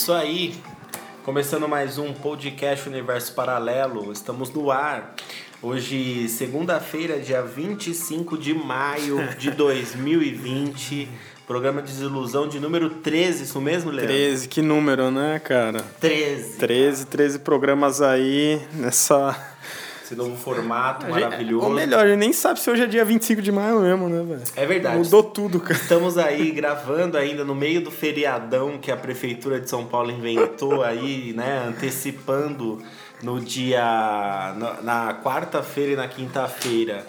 Isso 0.00 0.14
aí. 0.14 0.54
Começando 1.24 1.68
mais 1.68 1.98
um 1.98 2.14
podcast 2.14 2.88
Universo 2.88 3.34
Paralelo. 3.34 4.10
Estamos 4.10 4.48
no 4.48 4.70
ar. 4.70 5.14
Hoje, 5.60 6.26
segunda-feira, 6.26 7.18
dia 7.20 7.42
25 7.42 8.38
de 8.38 8.54
maio 8.54 9.18
de 9.36 9.50
2020. 9.52 11.06
Programa 11.46 11.82
Desilusão 11.82 12.48
de 12.48 12.58
número 12.58 12.88
13, 12.88 13.44
isso 13.44 13.60
mesmo, 13.60 13.90
Leandro? 13.90 14.14
13, 14.14 14.48
que 14.48 14.62
número, 14.62 15.10
né, 15.10 15.38
cara? 15.38 15.82
13. 16.00 16.56
13, 16.56 17.06
13 17.06 17.38
programas 17.40 18.00
aí 18.00 18.58
nessa. 18.72 19.36
Esse 20.10 20.18
novo 20.18 20.36
formato 20.36 21.06
gente- 21.06 21.20
maravilhoso. 21.20 21.66
Ou 21.66 21.72
melhor, 21.72 22.04
a 22.04 22.08
gente 22.08 22.18
nem 22.18 22.32
sabe 22.32 22.58
se 22.58 22.68
hoje 22.68 22.82
é 22.82 22.86
dia 22.86 23.04
25 23.04 23.40
de 23.40 23.52
maio 23.52 23.80
mesmo, 23.80 24.08
né, 24.08 24.24
velho? 24.24 24.42
É 24.56 24.66
verdade. 24.66 24.96
Mudou 24.98 25.22
tudo, 25.22 25.60
cara. 25.60 25.74
Estamos 25.74 26.18
aí 26.18 26.50
gravando 26.50 27.16
ainda 27.16 27.44
no 27.44 27.54
meio 27.54 27.80
do 27.80 27.92
feriadão 27.92 28.76
que 28.76 28.90
a 28.90 28.96
Prefeitura 28.96 29.60
de 29.60 29.70
São 29.70 29.86
Paulo 29.86 30.10
inventou 30.10 30.82
aí, 30.82 31.32
né? 31.32 31.64
Antecipando 31.68 32.82
no 33.22 33.38
dia. 33.38 33.80
na, 34.82 35.14
quarta-feira 35.22 35.92
e 35.92 35.96
na 35.96 36.08
quinta-feira 36.08 37.06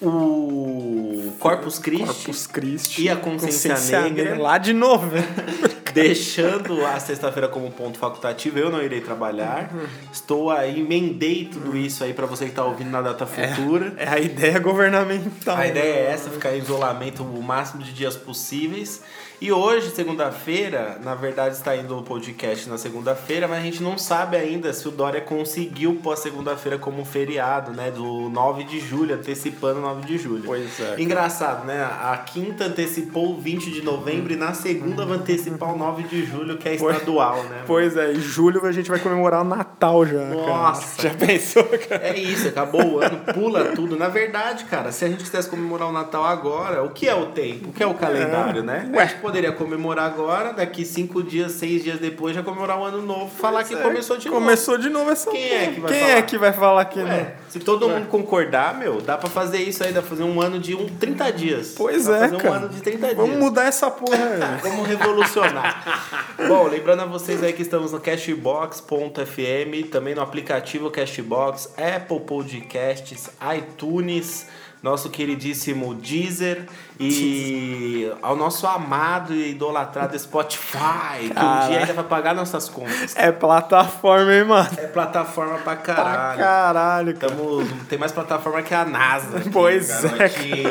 o 0.00 1.32
Corpus 1.38 1.78
Christi. 1.78 2.04
Corpus 2.06 2.46
Christi. 2.46 3.02
E 3.02 3.08
a 3.10 3.16
Consciência 3.16 4.00
Negra. 4.02 4.38
Lá 4.40 4.56
de 4.56 4.72
novo, 4.72 5.08
velho. 5.10 5.24
Deixando 5.94 6.84
a 6.86 6.98
sexta-feira 7.00 7.48
como 7.48 7.70
ponto 7.70 7.98
facultativo, 7.98 8.58
eu 8.58 8.70
não 8.70 8.82
irei 8.82 9.00
trabalhar. 9.00 9.70
Estou 10.12 10.50
aí, 10.50 10.80
emendei 10.80 11.46
tudo 11.46 11.76
isso 11.76 12.04
aí 12.04 12.14
para 12.14 12.26
você 12.26 12.44
que 12.44 12.50
está 12.50 12.64
ouvindo 12.64 12.90
na 12.90 13.02
data 13.02 13.26
futura. 13.26 13.94
É 13.96 14.08
a 14.08 14.18
ideia 14.18 14.58
governamental. 14.58 15.56
A 15.56 15.66
ideia 15.66 15.94
é 15.94 16.12
essa, 16.12 16.30
ficar 16.30 16.54
em 16.54 16.58
isolamento 16.58 17.22
o 17.22 17.42
máximo 17.42 17.82
de 17.82 17.92
dias 17.92 18.16
possíveis. 18.16 19.02
E 19.40 19.50
hoje, 19.50 19.88
segunda-feira, 19.88 20.98
na 21.02 21.14
verdade 21.14 21.54
está 21.54 21.74
indo 21.74 21.96
o 21.96 22.02
podcast 22.02 22.68
na 22.68 22.76
segunda-feira, 22.76 23.48
mas 23.48 23.58
a 23.60 23.62
gente 23.62 23.82
não 23.82 23.96
sabe 23.96 24.36
ainda 24.36 24.70
se 24.70 24.86
o 24.86 24.90
Dória 24.90 25.22
conseguiu 25.22 25.94
pôr 26.02 26.12
a 26.12 26.16
segunda-feira 26.16 26.76
como 26.76 27.00
um 27.00 27.06
feriado, 27.06 27.70
né? 27.70 27.90
Do 27.90 28.28
9 28.28 28.64
de 28.64 28.78
julho, 28.78 29.14
antecipando 29.14 29.78
o 29.78 29.82
9 29.82 30.06
de 30.06 30.18
julho. 30.18 30.42
Pois 30.44 30.78
é, 30.78 30.84
cara. 30.84 31.02
Engraçado, 31.02 31.64
né? 31.64 31.82
A 31.82 32.18
quinta 32.18 32.64
antecipou 32.66 33.30
o 33.32 33.40
20 33.40 33.70
de 33.70 33.80
novembro 33.80 34.30
e 34.30 34.36
na 34.36 34.52
segunda 34.52 35.06
vai 35.06 35.16
antecipar 35.16 35.72
o 35.74 35.78
9 35.78 36.02
de 36.02 36.26
julho, 36.26 36.58
que 36.58 36.68
é 36.68 36.76
Pois- 36.76 36.96
estadual, 36.96 37.42
né? 37.44 37.62
Pois 37.66 37.96
é, 37.96 38.12
em 38.12 38.20
julho 38.20 38.62
a 38.66 38.72
gente 38.72 38.90
vai 38.90 38.98
comemorar 38.98 39.40
o 39.40 39.44
Natal 39.44 40.04
já. 40.04 40.18
cara. 40.18 40.34
Nossa. 40.34 41.00
Já 41.02 41.14
pensou, 41.14 41.64
cara? 41.64 42.08
É 42.08 42.18
isso, 42.18 42.46
acabou 42.48 42.84
o 42.84 43.00
ano, 43.00 43.18
pula 43.32 43.72
tudo. 43.74 43.96
Na 43.96 44.08
verdade, 44.08 44.64
cara, 44.64 44.92
se 44.92 45.02
a 45.02 45.08
gente 45.08 45.24
quisesse 45.24 45.48
comemorar 45.48 45.88
o 45.88 45.92
Natal 45.92 46.26
agora, 46.26 46.82
o 46.84 46.90
que 46.90 47.08
é 47.08 47.14
o 47.14 47.26
tempo? 47.28 47.70
O 47.70 47.72
que 47.72 47.82
é 47.82 47.86
o 47.86 47.94
calendário, 47.94 48.62
né? 48.62 48.90
A 48.94 49.04
gente 49.06 49.29
poderia 49.30 49.52
comemorar 49.52 50.06
agora, 50.06 50.52
daqui 50.52 50.84
cinco 50.84 51.22
dias, 51.22 51.52
seis 51.52 51.84
dias 51.84 52.00
depois, 52.00 52.34
já 52.34 52.42
comemorar 52.42 52.76
o 52.78 52.84
ano 52.84 53.00
novo, 53.00 53.30
falar 53.30 53.62
que 53.62 53.74
É, 53.74 53.76
começou 53.76 54.16
de 54.16 54.28
novo. 54.28 54.40
Começou 54.40 54.76
de 54.76 54.90
novo 54.90 55.08
essa 55.10 55.30
Quem 55.30 55.50
é 55.52 55.66
que 55.72 55.80
vai 55.80 55.92
Quem 55.92 56.00
falar? 56.00 56.12
é 56.18 56.22
que 56.22 56.38
vai 56.38 56.52
falar 56.52 56.84
que 56.86 56.98
não? 56.98 57.06
Ué, 57.06 57.36
se 57.48 57.60
todo 57.60 57.88
mundo 57.88 58.08
concordar, 58.08 58.76
meu, 58.76 59.00
dá 59.00 59.16
pra 59.16 59.30
fazer 59.30 59.58
isso 59.58 59.84
aí, 59.84 59.92
dá 59.92 60.00
pra 60.00 60.10
fazer 60.10 60.24
um 60.24 60.40
ano 60.40 60.58
de 60.58 60.74
um 60.74 60.88
30 60.88 61.32
dias. 61.32 61.74
Pois 61.76 62.06
dá 62.06 62.16
é, 62.16 62.20
fazer 62.22 62.36
cara. 62.38 62.50
um 62.50 62.56
ano 62.56 62.68
de 62.70 62.80
30 62.80 62.98
dias. 63.06 63.16
Vamos 63.16 63.36
mudar 63.36 63.64
essa 63.66 63.88
porra, 63.90 64.16
velho. 64.16 64.58
Vamos 64.62 64.88
revolucionar. 64.88 66.26
Bom, 66.48 66.66
lembrando 66.66 67.02
a 67.02 67.06
vocês 67.06 67.42
aí 67.44 67.52
que 67.52 67.62
estamos 67.62 67.92
no 67.92 68.00
Cashbox.fm, 68.00 69.88
também 69.90 70.14
no 70.14 70.22
aplicativo 70.22 70.90
Cashbox, 70.90 71.72
Apple 71.76 72.20
Podcasts, 72.20 73.30
iTunes, 73.56 74.46
nosso 74.82 75.10
queridíssimo 75.10 75.94
Deezer 75.94 76.66
e 76.98 78.10
ao 78.22 78.34
nosso 78.36 78.66
amado 78.66 79.34
e 79.34 79.50
idolatrado 79.50 80.18
Spotify, 80.18 81.18
que 81.20 81.30
um 81.30 81.34
Caralho. 81.34 81.68
dia 81.68 81.78
ainda 81.80 81.92
vai 81.92 82.04
pagar 82.04 82.34
nossas 82.34 82.68
contas. 82.68 83.14
É 83.16 83.30
plataforma, 83.32 84.32
hein, 84.34 84.44
mano? 84.44 84.68
É 84.76 84.86
plataforma 84.86 85.54
pra 85.58 85.76
Pra 85.76 85.76
caralho. 85.76 86.38
caralho, 86.40 87.16
cara. 87.16 87.32
Tamo, 87.34 87.66
tem 87.88 87.98
mais 87.98 88.12
plataforma 88.12 88.62
que 88.62 88.74
a 88.74 88.84
NASA. 88.84 89.38
aqui, 89.38 89.50
Pois 89.50 89.88
é, 90.04 90.08
garotinho. 90.08 90.70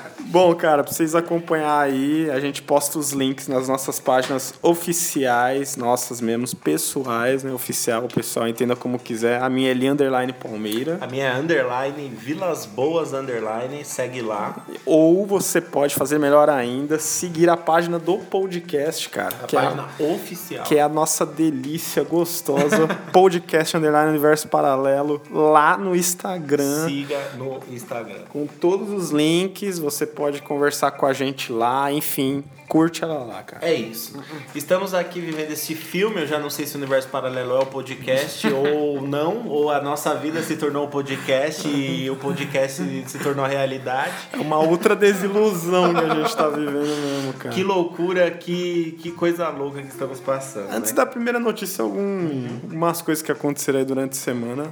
Bom, 0.30 0.54
cara, 0.54 0.84
pra 0.84 0.92
vocês 0.92 1.16
acompanhar 1.16 1.80
aí, 1.80 2.30
a 2.30 2.38
gente 2.38 2.62
posta 2.62 3.00
os 3.00 3.10
links 3.10 3.48
nas 3.48 3.66
nossas 3.66 3.98
páginas 3.98 4.54
oficiais, 4.62 5.76
nossas 5.76 6.20
mesmo, 6.20 6.56
pessoais, 6.56 7.42
né? 7.42 7.52
Oficial, 7.52 8.04
o 8.04 8.08
pessoal 8.08 8.46
entenda 8.46 8.76
como 8.76 8.96
quiser. 8.96 9.42
A 9.42 9.50
minha 9.50 9.72
é 9.72 9.74
Li 9.74 9.88
Underline 9.88 10.32
Palmeira. 10.32 10.98
A 11.00 11.08
minha 11.08 11.26
é 11.26 11.34
underline, 11.34 12.08
Vilas 12.10 12.64
Boas 12.64 13.12
underline, 13.12 13.84
segue 13.84 14.22
lá. 14.22 14.64
Ou 14.86 15.26
você 15.26 15.60
pode 15.60 15.96
fazer 15.96 16.20
melhor 16.20 16.48
ainda, 16.48 17.00
seguir 17.00 17.50
a 17.50 17.56
página 17.56 17.98
do 17.98 18.18
podcast, 18.18 19.08
cara. 19.08 19.34
A 19.42 19.46
que, 19.48 19.56
é, 19.56 19.60
página 19.60 19.88
oficial. 19.98 20.64
que 20.64 20.76
é 20.76 20.82
a 20.82 20.88
nossa 20.88 21.26
delícia 21.26 22.04
gostosa, 22.04 22.86
podcast 23.12 23.76
Underline 23.76 24.10
Universo 24.10 24.46
Paralelo, 24.46 25.20
lá 25.28 25.76
no 25.76 25.96
Instagram. 25.96 26.86
Siga 26.86 27.18
no 27.36 27.58
Instagram. 27.68 28.20
Com 28.28 28.46
todos 28.46 28.90
os 28.90 29.10
links, 29.10 29.76
você 29.80 30.06
pode 30.06 30.19
conversar 30.42 30.90
com 30.92 31.06
a 31.06 31.12
gente 31.12 31.52
lá, 31.52 31.90
enfim, 31.92 32.44
curte 32.70 33.02
ela 33.02 33.24
lá, 33.24 33.42
cara. 33.42 33.66
É 33.66 33.74
isso. 33.74 34.22
Estamos 34.54 34.94
aqui 34.94 35.20
vivendo 35.20 35.50
esse 35.50 35.74
filme. 35.74 36.20
Eu 36.20 36.26
já 36.26 36.38
não 36.38 36.48
sei 36.48 36.66
se 36.66 36.76
o 36.76 36.78
Universo 36.78 37.08
Paralelo 37.08 37.56
é 37.56 37.58
o 37.58 37.66
podcast 37.66 38.46
ou 38.54 39.02
não, 39.02 39.48
ou 39.48 39.72
a 39.72 39.80
nossa 39.80 40.14
vida 40.14 40.40
se 40.40 40.56
tornou 40.56 40.86
um 40.86 40.88
podcast 40.88 41.66
e 41.66 42.08
o 42.08 42.14
podcast 42.14 43.04
se 43.08 43.18
tornou 43.18 43.44
realidade. 43.44 44.14
É 44.32 44.36
uma 44.36 44.58
outra 44.58 44.94
desilusão 44.94 45.92
que 45.92 46.00
a 46.00 46.14
gente 46.14 46.36
tá 46.36 46.48
vivendo 46.48 46.74
mesmo, 46.74 47.32
cara. 47.34 47.54
Que 47.54 47.64
loucura, 47.64 48.30
que, 48.30 48.96
que 49.02 49.10
coisa 49.10 49.48
louca 49.48 49.82
que 49.82 49.88
estamos 49.88 50.20
passando. 50.20 50.70
Antes 50.70 50.92
né? 50.92 50.96
da 50.96 51.06
primeira 51.06 51.40
notícia, 51.40 51.82
algum, 51.82 52.46
algumas 52.62 53.02
coisas 53.02 53.20
que 53.20 53.32
aconteceram 53.32 53.80
aí 53.80 53.84
durante 53.84 54.12
a 54.12 54.20
semana. 54.20 54.70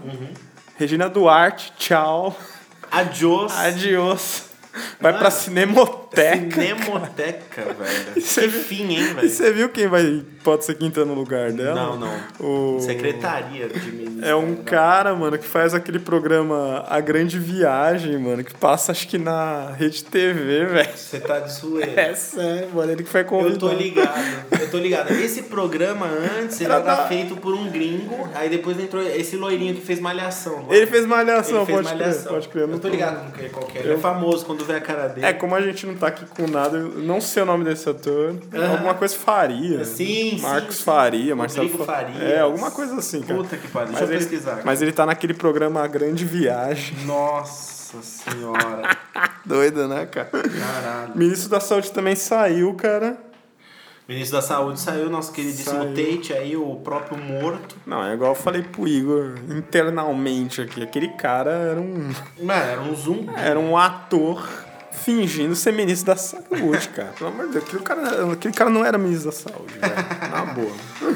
Regina 0.76 1.08
Duarte, 1.08 1.72
tchau. 1.76 2.36
Adios. 2.92 3.52
Adiós. 3.52 4.47
Vai 5.00 5.12
Mano, 5.12 5.18
pra 5.22 5.30
Cinemoteca. 5.30 6.60
Cinemoteca, 6.60 7.64
velho. 7.74 8.14
Que 8.14 8.20
viu- 8.48 8.62
fim, 8.62 8.82
hein, 8.94 8.98
E 9.00 9.14
velho? 9.14 9.28
você 9.30 9.52
viu 9.52 9.68
quem 9.68 9.86
vai 9.88 10.22
pode 10.44 10.64
ser 10.64 10.74
quem 10.76 10.90
tá 10.90 11.04
no 11.04 11.14
lugar 11.14 11.52
dela? 11.52 11.74
Não, 11.74 11.96
não. 11.98 12.14
O... 12.40 12.80
Secretaria 12.80 13.68
de 13.68 13.90
Ministério. 13.92 14.28
É 14.28 14.34
um 14.34 14.56
cara, 14.56 15.14
mano, 15.14 15.36
que 15.38 15.44
faz 15.46 15.74
aquele 15.74 15.98
programa 15.98 16.84
A 16.88 17.00
Grande 17.00 17.38
Viagem, 17.38 18.16
mano, 18.18 18.42
que 18.42 18.54
passa 18.54 18.92
acho 18.92 19.06
que 19.08 19.18
na 19.18 19.72
Rede 19.72 20.04
TV, 20.04 20.64
velho. 20.66 20.88
Você 20.96 21.20
tá 21.20 21.40
de 21.40 21.52
zoeira. 21.52 21.88
É 22.08 22.14
sério, 22.14 22.68
mano, 22.74 22.92
ele 22.92 23.02
que 23.02 23.08
foi 23.10 23.24
convidado. 23.24 23.66
Eu 23.66 23.70
tô 23.70 23.76
ligado, 23.76 24.44
eu 24.60 24.70
tô 24.70 24.78
ligado. 24.78 25.10
Esse 25.12 25.42
programa 25.42 26.06
antes 26.06 26.60
ele 26.60 26.70
Era 26.72 26.80
da- 26.80 27.06
feito 27.08 27.36
por 27.36 27.52
um 27.54 27.68
gringo, 27.70 28.28
aí 28.34 28.48
depois 28.48 28.78
entrou 28.78 29.02
esse 29.02 29.36
loirinho 29.36 29.74
que 29.74 29.80
fez 29.80 30.00
malhação. 30.00 30.58
mano. 30.62 30.72
Ele 30.74 30.86
fez 30.86 31.04
malhação, 31.06 31.58
Ele 31.58 31.66
fez 31.66 31.78
pode 31.78 31.88
malhação. 31.98 32.22
crer, 32.22 32.32
pode 32.32 32.48
crer. 32.48 32.68
Eu 32.68 32.78
tô 32.78 32.88
ligado 32.88 33.24
com 33.26 33.32
quem 33.38 33.48
qualquer. 33.48 33.84
Ele 33.84 33.94
é 33.94 33.98
famoso 33.98 34.44
quando 34.46 34.57
vê 34.64 34.74
a 34.76 34.80
cara 34.80 35.08
dele. 35.08 35.26
É, 35.26 35.32
como 35.32 35.54
a 35.54 35.60
gente 35.60 35.86
não 35.86 35.94
tá 35.94 36.08
aqui 36.08 36.24
com 36.26 36.46
nada, 36.46 36.78
não 36.78 37.20
sei 37.20 37.42
o 37.42 37.46
nome 37.46 37.64
desse 37.64 37.88
ator. 37.88 38.36
Alguma 38.72 38.94
coisa 38.94 39.16
Faria. 39.16 39.84
Sim, 39.84 40.36
sim, 40.36 40.40
Marcos 40.40 40.76
sim. 40.76 40.84
Faria, 40.84 41.34
Marcelo 41.36 41.66
Rodrigo 41.68 41.84
Fa- 41.84 41.92
Farias. 41.94 42.22
É, 42.22 42.40
alguma 42.40 42.70
coisa 42.70 42.96
assim, 42.96 43.20
cara. 43.22 43.40
Puta 43.42 43.56
que 43.56 43.68
pariu, 43.68 43.92
Mas 43.92 43.98
deixa 44.00 44.12
eu 44.12 44.16
ele- 44.16 44.26
pesquisar. 44.28 44.60
Mas 44.64 44.82
ele 44.82 44.92
tá 44.92 45.04
naquele 45.06 45.34
programa 45.34 45.82
A 45.82 45.86
Grande 45.86 46.24
Viagem. 46.24 46.96
Nossa 47.04 48.02
senhora. 48.02 48.96
Doida, 49.44 49.88
né, 49.88 50.06
cara? 50.06 50.28
Caralho. 50.30 51.12
Ministro 51.16 51.48
da 51.48 51.60
Saúde 51.60 51.90
também 51.90 52.14
saiu, 52.14 52.74
cara. 52.74 53.16
Ministro 54.08 54.36
da 54.38 54.42
Saúde 54.42 54.80
saiu, 54.80 55.10
nosso 55.10 55.30
queridíssimo 55.32 55.82
Saiu. 55.82 55.94
Tate 55.94 56.32
aí, 56.32 56.56
o 56.56 56.76
próprio 56.76 57.18
morto. 57.22 57.76
Não, 57.86 58.02
é 58.02 58.14
igual 58.14 58.30
eu 58.30 58.34
falei 58.34 58.62
pro 58.62 58.88
Igor 58.88 59.34
internamente 59.50 60.62
aqui. 60.62 60.82
Aquele 60.82 61.08
cara 61.08 61.50
era 61.50 61.78
um, 61.78 62.10
Mano, 62.40 62.70
era 62.70 62.80
um 62.80 62.96
zumbi. 62.96 63.30
era 63.36 63.60
um 63.60 63.76
ator 63.76 64.48
fingindo 65.12 65.54
ser 65.56 65.72
ministro 65.72 66.12
da 66.12 66.16
saúde, 66.16 66.88
cara. 66.94 67.12
Pelo 67.18 67.30
amor 67.30 67.46
de 67.46 67.52
Deus, 67.52 67.64
aquele 67.64 67.82
cara, 67.82 68.32
aquele 68.32 68.54
cara 68.54 68.68
não 68.70 68.84
era 68.84 68.98
ministro 68.98 69.30
da 69.30 69.36
saúde, 69.36 69.72
velho. 69.78 69.94
Na 70.30 70.44
boa. 70.44 70.72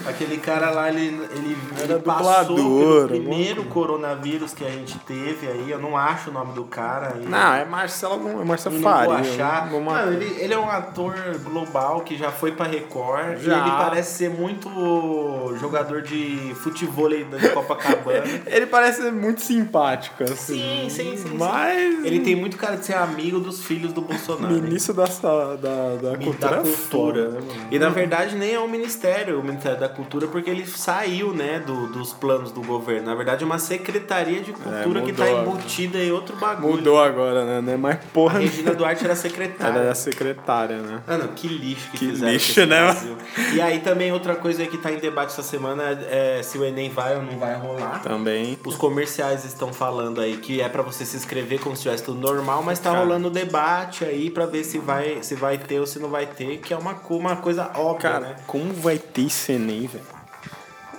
Aquele 0.09 0.39
cara 0.39 0.71
lá, 0.71 0.89
ele, 0.89 1.09
ele, 1.35 1.56
Era 1.79 1.94
ele 1.94 2.03
passou 2.03 2.56
pelo 2.56 3.09
primeiro 3.09 3.65
coronavírus 3.65 4.55
que 4.55 4.65
a 4.65 4.71
gente 4.71 4.99
teve 5.00 5.47
aí. 5.47 5.71
Eu 5.71 5.79
não 5.79 5.94
acho 5.97 6.31
o 6.31 6.33
nome 6.33 6.55
do 6.55 6.65
cara 6.65 7.15
aí. 7.17 7.27
Não, 7.27 7.55
é 7.55 7.65
Marcelo, 7.67 8.41
é 8.41 8.44
Marcelo 8.44 8.77
Não 8.77 8.83
Faria. 8.83 9.05
vou 9.09 9.15
achar. 9.17 9.62
alguma- 9.65 9.93
Mano, 9.93 10.12
ele, 10.15 10.37
ele 10.41 10.55
é 10.55 10.59
um 10.59 10.71
ator 10.71 11.15
global 11.44 12.00
que 12.00 12.17
já 12.17 12.31
foi 12.33 12.53
pra 12.53 12.67
Record. 12.67 13.39
Já. 13.41 13.59
E 13.59 13.61
ele 13.61 13.71
parece 13.73 14.17
ser 14.19 14.31
muito 14.31 15.55
jogador 15.61 16.00
de 16.03 16.55
futebol 16.62 17.09
aí 17.09 17.25
de 17.25 17.49
Copacabana. 17.50 18.23
Ele 18.47 18.67
parece 18.67 19.03
ser 19.03 19.12
muito 19.12 19.41
simpático, 19.43 20.23
assim. 20.23 20.35
Sim, 20.37 20.89
sim, 20.89 21.17
sim, 21.17 21.29
sim. 21.29 21.37
Mas. 21.37 22.05
Ele 22.05 22.21
tem 22.21 22.35
muito 22.37 22.56
cara 22.56 22.77
de 22.77 22.87
ser 22.87 22.94
amigo 22.94 23.41
dos 23.41 23.62
filhos 23.62 23.81
filhos 23.82 23.93
do 23.93 24.00
Bolsonaro. 24.00 24.55
Ministro 24.55 24.94
da, 24.94 25.05
da, 25.05 25.56
da, 25.56 26.11
da 26.11 26.17
cultura. 26.17 26.56
é 26.56 26.61
cultura. 26.61 26.70
foda, 26.88 27.29
né, 27.29 27.40
e 27.70 27.79
na 27.79 27.88
verdade 27.88 28.37
nem 28.37 28.55
é 28.55 28.61
um 28.61 28.69
ministério, 28.69 29.40
o 29.40 29.43
Ministério 29.43 29.79
da 29.81 29.88
Cultura, 29.88 30.29
porque 30.29 30.49
ele 30.49 30.64
saiu, 30.67 31.34
né, 31.34 31.61
do, 31.67 31.88
dos 31.88 32.12
planos 32.12 32.52
do 32.52 32.62
governo. 32.62 33.06
Na 33.06 33.14
verdade 33.14 33.43
é 33.43 33.46
uma 33.46 33.58
secretaria 33.58 34.40
de 34.40 34.52
cultura 34.52 35.00
que 35.02 35.12
mudou 35.12 35.26
tá 35.26 35.32
agora. 35.32 35.49
embutida 35.49 35.99
em 35.99 36.12
outro 36.12 36.37
bagulho. 36.37 36.76
Mudou 36.76 37.02
agora, 37.02 37.44
né? 37.44 37.61
Não 37.61 37.73
é 37.73 37.76
mais 37.76 37.96
A 37.96 37.99
porra. 38.12 38.38
Regina 38.38 38.75
Duarte 38.75 39.05
era 39.05 39.12
Ela 39.12 39.20
secretária. 39.20 39.79
era 39.79 39.94
secretária, 39.94 40.76
né? 40.79 41.02
Mano, 41.06 41.29
que 41.29 41.49
lixo 41.49 41.90
que, 41.90 41.99
Que 41.99 42.06
fizeram 42.11 42.32
lixo, 42.32 42.67
né? 42.67 42.82
Brasil. 42.82 43.17
E 43.55 43.61
aí 43.61 43.81
também 43.81 44.12
outra 44.12 44.37
coisa 44.37 44.64
que 44.67 44.79
tá 44.79 44.93
em 44.93 44.99
debate 44.99 45.32
essa 45.32 45.43
semana 45.43 45.82
é 46.08 46.40
se 46.43 46.56
o 46.58 46.64
Enem 46.64 46.90
vai 46.90 47.17
ou 47.17 47.23
não 47.23 47.38
vai 47.38 47.55
rolar. 47.56 48.00
Também. 48.02 48.58
Os 48.64 48.76
comerciais 48.76 49.44
estão 49.44 49.73
falando 49.73 50.20
aí 50.20 50.37
que 50.37 50.61
é 50.61 50.69
pra 50.69 50.82
você 50.82 51.05
se 51.05 51.17
inscrever 51.17 51.61
como 51.61 51.75
se 51.76 51.82
tivesse 51.82 52.05
tudo 52.05 52.20
normal, 52.20 52.62
mas 52.62 52.79
tá 52.79 52.90
Cara. 52.90 53.02
rolando 53.02 53.31
debate 53.31 53.71
aí 54.04 54.30
pra 54.30 54.46
ver 54.46 54.64
se 54.64 54.78
vai, 54.78 55.22
se 55.22 55.34
vai 55.34 55.58
ter 55.58 55.80
ou 55.80 55.86
se 55.86 55.98
não 55.98 56.08
vai 56.08 56.26
ter, 56.26 56.58
que 56.58 56.72
é 56.72 56.76
uma, 56.76 56.92
uma 57.10 57.36
coisa 57.36 57.70
óbvia, 57.74 58.10
Cara, 58.10 58.20
né? 58.30 58.36
como 58.46 58.72
vai 58.74 58.98
ter 58.98 59.26
esse 59.26 59.52
Enem, 59.52 59.86
velho? 59.86 60.04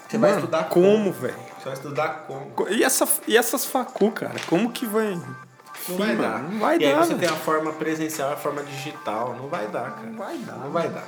Você 0.07 0.17
vai 0.17 0.35
estudar 0.35 0.63
como, 0.69 1.11
velho? 1.11 1.35
Você 1.57 1.65
vai 1.65 1.73
estudar 1.73 2.09
como? 2.27 2.45
Co- 2.51 2.67
E, 2.69 2.83
essa, 2.83 3.07
e 3.27 3.35
essas 3.37 3.65
facu, 3.65 4.11
cara? 4.11 4.35
Como 4.47 4.71
que 4.71 4.85
vai. 4.85 5.19
Não 5.89 5.97
vai 5.97 6.15
dar. 6.15 6.39
Não 6.43 6.59
vai 6.59 6.75
e 6.75 6.79
dar. 6.79 6.87
aí 6.87 6.93
você 6.95 7.15
velho. 7.15 7.19
tem 7.19 7.29
a 7.29 7.39
forma 7.39 7.73
presencial 7.73 8.29
e 8.29 8.33
a 8.33 8.37
forma 8.37 8.61
digital. 8.63 9.35
Não 9.35 9.47
vai 9.47 9.67
dar, 9.67 9.91
cara. 9.91 10.07
Não 10.07 10.17
vai 10.17 10.37
dar. 10.37 10.53
Não 10.57 10.69
vai 10.71 10.89
dar. 10.89 11.03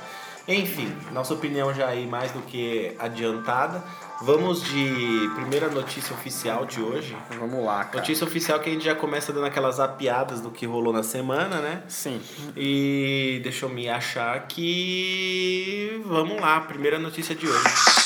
Enfim, 0.48 0.96
nossa 1.12 1.34
opinião 1.34 1.72
já 1.74 1.86
aí 1.88 2.06
mais 2.06 2.30
do 2.32 2.40
que 2.42 2.94
adiantada. 2.98 3.82
Vamos 4.22 4.62
de 4.62 5.30
primeira 5.34 5.68
notícia 5.68 6.14
oficial 6.14 6.64
de 6.64 6.80
hoje. 6.80 7.16
Vamos 7.38 7.64
lá, 7.64 7.84
cara. 7.84 7.98
Notícia 7.98 8.26
oficial 8.26 8.58
que 8.60 8.70
a 8.70 8.72
gente 8.72 8.84
já 8.84 8.94
começa 8.94 9.32
dando 9.32 9.46
aquelas 9.46 9.78
apiadas 9.78 10.40
do 10.40 10.50
que 10.50 10.64
rolou 10.66 10.92
na 10.92 11.02
semana, 11.02 11.60
né? 11.60 11.82
Sim. 11.86 12.20
E 12.56 13.40
deixa 13.42 13.66
eu 13.66 13.68
me 13.68 13.88
achar 13.88 14.34
aqui. 14.34 16.02
Vamos 16.06 16.40
lá, 16.40 16.60
primeira 16.60 16.98
notícia 16.98 17.34
de 17.34 17.46
hoje. 17.46 18.05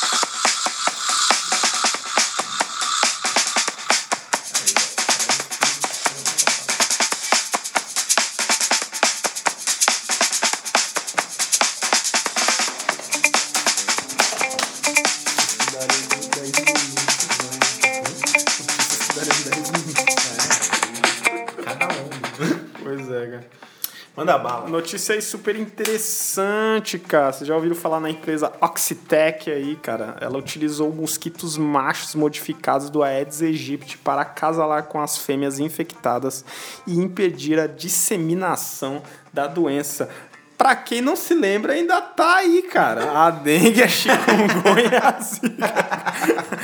Manda 24.30 24.38
bala. 24.38 24.68
Notícia 24.68 25.14
aí 25.14 25.22
super 25.22 25.56
interessante, 25.56 27.00
cara. 27.00 27.32
Vocês 27.32 27.48
já 27.48 27.54
ouviram 27.54 27.74
falar 27.74 27.98
na 27.98 28.08
empresa 28.08 28.52
Oxitec 28.60 29.50
aí, 29.50 29.74
cara? 29.74 30.16
Ela 30.20 30.38
utilizou 30.38 30.92
mosquitos 30.92 31.56
machos 31.56 32.14
modificados 32.14 32.90
do 32.90 33.02
Aedes 33.02 33.42
aegypti 33.42 33.98
para 33.98 34.22
acasalar 34.22 34.84
com 34.84 35.00
as 35.00 35.18
fêmeas 35.18 35.58
infectadas 35.58 36.44
e 36.86 36.96
impedir 36.96 37.58
a 37.58 37.66
disseminação 37.66 39.02
da 39.32 39.48
doença. 39.48 40.08
Pra 40.56 40.76
quem 40.76 41.00
não 41.00 41.16
se 41.16 41.34
lembra, 41.34 41.72
ainda 41.72 42.00
tá 42.00 42.36
aí, 42.36 42.62
cara. 42.62 43.26
A 43.26 43.30
dengue, 43.30 43.82
a 43.82 43.88
chikungunya, 43.88 45.00
a 45.02 45.20
zika. 45.20 45.74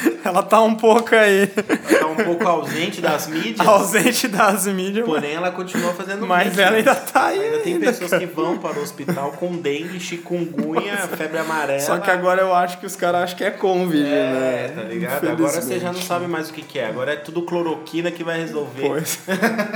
Ela 0.24 0.42
tá 0.42 0.60
um 0.60 0.74
pouco 0.74 1.14
aí 1.14 1.46
Tá 1.46 2.06
um 2.06 2.16
pouco 2.16 2.46
ausente 2.46 3.00
das 3.00 3.26
mídias. 3.28 3.60
ausente 3.66 4.28
das 4.28 4.66
mídias, 4.66 5.04
Porém, 5.06 5.34
ela 5.34 5.50
continua 5.52 5.92
fazendo 5.94 6.26
mas 6.26 6.48
vídeo. 6.48 6.62
ela 6.62 6.76
ainda 6.76 6.94
tá 6.94 7.26
aí. 7.26 7.40
Ainda 7.40 7.58
tem 7.60 7.74
ainda, 7.74 7.86
pessoas 7.86 8.10
cara. 8.10 8.26
que 8.26 8.32
vão 8.34 8.58
para 8.58 8.78
o 8.78 8.82
hospital 8.82 9.32
com 9.32 9.56
dengue, 9.56 10.00
chikungunya, 10.00 10.96
febre 11.16 11.38
amarela. 11.38 11.80
Só 11.80 11.98
que 11.98 12.10
agora 12.10 12.42
eu 12.42 12.52
acho 12.54 12.78
que 12.80 12.86
os 12.86 12.96
caras 12.96 13.22
acham 13.22 13.36
que 13.38 13.44
é 13.44 13.50
Covid, 13.50 14.04
É, 14.04 14.08
né? 14.08 14.72
tá 14.74 14.82
ligado? 14.88 15.28
Agora 15.28 15.60
você 15.62 15.78
já 15.78 15.92
não 15.92 16.00
sabe 16.00 16.26
mais 16.26 16.50
o 16.50 16.52
que, 16.52 16.62
que 16.62 16.78
é. 16.78 16.86
Agora 16.88 17.12
é 17.12 17.16
tudo 17.16 17.42
cloroquina 17.42 18.10
que 18.10 18.24
vai 18.24 18.38
resolver. 18.40 18.86
Pois. 18.88 19.20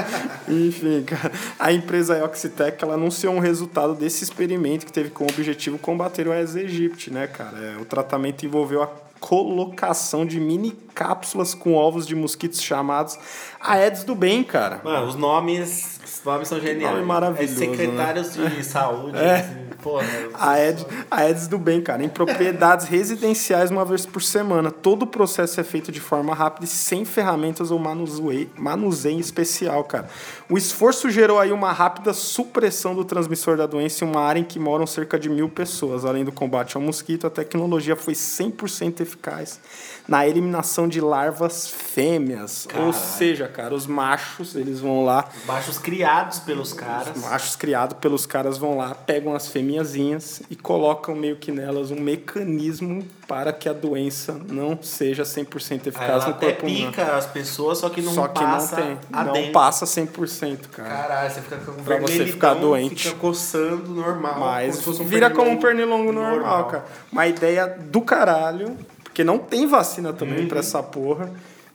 Enfim, 0.49 1.02
cara. 1.05 1.31
A 1.58 1.72
empresa 1.72 2.22
Oxitec 2.25 2.82
ela 2.82 2.94
anunciou 2.94 3.34
um 3.34 3.38
resultado 3.40 3.94
desse 3.94 4.25
experimento 4.25 4.84
que 4.87 4.93
teve 4.93 5.11
como 5.11 5.31
objetivo 5.31 5.78
combater 5.78 6.26
o 6.26 6.32
Aedes 6.32 6.56
aegypti, 6.56 7.11
né, 7.12 7.26
cara? 7.26 7.56
É, 7.58 7.81
o 7.81 7.84
tratamento 7.84 8.44
envolveu 8.44 8.82
a 8.82 8.88
colocação 9.20 10.25
de 10.25 10.40
mini 10.40 10.72
cápsulas 10.94 11.55
com 11.55 11.75
ovos 11.75 12.06
de 12.06 12.17
mosquitos 12.17 12.61
chamados 12.62 13.19
Aedes 13.61 14.05
do 14.05 14.15
bem, 14.15 14.43
cara. 14.43 14.81
Mano, 14.83 15.07
os 15.07 15.15
nomes, 15.15 16.01
os 16.05 16.25
nomes 16.25 16.49
são 16.49 16.59
geniais. 16.59 16.95
Nome 16.95 17.07
maravilhoso, 17.07 17.62
É 17.62 17.67
secretários 17.67 18.33
de 18.35 18.65
saúde. 18.65 19.19
É. 19.19 19.37
assim, 19.37 19.55
porra. 19.83 20.07
Aedes, 20.35 20.87
Aedes 21.11 21.47
do 21.47 21.59
bem, 21.59 21.83
cara, 21.83 22.03
em 22.03 22.09
propriedades 22.09 22.87
residenciais 22.87 23.71
uma 23.71 23.85
vez 23.85 24.07
por 24.07 24.23
semana. 24.23 24.71
Todo 24.71 25.03
o 25.03 25.07
processo 25.07 25.61
é 25.61 25.65
feito 25.65 25.93
de 25.93 26.01
forma 26.01 26.35
rápida 26.35 26.65
e 26.65 26.69
sem 26.69 27.05
ferramentas 27.05 27.71
ou 27.71 27.79
manuseio, 27.79 28.49
manuseio 28.57 29.21
especial, 29.21 29.85
cara. 29.85 30.09
O 30.49 30.56
esforço 30.56 31.11
gerou 31.11 31.39
aí 31.39 31.53
uma 31.53 31.71
rápida 31.73 32.15
supressão 32.15 32.95
do 32.95 33.05
transmissor 33.05 33.56
da 33.59 33.67
doença 33.67 34.05
em 34.05 34.09
uma 34.09 34.23
área 34.23 34.41
em 34.41 34.45
que 34.45 34.59
moram 34.59 34.87
cerca 34.87 35.19
de 35.19 35.29
mil 35.29 35.51
pessoas. 35.51 36.05
Além 36.06 36.25
do 36.25 36.33
combate 36.33 36.77
ao 36.77 36.83
mosquito, 36.83 37.27
a 37.27 37.31
tecnologia 37.31 37.95
foi 37.95 38.15
100% 38.15 39.01
eficaz 39.01 39.61
na 40.09 40.27
eliminação 40.27 40.89
de 40.89 41.01
larvas 41.01 41.69
fêmeas. 41.69 42.65
Ou 42.67 42.73
Caralho. 42.73 42.93
seja, 42.93 43.50
cara, 43.50 43.75
os 43.75 43.87
machos, 43.87 44.55
eles 44.55 44.81
vão 44.81 45.05
lá 45.05 45.25
Baixos 45.44 45.79
criados 45.79 46.38
pelos 46.38 46.73
caras. 46.73 47.17
os 47.17 47.23
machos 47.23 47.56
criados 47.56 47.97
pelos 47.99 48.25
caras 48.26 48.56
vão 48.56 48.76
lá, 48.76 48.94
pegam 48.94 49.35
as 49.35 49.49
fêmeazinhas 49.49 50.43
e 50.50 50.56
colocam 50.56 51.15
meio 51.15 51.36
que 51.36 51.53
nelas 51.53 51.91
um 51.91 52.01
mecanismo 52.01 53.05
para 53.29 53.53
que 53.53 53.69
a 53.69 53.72
doença 53.72 54.41
não 54.48 54.79
seja 54.82 55.22
100% 55.22 55.70
Aí 55.72 55.89
eficaz 55.89 56.08
ela 56.10 56.25
no 56.27 56.31
até 56.32 56.46
corpo 56.53 56.67
humano. 56.67 56.86
pica 56.91 57.17
as 57.17 57.27
pessoas, 57.27 57.79
só 57.79 57.89
que 57.89 58.01
não 58.03 58.13
Só 58.13 58.27
que 58.29 58.41
passa 58.43 58.77
não 58.77 58.82
tem, 58.96 58.98
não 59.10 59.32
dengue. 59.32 59.53
passa 59.53 59.84
100%, 59.84 60.69
cara. 60.72 60.89
Caralho, 60.89 61.31
você 61.32 61.41
fica 61.41 61.56
com 61.58 61.72
Pra 61.84 61.98
você 61.98 62.27
ficar 62.27 62.55
doente. 62.55 63.08
Fica 63.08 63.17
coçando 63.20 63.91
normal. 63.93 64.34
como 64.34 64.46
Mas 64.46 64.82
fosse 64.82 65.01
um 65.03 65.05
vira 65.06 65.31
como 65.31 65.51
um 65.51 65.56
pernilongo 65.58 66.06
pernilongo 66.06 66.13
normal, 66.13 66.65
cara. 66.67 66.84
Uma 67.13 67.27
ideia 67.29 67.67
do 67.69 68.01
caralho, 68.01 68.77
porque 69.05 69.22
não 69.22 69.39
tem 69.39 69.67
vacina 69.67 70.13
também 70.13 70.41
Uhum. 70.41 70.48
pra 70.48 70.58
essa 70.60 70.82
porra. 70.82 71.31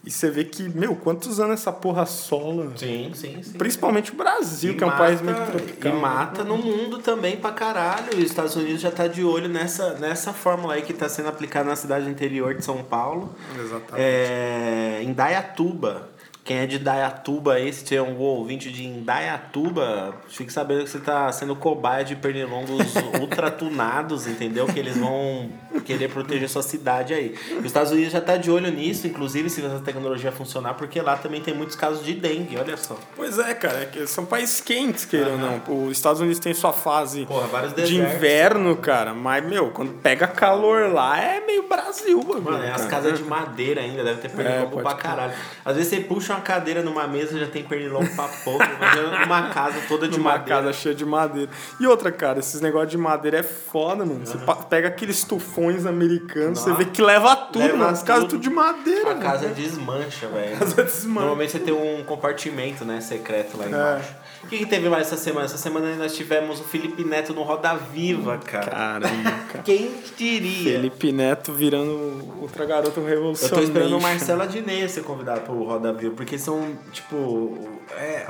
E 0.06 0.12
você 0.12 0.30
vê 0.30 0.44
que, 0.44 0.70
meu, 0.70 0.96
quantos 0.96 1.40
anos 1.40 1.60
essa 1.62 1.72
porra 1.72 2.06
sola? 2.06 2.72
Sim, 2.76 3.12
sim, 3.16 3.42
sim. 3.42 3.54
Principalmente 3.58 4.12
o 4.12 4.16
Brasil, 4.16 4.74
E 4.74 4.78
que 4.78 4.84
é 4.84 4.88
um 4.88 4.90
mata- 4.92 5.04
país 5.04 5.20
muito 5.22 5.46
tropical. 5.52 5.92
E 5.92 5.96
né? 5.96 6.00
mata 6.02 6.44
no 6.44 6.58
mundo 6.58 7.00
também 7.00 7.38
pra 7.38 7.52
caralho. 7.52 8.14
E 8.14 8.18
os 8.24 8.30
Estados 8.30 8.56
Unidos 8.56 8.82
já 8.82 8.92
tá 8.92 9.08
de 9.08 9.24
olho 9.24 9.50
nessa, 9.50 9.96
nessa 9.96 10.32
fórmula 10.32 10.76
aí 10.76 10.84
que 10.84 10.94
tá 10.94 11.10
sendo 11.10 11.30
aplicada 11.30 11.68
na 11.70 11.76
cidade 11.76 12.08
interior 12.08 12.54
de 12.54 12.64
São 12.64 12.84
Paulo. 12.84 13.34
Exatamente. 13.60 13.94
É, 13.98 15.00
em 15.02 15.12
Dayatuba. 15.12 16.10
Quem 16.46 16.58
é 16.58 16.68
de 16.68 16.78
Dayatuba 16.78 17.54
aí, 17.54 17.74
se 17.74 17.84
tiver 17.84 18.04
um 18.04 18.20
ouvinte 18.20 18.72
de 18.72 18.86
Indaiatuba, 18.86 20.14
fique 20.30 20.54
sabendo 20.54 20.84
que 20.84 20.92
você 20.92 21.00
tá 21.00 21.32
sendo 21.32 21.56
cobaia 21.56 22.06
de 22.06 22.16
pernilongos 22.16 22.94
ultratunados, 23.20 24.28
entendeu? 24.28 24.68
Que 24.68 24.78
eles 24.78 24.96
vão 24.96 25.50
querer 25.84 26.08
proteger 26.08 26.48
sua 26.48 26.62
cidade 26.62 27.16
aí. 27.16 27.34
E 27.50 27.56
os 27.56 27.66
Estados 27.66 27.92
Unidos 27.92 28.14
já 28.14 28.22
tá 28.22 28.38
de 28.38 28.52
olho 28.52 28.70
nisso, 28.70 29.08
inclusive 29.08 29.50
se 29.50 29.66
essa 29.66 29.80
tecnologia 29.80 30.32
funcionar, 30.32 30.76
porque 30.76 31.02
lá 31.02 31.18
também 31.18 31.42
tem 31.42 31.52
muitos 31.52 31.76
casos 31.76 32.06
de 32.06 32.14
dengue, 32.14 32.56
olha 32.60 32.78
só. 32.78 32.96
Pois 33.16 33.40
é, 33.40 33.56
cara, 33.56 33.82
é 33.82 33.86
que 33.88 34.06
são 34.06 34.24
países 34.24 34.62
quentes, 34.62 35.04
queira 35.04 35.32
ou 35.32 35.38
não. 35.40 35.88
Os 35.88 35.94
Estados 35.94 36.22
Unidos 36.22 36.38
tem 36.38 36.54
sua 36.54 36.74
fase 36.74 37.26
Porra, 37.26 37.70
de 37.70 37.96
inverno, 37.96 38.76
cara, 38.76 39.16
mas, 39.16 39.44
meu, 39.44 39.72
quando 39.72 39.94
pega 39.94 40.28
calor 40.28 40.94
lá, 40.94 41.20
é 41.20 41.44
meio 41.44 41.68
Brasil, 41.68 42.20
bagulho, 42.20 42.44
Mano, 42.44 42.64
é 42.64 42.72
as 42.72 42.86
casas 42.86 43.18
de 43.18 43.24
madeira 43.24 43.82
ainda, 43.82 44.04
deve 44.04 44.22
ter 44.22 44.30
pernilongo 44.30 44.70
pode 44.70 44.84
pra 44.84 44.94
caralho. 44.94 45.34
Às 45.64 45.76
vezes 45.76 45.90
você 45.90 46.02
puxa 46.02 46.35
uma 46.36 46.42
cadeira 46.42 46.82
numa 46.84 47.08
mesa 47.08 47.40
já 47.40 47.48
tem 47.48 47.64
pernilongo 47.64 48.08
pra 48.16 48.28
pouco. 48.44 48.64
Imagina 48.64 49.26
uma 49.26 49.50
casa 49.50 49.80
toda 49.88 50.08
de 50.08 50.20
madeira. 50.20 50.62
casa 50.62 50.74
cheia 50.74 50.94
de 50.96 51.06
madeira. 51.06 51.50
E 51.80 51.88
outra, 51.88 52.12
cara, 52.12 52.40
esses 52.40 52.62
negócios 52.62 52.92
de 52.92 52.98
madeira 52.98 53.40
é 53.40 53.44
foda, 53.44 54.06
mano. 54.06 54.26
Você 54.26 54.38
pa- 54.40 54.56
pega 54.56 54.88
aqueles 54.88 55.24
tufões 55.24 55.86
americanos, 55.86 56.60
você 56.60 56.70
Nossa. 56.70 56.84
vê 56.84 56.90
que 56.90 57.02
leva 57.02 57.36
tudo, 57.36 57.60
Leva 57.60 57.78
mano. 57.78 57.90
As 57.92 58.04
casas 58.04 58.26
tudo. 58.30 58.40
de 58.42 58.50
madeira. 58.50 59.12
A 59.12 59.16
casa 59.16 59.44
mano. 59.44 59.56
desmancha, 59.56 60.28
velho. 60.28 60.58
casa 60.60 60.84
desmancha. 60.84 61.20
Normalmente 61.20 61.52
você 61.52 61.60
tem 61.60 61.74
um 61.74 62.04
compartimento, 62.04 62.84
né, 62.86 63.02
secreto 63.02 63.58
lá 63.58 63.66
É. 63.66 64.02
O 64.46 64.48
que, 64.48 64.60
que 64.60 64.66
teve 64.68 64.88
mais 64.90 65.08
essa 65.08 65.18
semana? 65.18 65.46
Essa 65.46 65.58
semana 65.58 65.96
nós 65.96 66.16
tivemos 66.16 66.60
o 66.60 66.64
Felipe 66.64 67.04
Neto 67.04 67.34
no 67.34 67.42
Roda 67.42 67.74
Viva, 67.76 68.38
cara. 68.38 68.70
Caramba, 68.70 69.32
cara. 69.52 69.64
Quem 69.64 69.92
diria? 70.16 70.74
Felipe 70.74 71.12
Neto 71.12 71.52
virando 71.52 72.32
outra 72.40 72.64
garota 72.64 73.00
Eu 73.00 73.06
revolucionária. 73.06 73.58
tô 73.58 73.64
esperando 73.64 73.98
o 73.98 74.02
Marcelo 74.02 74.44
Adnet 74.44 74.88
ser 74.92 75.04
convidado 75.04 75.42
pro 75.42 75.64
Roda 75.64 75.92
Viva, 75.92 76.14
porque 76.16 76.38
são, 76.38 76.78
tipo. 76.92 77.58
É, 77.98 78.28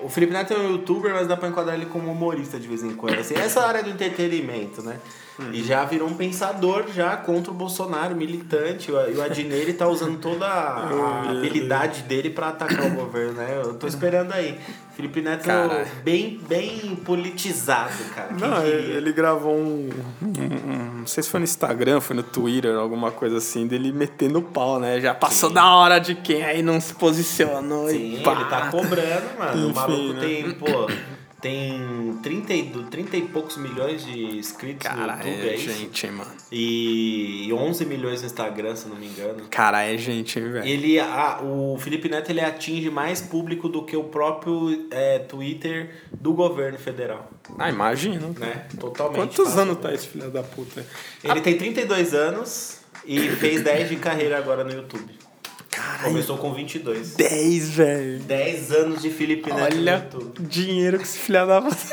o 0.00 0.08
Felipe 0.08 0.32
Neto 0.32 0.52
é 0.54 0.56
um 0.56 0.70
youtuber, 0.70 1.12
mas 1.12 1.26
dá 1.26 1.36
pra 1.36 1.48
enquadrar 1.48 1.74
ele 1.74 1.86
como 1.86 2.12
humorista 2.12 2.60
de 2.60 2.68
vez 2.68 2.84
em 2.84 2.94
quando. 2.94 3.18
Assim, 3.18 3.34
essa 3.34 3.66
área 3.66 3.82
do 3.82 3.90
entretenimento, 3.90 4.82
né? 4.82 4.98
E 5.52 5.62
já 5.62 5.84
virou 5.84 6.08
um 6.08 6.14
pensador 6.14 6.84
já 6.94 7.16
contra 7.16 7.50
o 7.50 7.54
Bolsonaro, 7.54 8.16
militante. 8.16 8.90
E 8.90 8.94
o 9.16 9.22
Adnet 9.22 9.52
ele 9.60 9.72
tá 9.74 9.86
usando 9.86 10.18
toda 10.18 10.46
a, 10.46 11.30
habilidade 11.30 12.02
dele 12.02 12.30
pra 12.30 12.48
atacar 12.48 12.86
o 12.86 12.90
governo, 12.94 13.32
né? 13.34 13.60
Eu 13.62 13.74
tô 13.74 13.86
esperando 13.86 14.32
aí. 14.32 14.58
Felipe 14.96 15.20
Neto 15.20 15.44
Cara. 15.44 15.86
bem, 16.02 16.40
bem 16.48 16.96
politizado, 17.04 17.92
cara. 18.14 18.28
Quem 18.28 18.48
Não, 18.48 18.56
diria? 18.64 18.96
ele 18.96 19.12
gravou 19.12 19.54
um, 19.54 19.90
um- 20.22 20.26
um- 20.26 20.98
Não 21.00 21.06
sei 21.06 21.22
se 21.22 21.28
foi 21.28 21.38
no 21.40 21.44
Instagram, 21.44 22.00
foi 22.00 22.16
no 22.16 22.22
Twitter, 22.22 22.74
alguma 22.76 23.10
coisa 23.10 23.36
assim, 23.36 23.66
dele 23.66 23.92
metendo 23.92 24.40
pau, 24.40 24.80
né? 24.80 24.98
Já 24.98 25.14
passou 25.14 25.50
da 25.50 25.70
hora 25.74 25.98
de 25.98 26.14
quem 26.14 26.42
aí 26.42 26.62
não 26.62 26.80
se 26.80 26.94
posicionou 26.94 27.88
Sim, 27.90 28.14
e 28.16 28.20
pá. 28.22 28.32
ele 28.32 28.44
tá 28.46 28.70
cobrando, 28.70 29.38
mano. 29.38 29.66
o 29.66 29.70
Enfim, 29.70 29.74
maluco 29.74 30.12
né? 30.14 30.20
tem, 30.20 30.50
pô, 30.52 30.86
tem 31.40 32.18
30 32.22 32.52
e, 32.54 32.62
do- 32.62 32.84
30 32.84 33.16
e 33.16 33.22
poucos 33.22 33.56
milhões 33.56 34.04
de 34.04 34.36
inscritos 34.38 34.86
Cara, 34.86 35.16
no 35.16 35.28
YouTube, 35.28 35.48
é, 35.48 35.54
é 35.54 35.56
gente, 35.56 36.06
mano. 36.08 36.30
E 36.50 37.48
11 37.52 37.84
milhões 37.84 38.20
no 38.22 38.26
Instagram, 38.26 38.74
se 38.74 38.88
não 38.88 38.96
me 38.96 39.06
engano. 39.06 39.44
Cara, 39.50 39.82
é 39.84 39.96
gente, 39.96 40.38
hein, 40.38 40.50
velho. 40.50 40.66
Ele, 40.66 40.98
a, 40.98 41.40
o 41.42 41.76
Felipe 41.78 42.08
Neto 42.08 42.30
ele 42.30 42.40
atinge 42.40 42.90
mais 42.90 43.20
público 43.20 43.68
do 43.68 43.84
que 43.84 43.96
o 43.96 44.04
próprio 44.04 44.86
é, 44.90 45.18
Twitter 45.20 45.94
do 46.12 46.32
governo 46.32 46.78
federal, 46.78 47.30
Ah, 47.58 47.68
imagina. 47.70 48.28
né? 48.38 48.66
Totalmente. 48.80 49.16
Quantos 49.16 49.58
anos 49.58 49.78
tá 49.78 49.92
esse 49.92 50.08
filho 50.08 50.30
da 50.30 50.42
puta? 50.42 50.84
Ele 51.22 51.40
tem 51.40 51.56
32 51.56 52.14
anos 52.14 52.80
e 53.04 53.18
fez 53.30 53.62
10 53.62 53.88
de 53.88 53.96
carreira 53.96 54.38
agora 54.38 54.64
no 54.64 54.72
YouTube. 54.72 55.12
Caralho, 55.76 56.04
Começou 56.04 56.38
com 56.38 56.54
22. 56.54 57.16
10, 57.16 57.70
velho. 57.70 58.18
10 58.20 58.72
anos 58.72 59.02
de 59.02 59.10
Felipe 59.10 59.52
Neto 59.52 59.62
Olha 59.62 60.08
o 60.40 60.42
dinheiro 60.42 60.96
que 60.96 61.04
esse 61.04 61.18
filho 61.18 61.46
da 61.46 61.60
puta. 61.60 61.76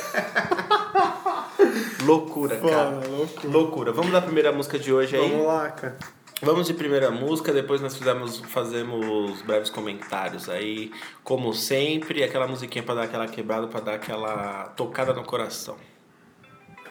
Loucura, 2.05 2.55
cara. 2.57 3.01
loucura. 3.07 3.49
Loucura. 3.49 3.91
Vamos 3.91 4.13
dar 4.13 4.19
a 4.19 4.21
primeira 4.21 4.53
música 4.53 4.79
de 4.79 4.93
hoje 4.93 5.17
aí? 5.17 5.29
Vamos 5.29 5.45
lá, 5.45 5.69
cara. 5.69 5.97
Vamos 6.41 6.67
de 6.67 6.73
primeira 6.73 7.11
música, 7.11 7.53
depois 7.53 7.81
nós 7.81 7.95
fizemos, 7.95 8.39
fazemos 8.47 9.41
breves 9.41 9.69
comentários 9.69 10.49
aí, 10.49 10.91
como 11.23 11.53
sempre, 11.53 12.23
aquela 12.23 12.47
musiquinha 12.47 12.83
pra 12.83 12.95
dar 12.95 13.03
aquela 13.03 13.27
quebrada, 13.27 13.67
pra 13.67 13.79
dar 13.79 13.93
aquela 13.95 14.65
tocada 14.75 15.13
no 15.13 15.23
coração. 15.23 15.77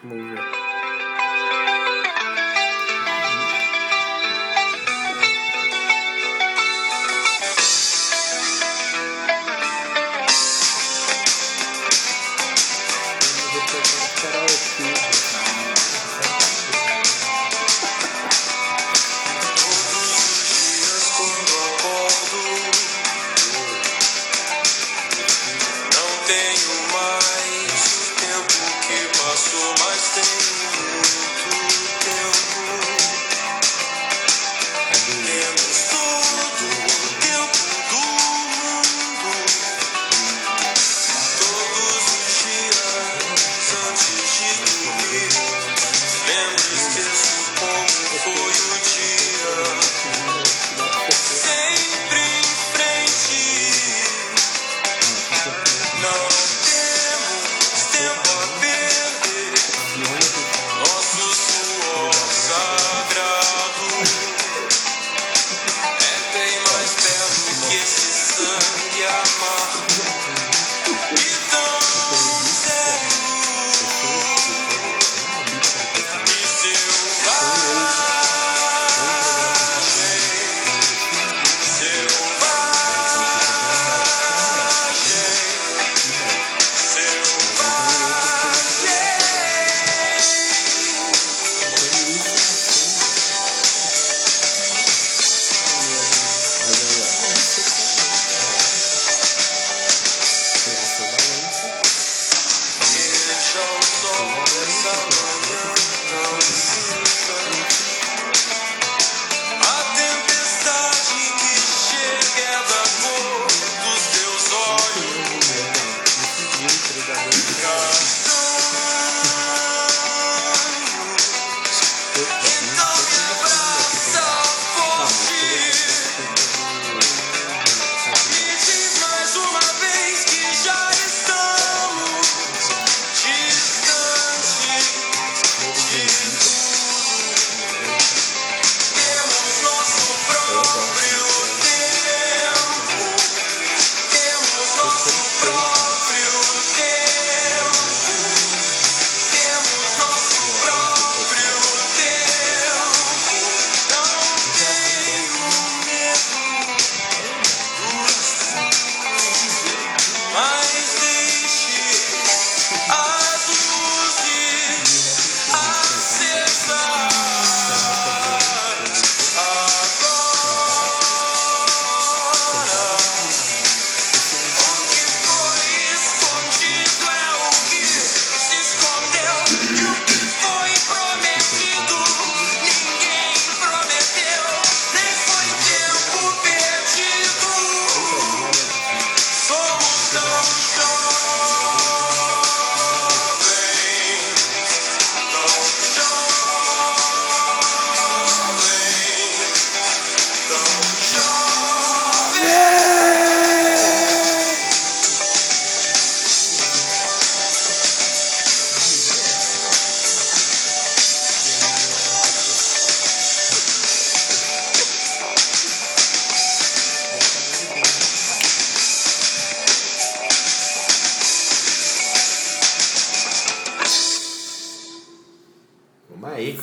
Vamos 0.03 0.31
ver. 0.31 0.39
Dias 14.47 15.12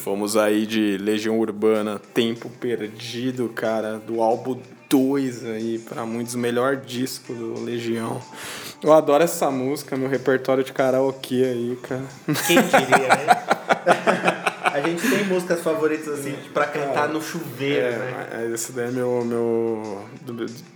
Fomos 0.03 0.35
aí 0.35 0.65
de 0.65 0.97
Legião 0.97 1.39
Urbana, 1.39 2.01
Tempo 2.15 2.49
Perdido, 2.49 3.51
cara, 3.51 3.99
do 3.99 4.23
álbum 4.23 4.59
2 4.89 5.45
aí, 5.45 5.79
pra 5.79 6.07
muitos, 6.07 6.35
o 6.35 6.39
melhor 6.39 6.77
disco 6.77 7.35
do 7.35 7.63
Legião. 7.63 8.19
Eu 8.83 8.95
adoro 8.95 9.23
essa 9.23 9.51
música, 9.51 9.99
meu 9.99 10.09
repertório 10.09 10.65
de 10.65 10.73
karaokê 10.73 11.45
aí, 11.45 11.79
cara. 11.83 12.05
Quem 12.47 12.57
diria, 12.63 13.09
né? 13.09 14.37
A 14.91 14.93
gente 14.93 15.09
tem 15.09 15.25
músicas 15.25 15.61
favoritas 15.61 16.19
assim 16.21 16.35
pra 16.53 16.67
cantar 16.67 17.09
no 17.09 17.23
chuveiro, 17.23 17.87
É, 17.87 17.91
né? 17.99 18.27
mas 18.33 18.53
esse 18.55 18.73
daí 18.73 18.89
é 18.89 18.91
meu. 18.91 19.25
meu 19.25 20.07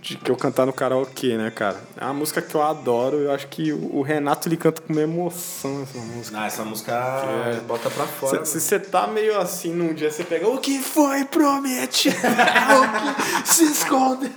de 0.01 0.15
que 0.17 0.31
eu 0.31 0.35
cantar 0.37 0.65
no 0.65 0.71
karaokê, 0.73 1.37
né, 1.37 1.51
cara? 1.53 1.77
É 1.97 2.05
uma 2.05 2.13
música 2.13 2.41
que 2.41 2.55
eu 2.55 2.61
adoro. 2.61 3.17
Eu 3.17 3.31
acho 3.31 3.47
que 3.47 3.73
o 3.73 4.01
Renato 4.01 4.47
ele 4.47 4.55
canta 4.57 4.81
com 4.81 4.93
uma 4.93 5.01
emoção 5.01 5.83
essa 5.83 5.97
música. 5.97 6.37
Ah, 6.39 6.45
essa 6.47 6.63
música 6.63 6.91
É. 6.93 7.59
bota 7.67 7.89
pra 7.89 8.05
fora. 8.05 8.45
Se 8.45 8.53
se 8.55 8.61
você 8.61 8.79
tá 8.79 9.07
meio 9.07 9.37
assim 9.39 9.73
num 9.73 9.93
dia, 9.93 10.09
você 10.11 10.23
pega 10.23 10.47
o 10.47 10.57
que 10.59 10.79
foi 10.79 11.25
promete, 11.25 12.09
o 12.09 13.43
que 13.43 13.53
se 13.53 13.65
esconde. 13.65 14.31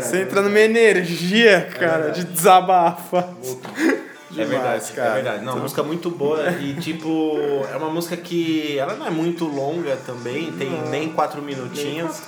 Você 0.00 0.22
entra 0.22 0.42
numa 0.42 0.60
energia, 0.60 1.68
cara, 1.78 2.10
de 2.10 2.24
desabafa. 2.24 3.28
É 4.32 4.44
verdade, 4.44 4.48
Demais, 4.48 4.90
cara. 4.90 5.10
é 5.10 5.14
verdade. 5.14 5.44
Não, 5.44 5.58
música 5.58 5.82
muito 5.82 6.10
boa 6.10 6.50
e 6.52 6.74
tipo, 6.74 7.36
é 7.72 7.76
uma 7.76 7.90
música 7.90 8.16
que 8.16 8.78
ela 8.78 8.94
não 8.94 9.06
é 9.06 9.10
muito 9.10 9.44
longa 9.44 9.96
também, 10.06 10.52
tem 10.52 10.70
nem 10.88 11.12
quatro 11.12 11.42
minutinhos. 11.42 12.22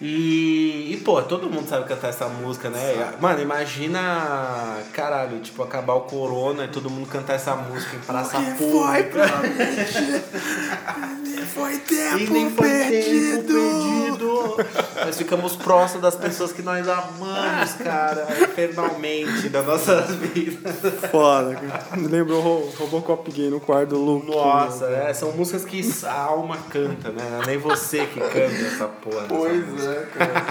E, 0.00 0.92
e, 0.92 0.96
pô, 0.98 1.22
todo 1.22 1.48
mundo 1.48 1.66
sabe 1.66 1.88
cantar 1.88 2.08
essa 2.08 2.28
música, 2.28 2.68
né? 2.68 3.14
Mano, 3.18 3.40
imagina, 3.40 4.76
caralho, 4.92 5.40
tipo, 5.40 5.62
acabar 5.62 5.94
o 5.94 6.02
corona 6.02 6.66
e 6.66 6.68
todo 6.68 6.90
mundo 6.90 7.08
cantar 7.08 7.34
essa 7.34 7.56
música 7.56 7.96
em 7.96 8.00
praça 8.00 8.38
pública. 8.58 9.24
Foi 11.56 11.76
E 11.76 11.78
tempo 11.78 12.32
nem 12.34 12.50
foi 12.50 12.68
tempo 12.68 12.90
perdido. 12.90 14.56
Nós 15.04 15.16
ficamos 15.16 15.56
próximos 15.56 16.02
das 16.02 16.14
pessoas 16.14 16.52
que 16.52 16.60
nós 16.60 16.86
amamos, 16.86 17.72
cara, 17.82 18.26
infernalmente, 18.42 19.48
das 19.48 19.64
nossas 19.64 20.10
vidas. 20.16 20.74
Foda. 21.10 21.60
Me 21.96 22.08
lembrou 22.08 22.40
Ro- 22.40 22.72
Robocop 22.78 23.30
gay 23.30 23.48
no 23.50 23.60
quarto 23.60 23.90
do 23.90 23.98
Luke. 23.98 24.26
Nossa, 24.30 24.86
é, 24.86 25.12
são 25.14 25.32
músicas 25.32 25.64
que 25.64 25.82
a 26.04 26.12
alma 26.12 26.56
canta, 26.70 27.10
né? 27.10 27.22
Não 27.30 27.42
é 27.42 27.46
nem 27.46 27.58
você 27.58 28.06
que 28.06 28.20
canta 28.20 28.38
essa 28.38 28.86
porra. 28.86 29.26
música. 29.28 29.90
é, 29.92 30.06
cara. 30.18 30.44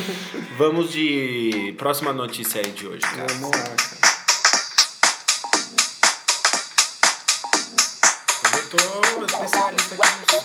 Vamos 0.58 0.90
de 0.92 1.74
próxima 1.78 2.12
notícia 2.12 2.60
aí 2.60 2.70
de 2.72 2.86
hoje, 2.86 3.00
cara. 3.00 3.26
Vamos 3.34 3.50
lá, 3.56 3.62
cara. 3.64 4.02
Eu 8.54 8.68
tô 8.70 9.24
especialista 9.24 9.94
aqui 9.94 10.36
no 10.36 10.41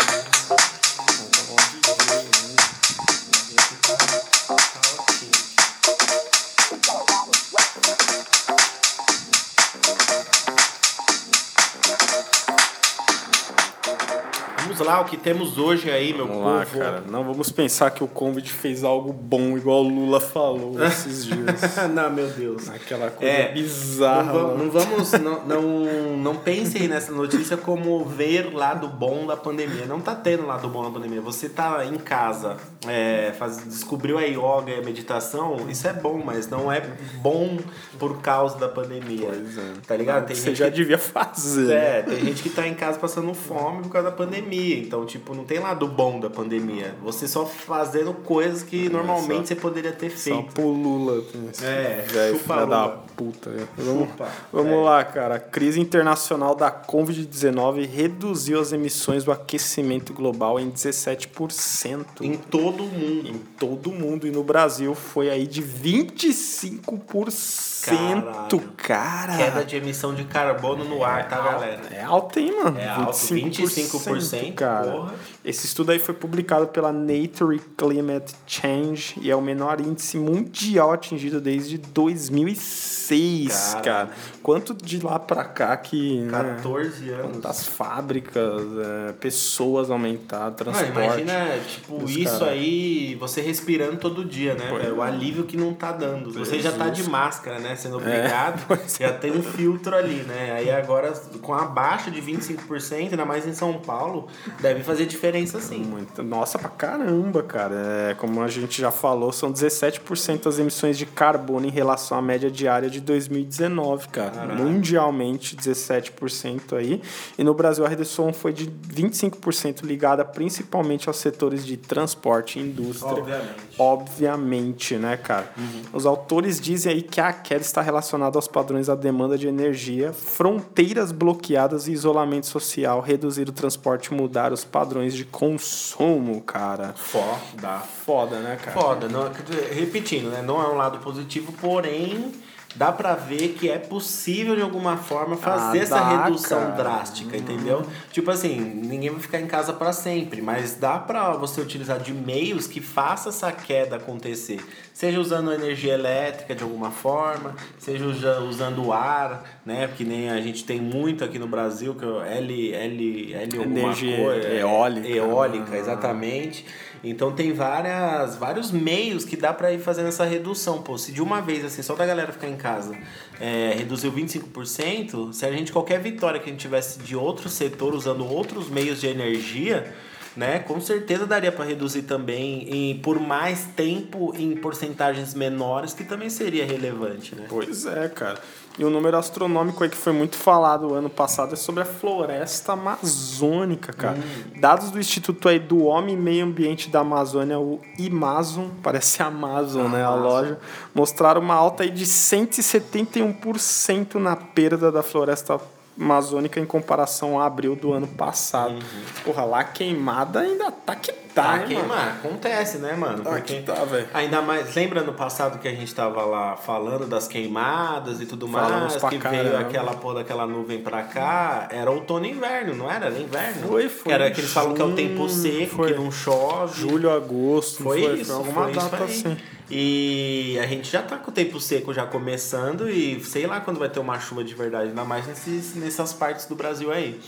Vamos 14.77 14.93
lá, 14.93 15.01
o 15.01 15.05
que 15.05 15.17
temos 15.17 15.57
hoje 15.57 15.89
aí, 15.89 16.13
meu 16.13 16.27
Vamos 16.27 16.43
povo. 16.43 16.55
lá, 16.55 16.65
cara. 16.65 17.03
Não 17.09 17.23
vamos 17.23 17.51
pensar 17.51 17.89
que 17.91 18.03
o 18.03 18.07
Convid 18.07 18.51
fez 18.51 18.83
algo 18.83 19.11
bom, 19.11 19.57
igual 19.57 19.83
o 19.83 19.89
Lula 19.89 20.19
falou 20.19 20.75
esses 20.85 21.25
dias. 21.25 21.75
não, 21.93 22.11
meu 22.11 22.27
Deus. 22.27 22.69
Aquela 22.69 23.09
coisa 23.09 23.31
É, 23.33 23.51
bizarra. 23.51 24.33
Não, 24.33 24.47
lá. 24.47 24.53
não 24.55 24.69
vamos, 24.69 25.11
não, 25.13 25.45
não, 25.45 26.17
não 26.17 26.35
pensem 26.35 26.87
nessa 26.87 27.11
notícia 27.11 27.57
como 27.57 28.05
ver 28.05 28.53
lado 28.53 28.87
bom 28.87 29.25
da 29.25 29.35
pandemia. 29.35 29.85
Não 29.85 29.99
tá 29.99 30.13
tendo 30.13 30.45
lado 30.45 30.67
bom 30.69 30.83
da 30.83 30.91
pandemia. 30.91 31.21
Você 31.21 31.49
tá 31.49 31.83
em 31.85 31.97
casa, 31.97 32.57
é, 32.87 33.33
faz, 33.37 33.57
descobriu 33.65 34.17
a 34.17 34.23
yoga 34.23 34.71
e 34.71 34.79
a 34.79 34.83
meditação, 34.83 35.57
isso 35.69 35.87
é 35.87 35.93
bom, 35.93 36.21
mas 36.23 36.47
não 36.49 36.71
é 36.71 36.81
bom 37.21 37.57
por 37.97 38.21
causa 38.21 38.57
da 38.57 38.67
pandemia. 38.69 39.27
Pois 39.27 39.57
é. 39.57 39.61
Tá 39.87 39.95
ligado? 39.95 40.27
Tem 40.27 40.35
Você 40.35 40.53
já 40.53 40.65
que- 40.65 40.75
devia 40.77 40.97
fazer. 40.97 41.71
é, 41.73 42.01
tem 42.03 42.19
gente 42.25 42.43
que 42.43 42.49
tá 42.49 42.67
em 42.67 42.73
casa 42.73 42.99
passando 42.99 43.33
fome 43.33 43.81
por 43.83 43.89
causa 43.91 44.09
da 44.09 44.15
pandemia. 44.15 44.66
Então, 44.73 45.05
tipo, 45.05 45.33
não 45.35 45.43
tem 45.43 45.59
lado 45.59 45.87
bom 45.87 46.19
da 46.19 46.29
pandemia. 46.29 46.95
Você 47.03 47.27
só 47.27 47.45
fazendo 47.45 48.13
coisas 48.13 48.63
que 48.63 48.87
normalmente 48.89 49.39
só- 49.49 49.55
você 49.55 49.55
poderia 49.55 49.91
ter 49.91 50.09
Só 50.11 50.17
feito. 50.35 50.53
pro 50.53 50.67
Lula. 50.69 51.21
tem 51.31 51.47
esse 51.51 51.65
É, 51.65 52.05
velho 52.09 52.37
chupa 52.37 52.53
filha 52.55 52.65
da 52.67 52.85
Lula. 52.85 53.03
puta. 53.15 53.49
é. 53.49 53.67
Vamos, 53.77 54.09
Chupa, 54.09 54.27
vamos 54.51 54.69
velho. 54.69 54.83
lá, 54.83 55.03
cara. 55.03 55.35
A 55.35 55.39
crise 55.39 55.79
internacional 55.79 56.55
da 56.55 56.71
Covid-19 56.71 57.85
reduziu 57.87 58.59
as 58.59 58.71
emissões 58.71 59.23
do 59.23 59.31
aquecimento 59.31 60.13
global 60.13 60.59
em 60.59 60.69
17%. 60.69 62.23
Em 62.23 62.35
todo 62.35 62.83
o 62.83 62.87
mundo. 62.87 63.29
em 63.29 63.37
todo 63.57 63.91
mundo 63.91 64.27
e 64.27 64.31
no 64.31 64.43
Brasil 64.43 64.93
foi 64.95 65.29
aí 65.29 65.45
de 65.47 65.61
25%, 65.61 68.59
cara. 68.77 69.37
Queda 69.37 69.63
de 69.65 69.75
emissão 69.77 70.13
de 70.13 70.23
carbono 70.25 70.83
no 70.83 71.03
ar, 71.03 71.27
tá, 71.27 71.41
galera? 71.41 71.81
É 71.91 72.03
alto, 72.03 72.39
hein, 72.39 72.51
mano? 72.63 72.77
É 72.79 72.87
alto, 72.87 73.17
25%, 73.17 74.53
cara. 74.57 74.91
porra. 74.91 75.13
Esse 75.47 75.65
estudo 75.65 75.93
aí 75.93 75.99
foi 75.99 76.13
publicado 76.13 76.67
pela 76.67 76.91
Nature 76.91 77.61
Climate 77.77 78.35
Change 78.45 79.15
e 79.21 79.31
é 79.31 79.35
o 79.35 79.41
menor 79.41 79.79
índice 79.79 80.17
mundial 80.17 80.91
atingido 80.91 81.39
desde 81.39 81.77
2006, 81.77 83.47
Caralho. 83.47 83.83
cara. 83.85 84.09
Quanto 84.43 84.73
de 84.73 85.01
lá 85.01 85.17
pra 85.17 85.45
cá 85.45 85.77
que... 85.77 86.19
né, 86.19 86.55
14 86.57 87.09
anos. 87.11 87.37
das 87.37 87.65
fábricas, 87.65 88.61
é, 89.07 89.13
pessoas 89.13 89.89
aumentaram, 89.89 90.53
transporte. 90.53 90.91
imagina, 90.91 91.59
tipo, 91.65 92.03
isso 92.09 92.39
cara- 92.39 92.51
aí, 92.51 93.15
você 93.15 93.39
respirando 93.39 93.95
todo 93.95 94.25
dia, 94.25 94.53
né? 94.53 94.67
Pois? 94.69 94.91
O 94.91 95.01
é. 95.01 95.07
alívio 95.07 95.45
que 95.45 95.55
não 95.55 95.73
tá 95.73 95.93
dando. 95.93 96.33
Você 96.33 96.59
já 96.59 96.73
tá 96.73 96.89
de 96.89 96.97
Jesus. 96.97 97.07
máscara, 97.07 97.59
né? 97.59 97.73
Sendo 97.77 97.95
obrigado, 97.95 98.65
pois 98.67 98.97
já 98.99 99.13
tem 99.13 99.31
um 99.31 99.41
filtro 99.41 99.95
ali, 99.95 100.23
né? 100.23 100.55
Aí 100.57 100.69
agora, 100.69 101.13
com 101.41 101.53
a 101.53 101.63
baixa 101.63 102.11
de 102.11 102.21
25%, 102.21 103.11
ainda 103.11 103.25
mais 103.25 103.47
em 103.47 103.53
São 103.53 103.79
Paulo, 103.79 104.27
deve 104.59 104.83
fazer 104.83 105.05
diferença 105.05 105.36
sim. 105.45 105.83
Muito. 105.83 106.23
Nossa, 106.23 106.57
pra 106.57 106.69
caramba, 106.69 107.43
cara. 107.43 107.75
É, 107.75 108.13
como 108.13 108.41
a 108.41 108.47
gente 108.47 108.81
já 108.81 108.91
falou, 108.91 109.31
são 109.31 109.51
17% 109.51 110.43
das 110.43 110.59
emissões 110.59 110.97
de 110.97 111.05
carbono 111.05 111.65
em 111.65 111.69
relação 111.69 112.17
à 112.17 112.21
média 112.21 112.49
diária 112.49 112.89
de 112.89 112.99
2019, 113.01 114.09
cara. 114.09 114.55
Mundialmente, 114.55 115.55
17% 115.55 116.77
aí. 116.77 117.01
E 117.37 117.43
no 117.43 117.53
Brasil, 117.53 117.85
a 117.85 117.89
redução 117.89 118.31
foi 118.33 118.53
de 118.53 118.67
25% 118.67 119.83
ligada 119.83 120.23
principalmente 120.23 121.07
aos 121.07 121.17
setores 121.17 121.65
de 121.65 121.77
transporte 121.77 122.59
e 122.59 122.61
indústria. 122.61 123.13
Obviamente. 123.13 123.66
Obviamente, 123.79 124.95
né, 124.95 125.17
cara? 125.17 125.51
Os 125.93 126.05
autores 126.05 126.59
dizem 126.59 126.93
aí 126.93 127.01
que 127.01 127.21
a 127.21 127.31
queda 127.31 127.61
está 127.61 127.81
relacionada 127.81 128.37
aos 128.37 128.47
padrões 128.47 128.87
da 128.87 128.95
demanda 128.95 129.37
de 129.37 129.47
energia, 129.47 130.11
fronteiras 130.11 131.11
bloqueadas 131.11 131.87
e 131.87 131.91
isolamento 131.91 132.47
social, 132.47 133.01
reduzir 133.01 133.47
o 133.47 133.51
transporte 133.51 134.07
e 134.07 134.13
mudar 134.13 134.51
os 134.51 134.63
padrões 134.63 135.13
de 135.13 135.25
consumo, 135.25 136.41
cara. 136.41 136.93
Foda. 136.95 137.79
Foda, 138.05 138.39
né, 138.39 138.57
cara? 138.63 138.79
Foda, 138.79 139.07
não, 139.07 139.31
repetindo, 139.71 140.29
né? 140.29 140.41
Não 140.41 140.61
é 140.61 140.67
um 140.67 140.75
lado 140.75 140.99
positivo, 140.99 141.51
porém 141.53 142.31
dá 142.75 142.91
pra 142.91 143.15
ver 143.15 143.49
que 143.57 143.69
é 143.69 143.77
possível 143.79 144.55
de 144.55 144.61
alguma 144.61 144.97
forma 144.97 145.35
fazer 145.35 145.79
Ah, 145.79 145.83
essa 145.83 145.95
dá, 145.99 146.25
redução 146.25 146.59
cara. 146.59 146.71
drástica, 146.75 147.35
entendeu? 147.35 147.83
Tipo 148.11 148.29
assim, 148.29 148.59
ninguém 148.59 149.09
vai 149.09 149.19
ficar 149.19 149.39
em 149.39 149.47
casa 149.47 149.73
pra 149.73 149.91
sempre, 149.91 150.41
mas 150.41 150.75
dá 150.75 150.99
pra 150.99 151.31
você 151.33 151.59
utilizar 151.61 151.99
de 151.99 152.13
meios 152.13 152.67
que 152.67 152.79
faça 152.79 153.29
essa 153.29 153.51
queda 153.51 153.95
acontecer. 153.95 154.59
Seja 154.93 155.19
usando 155.19 155.51
energia 155.51 155.93
elétrica 155.93 156.53
de 156.55 156.63
alguma 156.63 156.91
forma, 156.91 157.55
seja 157.79 158.05
usa- 158.05 158.39
usando 158.41 158.85
o 158.85 158.93
ar, 158.93 159.43
né? 159.65 159.87
Porque 159.87 160.03
nem 160.03 160.29
a 160.29 160.39
gente 160.41 160.63
tem 160.63 160.79
muito 160.81 161.23
aqui 161.23 161.37
no 161.39 161.47
Brasil, 161.47 161.95
que 161.95 162.05
é 162.05 162.37
L, 162.37 162.73
L, 162.73 163.33
L 163.33 163.57
alguma 163.59 163.79
Energia 163.79 164.17
coisa. 164.17 164.47
eólica. 164.49 165.07
Eólica, 165.07 165.75
Ah. 165.75 166.96
Então 167.03 167.31
tem 167.31 167.53
várias, 167.53 168.35
vários 168.35 168.71
meios 168.71 169.23
que 169.23 169.37
dá 169.37 169.53
pra 169.53 169.71
ir 169.71 169.79
fazendo 169.79 170.07
essa 170.07 170.25
redução. 170.25 170.81
Pô, 170.81 170.97
se 170.97 171.11
de 171.11 171.21
uma 171.21 171.41
vez, 171.41 171.63
assim, 171.63 171.81
só 171.81 171.95
da 171.95 172.05
galera 172.05 172.31
ficar 172.31 172.47
em 172.47 172.55
casa, 172.55 172.97
é, 173.39 173.73
reduziu 173.77 174.11
25%, 174.11 175.33
se 175.33 175.45
a 175.45 175.51
gente, 175.51 175.71
qualquer 175.71 175.99
vitória 175.99 176.39
que 176.39 176.49
a 176.49 176.51
gente 176.51 176.61
tivesse 176.61 176.99
de 176.99 177.15
outro 177.15 177.49
setor 177.49 177.93
usando 177.93 178.25
outros 178.25 178.69
meios 178.69 178.99
de 179.01 179.07
energia, 179.07 179.93
né, 180.37 180.59
com 180.59 180.79
certeza 180.79 181.25
daria 181.25 181.51
pra 181.51 181.65
reduzir 181.65 182.03
também 182.03 182.69
em, 182.69 182.99
por 182.99 183.19
mais 183.19 183.65
tempo 183.75 184.31
em 184.37 184.55
porcentagens 184.55 185.33
menores, 185.33 185.95
que 185.95 186.03
também 186.03 186.29
seria 186.29 186.63
relevante, 186.63 187.35
né? 187.35 187.47
Pois 187.49 187.87
é, 187.87 188.07
cara. 188.07 188.37
E 188.77 188.85
o 188.85 188.91
número 188.91 189.17
astronômico 189.17 189.83
aí 189.83 189.89
que 189.89 189.97
foi 189.97 190.13
muito 190.13 190.35
falado 190.35 190.93
ano 190.93 191.09
passado 191.09 191.53
é 191.53 191.55
sobre 191.55 191.81
a 191.81 191.85
floresta 191.85 192.73
amazônica, 192.73 193.91
cara. 193.91 194.19
Dados 194.61 194.91
do 194.91 194.99
Instituto 194.99 195.49
aí 195.49 195.57
do 195.57 195.85
Homem 195.85 196.13
e 196.13 196.17
Meio 196.17 196.45
Ambiente 196.45 196.87
da 196.87 196.99
Amazônia, 196.99 197.59
o 197.59 197.81
Amazon, 197.99 198.67
parece 198.83 199.23
Amazon, 199.23 199.87
né, 199.87 200.03
a 200.03 200.09
Amazon. 200.09 200.23
loja, 200.23 200.59
mostraram 200.93 201.41
uma 201.41 201.55
alta 201.55 201.81
aí 201.81 201.89
de 201.89 202.05
171% 202.05 204.13
na 204.15 204.35
perda 204.35 204.91
da 204.91 205.01
floresta 205.01 205.59
amazônica 205.99 206.59
em 206.59 206.65
comparação 206.65 207.39
a 207.39 207.45
abril 207.45 207.75
do 207.75 207.91
ano 207.93 208.07
passado. 208.07 208.75
Porra, 209.23 209.43
lá 209.43 209.63
queimada 209.63 210.39
ainda 210.41 210.71
tá 210.71 210.95
que 210.95 211.11
tá, 211.11 211.17
Tá, 211.37 211.59
queimar. 211.59 211.87
mano? 211.87 212.11
Acontece, 212.23 212.77
né, 212.79 212.93
mano? 212.95 213.23
Tá 213.23 213.29
Porque 213.29 213.57
que 213.57 213.61
tá, 213.61 213.75
velho. 213.85 214.07
ainda 214.11 214.41
mais. 214.41 214.73
Lembra 214.75 215.03
no 215.03 215.13
passado 215.13 215.59
que 215.59 215.67
a 215.67 215.71
gente 215.71 215.93
tava 215.93 216.23
lá 216.25 216.55
falando 216.57 217.05
das 217.05 217.27
queimadas 217.27 218.19
e 218.19 218.25
tudo 218.25 218.47
Falamos 218.47 218.95
mais? 218.99 219.03
Que 219.13 219.17
veio 219.19 219.43
caramba. 219.43 219.59
aquela 219.59 219.93
porra 219.93 220.15
daquela 220.15 220.47
nuvem 220.47 220.81
pra 220.81 221.03
cá. 221.03 221.67
Era 221.71 221.91
outono 221.91 222.25
e 222.25 222.31
inverno, 222.31 222.73
não 222.75 222.89
era? 222.91 223.05
Era 223.07 223.19
inverno. 223.19 223.67
Foi, 223.67 223.87
foi. 223.87 224.11
Era 224.13 224.31
que 224.31 224.39
eles 224.41 224.51
falam 224.51 224.73
que 224.73 224.81
é 224.81 224.85
o 224.85 224.93
tempo 224.95 225.29
seco, 225.29 225.75
foi. 225.75 225.93
que 225.93 225.99
não 225.99 226.09
chove. 226.11 226.79
Julho, 226.81 227.11
agosto, 227.11 227.83
Foi, 227.83 228.01
foi, 228.01 228.13
isso, 228.15 228.25
foi 228.31 228.35
alguma 228.35 228.61
foi 228.63 228.71
isso 228.71 228.79
data 228.89 229.03
aí. 229.03 229.03
assim. 229.11 229.37
E 229.69 230.57
a 230.61 230.65
gente 230.65 230.89
já 230.89 231.01
tá 231.01 231.17
com 231.17 231.29
o 231.29 231.33
tempo 231.33 231.59
seco 231.59 231.93
já 231.93 232.05
começando 232.05 232.89
e 232.89 233.21
sei 233.23 233.45
lá 233.45 233.59
quando 233.59 233.77
vai 233.77 233.89
ter 233.89 233.99
uma 233.99 234.17
chuva 234.17 234.41
de 234.43 234.55
verdade, 234.55 234.89
ainda 234.89 235.03
mais 235.03 235.27
nesses, 235.27 235.75
nessas 235.75 236.13
partes 236.13 236.45
do 236.45 236.55
Brasil 236.55 236.91
aí. 236.91 237.19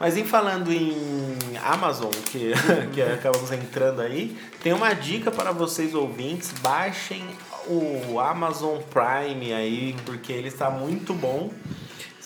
Mas 0.00 0.16
em 0.16 0.24
falando 0.24 0.72
em 0.72 1.36
Amazon, 1.62 2.10
que, 2.30 2.52
que 2.94 3.02
acabamos 3.02 3.52
entrando 3.52 4.00
aí, 4.00 4.36
tem 4.62 4.72
uma 4.72 4.94
dica 4.94 5.30
para 5.30 5.52
vocês 5.52 5.94
ouvintes, 5.94 6.50
baixem 6.60 7.22
o 7.66 8.18
Amazon 8.18 8.78
Prime 8.78 9.52
aí, 9.52 9.94
porque 10.06 10.32
ele 10.32 10.48
está 10.48 10.70
muito 10.70 11.12
bom. 11.12 11.50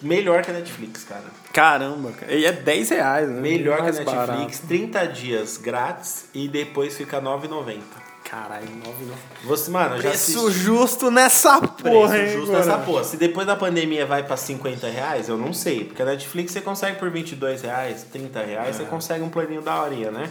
Melhor 0.03 0.43
que 0.43 0.51
a 0.51 0.55
Netflix, 0.55 1.05
cara. 1.05 1.25
Caramba, 1.53 2.13
cara. 2.13 2.33
E 2.33 2.45
é 2.45 2.53
10 2.53 2.91
reais, 2.91 3.29
né? 3.29 3.41
Melhor 3.41 3.77
que 3.77 3.83
a 3.83 3.93
Netflix, 3.93 4.15
barato. 4.15 4.67
30 4.69 5.07
dias 5.09 5.57
grátis 5.57 6.27
e 6.35 6.47
depois 6.49 6.97
fica 6.97 7.19
R$ 7.19 7.25
9,90. 7.25 8.06
Caralho, 8.31 8.67
9 8.85 9.13
Você, 9.45 9.71
mano, 9.71 9.97
eu 9.97 10.03
já 10.03 10.09
Preço 10.11 10.47
assisti. 10.47 10.65
justo 10.65 11.11
nessa 11.11 11.61
porra, 11.61 12.09
Preço 12.11 12.15
hein, 12.17 12.33
justo 12.33 12.53
mano? 12.53 12.65
nessa 12.65 12.79
porra. 12.79 13.05
Se 13.05 13.17
depois 13.17 13.47
da 13.47 13.55
pandemia 13.55 14.05
vai 14.05 14.23
pra 14.25 14.37
50 14.37 14.89
reais, 14.89 15.29
eu 15.29 15.37
não 15.37 15.53
sei. 15.53 15.85
Porque 15.85 16.03
a 16.03 16.05
Netflix 16.05 16.53
você 16.53 16.61
consegue 16.61 16.99
por 16.99 17.09
22 17.11 17.63
reais, 17.63 18.05
30 18.11 18.43
reais, 18.43 18.77
você 18.77 18.85
consegue 18.85 19.23
um 19.23 19.29
planinho 19.29 19.63
da 19.63 19.81
horinha, 19.83 20.11
né? 20.11 20.29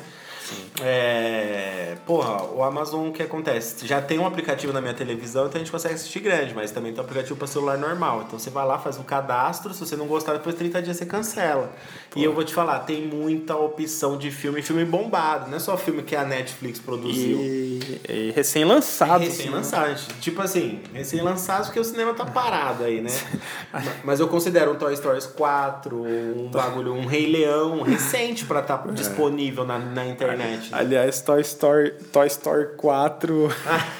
É, 0.81 1.95
porra, 2.05 2.43
o 2.43 2.63
Amazon 2.63 3.09
o 3.09 3.11
que 3.11 3.23
acontece? 3.23 3.87
Já 3.87 4.01
tem 4.01 4.19
um 4.19 4.25
aplicativo 4.25 4.71
na 4.73 4.81
minha 4.81 4.93
televisão, 4.93 5.47
então 5.47 5.55
a 5.55 5.59
gente 5.59 5.71
consegue 5.71 5.95
assistir 5.95 6.19
grande, 6.19 6.53
mas 6.53 6.71
também 6.71 6.91
tem 6.91 7.01
um 7.01 7.03
aplicativo 7.03 7.35
para 7.35 7.47
celular 7.47 7.77
normal. 7.77 8.23
Então 8.27 8.37
você 8.37 8.49
vai 8.49 8.65
lá, 8.65 8.77
faz 8.77 8.97
um 8.97 9.03
cadastro, 9.03 9.73
se 9.73 9.79
você 9.79 9.95
não 9.95 10.07
gostar, 10.07 10.33
depois 10.33 10.55
de 10.55 10.59
30 10.59 10.81
dias 10.81 10.97
você 10.97 11.05
cancela. 11.05 11.71
E 12.15 12.23
eu 12.23 12.33
vou 12.33 12.43
te 12.43 12.53
falar, 12.53 12.79
tem 12.79 13.05
muita 13.07 13.55
opção 13.55 14.17
de 14.17 14.31
filme, 14.31 14.61
filme 14.61 14.85
bombado, 14.85 15.49
não 15.49 15.57
é 15.57 15.59
só 15.59 15.77
filme 15.77 16.03
que 16.03 16.15
a 16.15 16.23
Netflix 16.23 16.79
produziu. 16.79 17.37
E, 17.39 18.31
recém-lançado. 18.35 19.23
Recém-lançado. 19.23 19.95
Tipo 20.21 20.41
assim, 20.41 20.79
recém-lançados 20.93 21.67
porque 21.67 21.79
o 21.79 21.83
cinema 21.83 22.13
tá 22.13 22.25
parado 22.25 22.83
aí, 22.83 23.01
né? 23.01 23.11
Mas 24.03 24.19
eu 24.19 24.27
considero 24.27 24.71
um 24.71 24.75
Toy 24.75 24.93
Story 24.93 25.21
4, 25.35 25.95
um 25.95 26.49
bagulho, 26.51 26.93
um 26.93 27.05
Rei 27.05 27.27
Leão 27.27 27.81
recente 27.81 28.45
pra 28.45 28.59
estar 28.59 28.85
disponível 28.93 29.65
na, 29.65 29.79
na 29.79 30.05
internet. 30.05 30.34
Aliás, 30.71 31.21
Toy 31.21 31.41
Story, 31.41 31.91
Toy 32.11 32.27
Story 32.27 32.75
4 32.77 33.49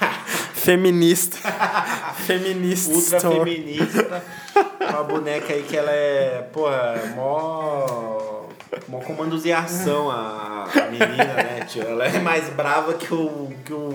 feminista. 0.54 1.36
feminista 2.26 2.92
Ultra 2.92 3.20
feminista. 3.20 4.24
Uma 4.80 5.02
boneca 5.04 5.52
aí 5.52 5.62
que 5.62 5.76
ela 5.76 5.90
é, 5.90 6.48
porra, 6.52 7.12
mó. 7.14 8.46
Mó 8.88 9.00
comandos 9.00 9.44
e 9.44 9.52
ação 9.52 10.10
a, 10.10 10.64
a 10.64 10.90
menina, 10.90 11.34
né, 11.34 11.66
tio? 11.68 11.82
Ela 11.82 12.06
é 12.06 12.18
mais 12.18 12.48
brava 12.50 12.94
que 12.94 13.12
o, 13.14 13.52
que 13.64 13.72
o 13.72 13.88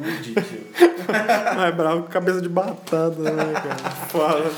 Woody, 0.00 0.34
tio. 0.34 0.89
Mais 1.56 1.74
bravo 1.74 2.02
com 2.02 2.08
cabeça 2.08 2.40
de 2.40 2.48
batata, 2.48 3.16
né, 3.18 3.52
cara? 3.54 3.90
Foda. 4.08 4.50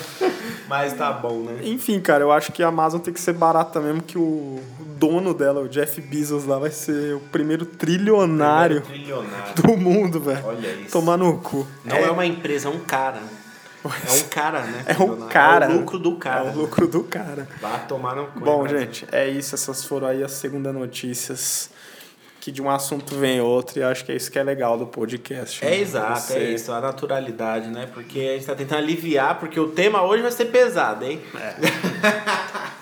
Mas 0.68 0.92
tá 0.94 1.12
bom, 1.12 1.42
né? 1.42 1.60
Enfim, 1.64 2.00
cara, 2.00 2.24
eu 2.24 2.32
acho 2.32 2.52
que 2.52 2.62
a 2.62 2.68
Amazon 2.68 3.00
tem 3.00 3.12
que 3.12 3.20
ser 3.20 3.32
barata 3.32 3.80
mesmo, 3.80 4.02
que 4.02 4.16
o 4.16 4.60
dono 4.96 5.34
dela, 5.34 5.60
o 5.60 5.68
Jeff 5.68 6.00
Bezos 6.00 6.44
lá, 6.46 6.58
vai 6.58 6.70
ser 6.70 7.14
o 7.16 7.20
primeiro 7.20 7.66
trilionário 7.66 8.80
Trilionário. 8.82 9.54
do 9.56 9.76
mundo, 9.76 10.20
velho. 10.20 10.44
Olha 10.44 10.68
isso. 10.68 10.92
Tomar 10.92 11.16
no 11.16 11.38
cu. 11.38 11.66
Não 11.84 11.96
é, 11.96 12.10
uma 12.10 12.24
empresa, 12.24 12.68
é 12.68 12.70
um 12.70 12.78
cara. 12.80 13.20
É 13.84 14.12
um 14.12 14.28
cara, 14.28 14.60
né? 14.60 14.84
É 14.86 15.02
um 15.02 15.26
cara. 15.26 15.66
É 15.66 15.68
o 15.70 15.78
lucro 15.78 15.98
do 15.98 16.14
cara. 16.16 16.48
É 16.48 16.52
o 16.52 16.54
lucro 16.54 16.86
do 16.86 17.02
cara. 17.02 17.48
Vai 17.60 17.84
tomar 17.86 18.14
no 18.14 18.26
cu. 18.28 18.40
Bom, 18.40 18.66
gente, 18.68 19.04
é 19.10 19.28
isso. 19.28 19.56
Essas 19.56 19.84
foram 19.84 20.06
aí 20.06 20.22
as 20.22 20.32
segundas 20.32 20.72
notícias. 20.72 21.68
Que 22.42 22.50
de 22.50 22.60
um 22.60 22.68
assunto 22.68 23.14
vem 23.14 23.40
outro, 23.40 23.78
e 23.78 23.84
acho 23.84 24.04
que 24.04 24.10
é 24.10 24.16
isso 24.16 24.28
que 24.28 24.36
é 24.36 24.42
legal 24.42 24.76
do 24.76 24.84
podcast. 24.84 25.64
É 25.64 25.70
né? 25.70 25.78
exato, 25.78 26.22
Você- 26.22 26.38
é 26.38 26.50
isso, 26.50 26.72
a 26.72 26.80
naturalidade, 26.80 27.68
né? 27.68 27.88
Porque 27.94 28.18
a 28.18 28.32
gente 28.34 28.46
tá 28.46 28.54
tentando 28.56 28.78
aliviar, 28.78 29.38
porque 29.38 29.60
o 29.60 29.68
tema 29.68 30.02
hoje 30.02 30.22
vai 30.24 30.32
ser 30.32 30.46
pesado, 30.46 31.04
hein? 31.04 31.20
É, 31.36 31.54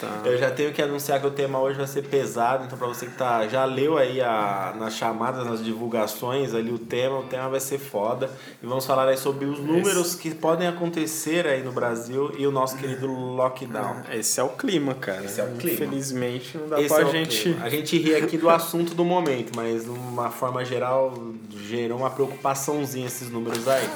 tá. 0.00 0.22
Eu 0.24 0.36
já 0.38 0.50
tenho 0.50 0.72
que 0.72 0.82
anunciar 0.82 1.20
que 1.20 1.26
o 1.26 1.30
tema 1.30 1.58
hoje 1.60 1.78
vai 1.78 1.86
ser 1.86 2.02
pesado, 2.02 2.64
então 2.64 2.76
pra 2.78 2.86
você 2.86 3.06
que 3.06 3.12
tá, 3.12 3.46
já 3.48 3.64
leu 3.64 3.96
aí 3.96 4.20
a, 4.20 4.74
nas 4.78 4.94
chamadas, 4.94 5.46
nas 5.46 5.64
divulgações 5.64 6.54
ali 6.54 6.70
o 6.70 6.78
tema, 6.78 7.18
o 7.18 7.22
tema 7.22 7.48
vai 7.48 7.60
ser 7.60 7.78
foda. 7.78 8.30
E 8.62 8.66
vamos 8.66 8.84
falar 8.84 9.08
aí 9.08 9.16
sobre 9.16 9.46
os 9.46 9.58
números 9.58 10.14
que 10.14 10.34
podem 10.34 10.68
acontecer 10.68 11.46
aí 11.46 11.62
no 11.62 11.72
Brasil 11.72 12.32
e 12.36 12.46
o 12.46 12.50
nosso 12.50 12.76
querido 12.76 13.06
lockdown. 13.06 14.02
Esse 14.12 14.40
é 14.40 14.42
o 14.42 14.50
clima, 14.50 14.94
cara. 14.94 15.24
Esse 15.24 15.40
é 15.40 15.44
o 15.44 15.52
clima. 15.56 15.74
Infelizmente, 15.74 16.58
não 16.58 16.68
dá 16.68 16.80
Esse 16.80 16.94
pra 16.94 17.08
é 17.08 17.10
gente. 17.10 17.42
clima. 17.42 17.64
A 17.64 17.68
gente 17.68 17.98
ri 17.98 18.14
aqui 18.14 18.36
do 18.36 18.50
assunto 18.50 18.94
do 18.94 19.04
momento, 19.04 19.52
mas 19.56 19.84
de 19.84 19.90
uma 19.90 20.30
forma 20.30 20.64
geral 20.64 21.14
gerou 21.50 21.98
uma 21.98 22.10
preocupaçãozinha 22.10 23.06
esses 23.06 23.30
números 23.30 23.66
aí. 23.66 23.88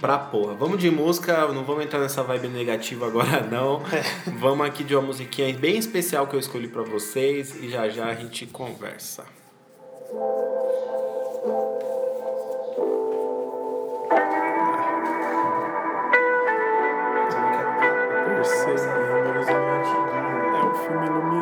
Pra 0.00 0.18
porra. 0.18 0.54
Vamos 0.54 0.78
de 0.78 0.90
música, 0.90 1.48
não 1.48 1.64
vamos 1.64 1.84
entrar 1.84 1.98
nessa 2.00 2.22
vibe 2.22 2.48
negativa 2.48 3.06
agora 3.06 3.40
não. 3.50 3.82
vamos 4.38 4.66
aqui 4.66 4.84
de 4.84 4.94
uma 4.94 5.02
musiquinha 5.02 5.52
bem 5.56 5.78
especial 5.78 6.26
que 6.26 6.36
eu 6.36 6.40
escolhi 6.40 6.68
pra 6.68 6.82
vocês 6.82 7.56
e 7.62 7.68
já 7.70 7.88
já 7.88 8.06
a 8.06 8.14
gente 8.14 8.46
conversa. 8.46 9.24
Percebemos 18.24 19.48
É 19.48 20.64
o 20.64 20.74
filme 20.74 21.06
iluminado. 21.06 21.35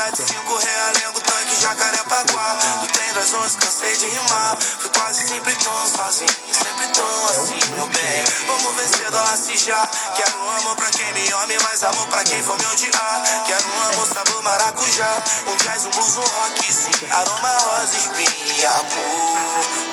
De 0.00 0.06
875 0.06 0.56
realengo 0.56 1.20
tanque 1.20 1.60
Jacarepaguá. 1.60 2.56
Do 2.80 2.86
trem 2.86 3.12
das 3.12 3.34
11 3.34 3.56
cansei 3.58 3.96
de 3.98 4.06
rimar. 4.06 4.56
Fui 4.56 4.90
quase 4.96 5.28
sempre 5.28 5.54
tão 5.56 5.86
sozinho, 5.86 6.30
sempre 6.52 6.88
tão 6.88 7.26
assim, 7.26 7.60
meu 7.74 7.86
bem. 7.86 8.24
Vamos 8.46 8.76
vencer, 8.76 9.10
dólar 9.10 9.36
se 9.36 9.58
já. 9.58 9.86
Quero 10.16 10.48
amor 10.56 10.76
pra 10.76 10.90
quem 10.90 11.12
me 11.12 11.30
ama, 11.30 11.52
e 11.52 11.62
mais 11.62 11.82
amor 11.82 12.06
pra 12.06 12.24
quem 12.24 12.42
for 12.42 12.56
me 12.58 12.64
odiar. 12.64 13.44
Quero 13.46 13.64
amor 13.92 14.06
sabor 14.06 14.42
maracujá. 14.42 15.22
Um 15.46 15.56
jazz, 15.56 15.84
um 15.84 15.90
blues, 15.90 16.16
um 16.16 16.20
rock, 16.22 16.72
sim. 16.72 17.06
Aroma 17.12 17.58
rosa, 17.58 17.96
espinha, 17.98 18.70
amor. 18.70 19.36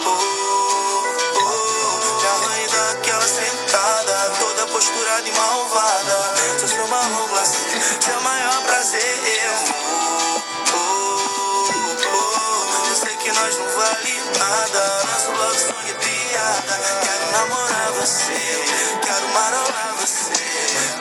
Oh, 0.05 1.03
oh, 1.35 2.19
já 2.21 2.47
mãe 2.47 2.65
daquela 2.69 3.27
sentada, 3.27 4.35
toda 4.39 4.46
posturada 4.77 5.27
e 5.27 5.31
malvada. 5.31 6.35
Sou 6.59 6.67
seu 6.67 6.87
marrom 6.87 7.27
glacê, 7.29 7.57
seu 7.99 8.21
maior 8.21 8.61
prazer. 8.61 9.49
Oh, 9.73 10.41
oh, 10.73 11.65
oh, 12.13 12.87
eu 12.87 12.95
sei 12.95 13.17
que 13.17 13.31
nós 13.31 13.57
não 13.57 13.67
vale 13.69 14.21
nada. 14.37 15.03
Nosso 15.03 15.31
love 15.31 15.59
song 15.59 15.89
é 15.89 15.93
piada. 15.93 16.79
Quero 17.01 17.31
namorar 17.31 17.91
você, 17.93 18.65
quero 19.01 19.27
marolar 19.29 19.95
você. 19.99 20.45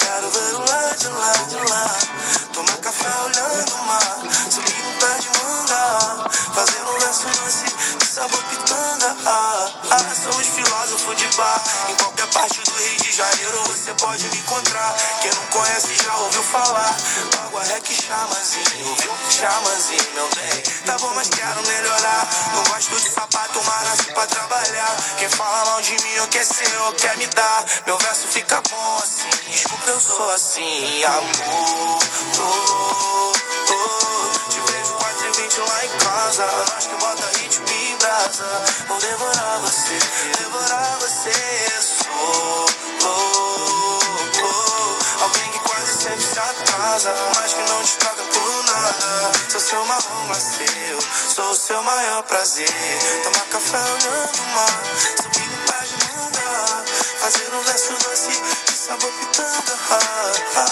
Quero 0.00 0.30
ver 0.30 0.54
o 0.54 0.70
lado 0.70 0.96
de 0.96 1.08
lá, 1.08 1.32
de 1.32 1.70
lá. 1.70 1.96
Tomar 2.54 2.76
café 2.78 3.10
olhando 3.26 3.74
o 3.74 3.84
mar. 3.84 4.18
Subir 4.50 4.82
no 4.84 4.92
pé 5.00 5.18
de 5.20 5.28
manga. 5.38 6.30
Fazendo 6.54 6.92
um 6.92 6.98
verso 6.98 7.26
lance 7.26 7.75
sabor 8.16 8.42
pitanga. 8.44 9.14
Ah, 9.26 9.70
ah, 9.90 10.14
somos 10.14 10.46
filósofos 10.46 11.16
de 11.16 11.28
bar. 11.36 11.62
Em 11.90 11.94
qualquer 11.96 12.26
parte 12.28 12.62
do 12.62 12.72
Rio 12.72 12.96
de 12.96 13.12
Janeiro 13.12 13.62
você 13.64 13.92
pode 13.92 14.26
me 14.28 14.38
encontrar. 14.38 14.96
Quem 15.20 15.30
não 15.32 15.46
conhece 15.48 15.94
já 16.02 16.16
ouviu 16.16 16.42
falar. 16.44 16.96
Água 17.44 17.62
rec 17.64 17.84
chamazinho, 17.84 18.94
viu? 18.96 19.12
Chamazinho, 19.28 20.14
meu 20.14 20.28
bem. 20.34 20.62
Tá 20.86 20.96
bom, 20.98 21.12
mas 21.14 21.28
quero 21.28 21.62
melhorar. 21.66 22.28
Não 22.54 22.64
gosto 22.64 22.96
de 22.96 23.10
sapato, 23.10 23.60
mas 23.62 23.88
nasci 23.88 24.12
pra 24.14 24.26
trabalhar. 24.26 24.96
Quem 25.18 25.28
fala 25.28 25.64
mal 25.66 25.82
de 25.82 25.92
mim 26.02 26.18
ou 26.20 26.28
quer 26.28 26.46
ser 26.46 26.74
ou 26.86 26.92
quer 26.94 27.18
me 27.18 27.26
dar. 27.26 27.64
Meu 27.86 27.98
verso 27.98 28.28
fica 28.28 28.62
bom 28.70 28.96
assim. 28.96 29.50
Desculpa, 29.50 29.90
eu 29.90 30.00
sou 30.00 30.30
assim, 30.30 31.04
amor. 31.04 31.98
Oh, 32.40 33.32
oh. 33.72 34.48
Te 34.48 34.60
vejo 34.72 34.92
4 34.94 35.26
e 35.26 35.42
20 35.42 35.58
lá 35.60 35.84
em 35.84 35.98
casa. 35.98 36.46
Nós 36.72 36.86
que 36.86 36.94
bota 36.96 37.26
ritmo 37.38 37.45
brasa. 38.16 38.64
Vou 38.88 38.98
devorar 38.98 39.60
você, 39.60 39.98
devorar 40.38 40.98
você. 41.00 41.32
Sou 41.80 42.66
louco. 43.02 44.48
Alguém 45.20 45.52
que 45.52 45.58
quase 45.60 46.02
sempre 46.02 46.24
se 46.24 46.38
atrasa. 46.38 47.14
Mas 47.36 47.52
que 47.52 47.62
não 47.62 47.82
te 47.82 47.96
troca 47.98 48.22
por 48.22 48.64
nada. 48.64 49.32
Sou 49.50 49.60
seu 49.60 49.84
marrom 49.84 50.34
seu, 50.34 51.00
sou 51.34 51.50
o 51.50 51.54
seu 51.54 51.82
maior 51.82 52.22
prazer. 52.22 52.68
Tomar 53.24 53.46
café 53.50 53.78
olhando 53.78 54.40
o 54.40 54.46
mar. 54.54 54.82
Subir 55.22 55.44
em 55.44 55.66
página 55.66 56.26
andar. 56.26 56.84
Fazer 57.20 57.54
um 57.54 57.62
verso 57.62 57.92
doce 57.92 58.42
de 58.66 58.72
sabor 58.72 59.12
pitanga. 59.12 59.76
Ah, 59.90 60.65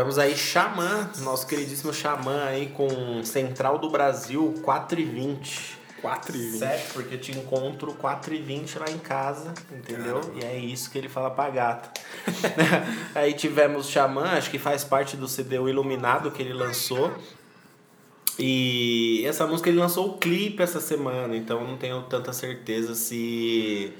Tivemos 0.00 0.18
aí 0.18 0.34
Xamã, 0.34 1.10
nosso 1.18 1.46
queridíssimo 1.46 1.92
Xamã 1.92 2.44
aí 2.44 2.68
com 2.68 3.22
Central 3.22 3.76
do 3.76 3.90
Brasil 3.90 4.54
4 4.62 4.98
e 4.98 5.04
20. 5.04 5.78
4 6.00 6.36
e 6.36 6.40
20. 6.52 6.58
Certo, 6.58 6.92
porque 6.94 7.18
te 7.18 7.32
encontro 7.32 7.92
4 7.92 8.34
e 8.34 8.38
20 8.38 8.78
lá 8.78 8.90
em 8.90 8.96
casa, 8.96 9.52
entendeu? 9.70 10.22
E 10.40 10.42
é 10.42 10.56
isso 10.56 10.90
que 10.90 10.96
ele 10.96 11.10
fala 11.10 11.30
pra 11.30 11.50
gata. 11.50 11.90
Aí 13.14 13.34
tivemos 13.34 13.90
Xamã, 13.90 14.22
acho 14.38 14.50
que 14.50 14.58
faz 14.58 14.84
parte 14.84 15.18
do 15.18 15.28
CD 15.28 15.58
O 15.58 15.68
Iluminado 15.68 16.30
que 16.30 16.40
ele 16.40 16.54
lançou. 16.54 17.12
E 18.38 19.22
essa 19.26 19.46
música 19.46 19.68
ele 19.68 19.78
lançou 19.78 20.12
o 20.12 20.16
clipe 20.16 20.62
essa 20.62 20.80
semana, 20.80 21.36
então 21.36 21.62
não 21.62 21.76
tenho 21.76 22.00
tanta 22.04 22.32
certeza 22.32 22.94
se, 22.94 23.92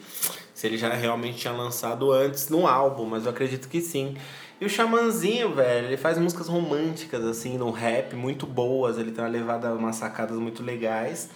se 0.54 0.66
ele 0.66 0.78
já 0.78 0.88
realmente 0.94 1.40
tinha 1.40 1.52
lançado 1.52 2.10
antes 2.10 2.48
no 2.48 2.66
álbum, 2.66 3.04
mas 3.04 3.26
eu 3.26 3.30
acredito 3.32 3.68
que 3.68 3.82
sim. 3.82 4.16
E 4.60 4.66
o 4.66 4.68
Xamanzinho, 4.68 5.54
velho, 5.54 5.86
ele 5.86 5.96
faz 5.96 6.18
músicas 6.18 6.46
românticas, 6.46 7.24
assim, 7.24 7.56
no 7.56 7.70
rap, 7.70 8.14
muito 8.14 8.46
boas, 8.46 8.98
ele 8.98 9.10
tem 9.10 9.24
uma 9.24 9.30
levada, 9.30 9.72
umas 9.72 9.96
sacadas 9.96 10.36
muito 10.36 10.62
legais. 10.62 11.30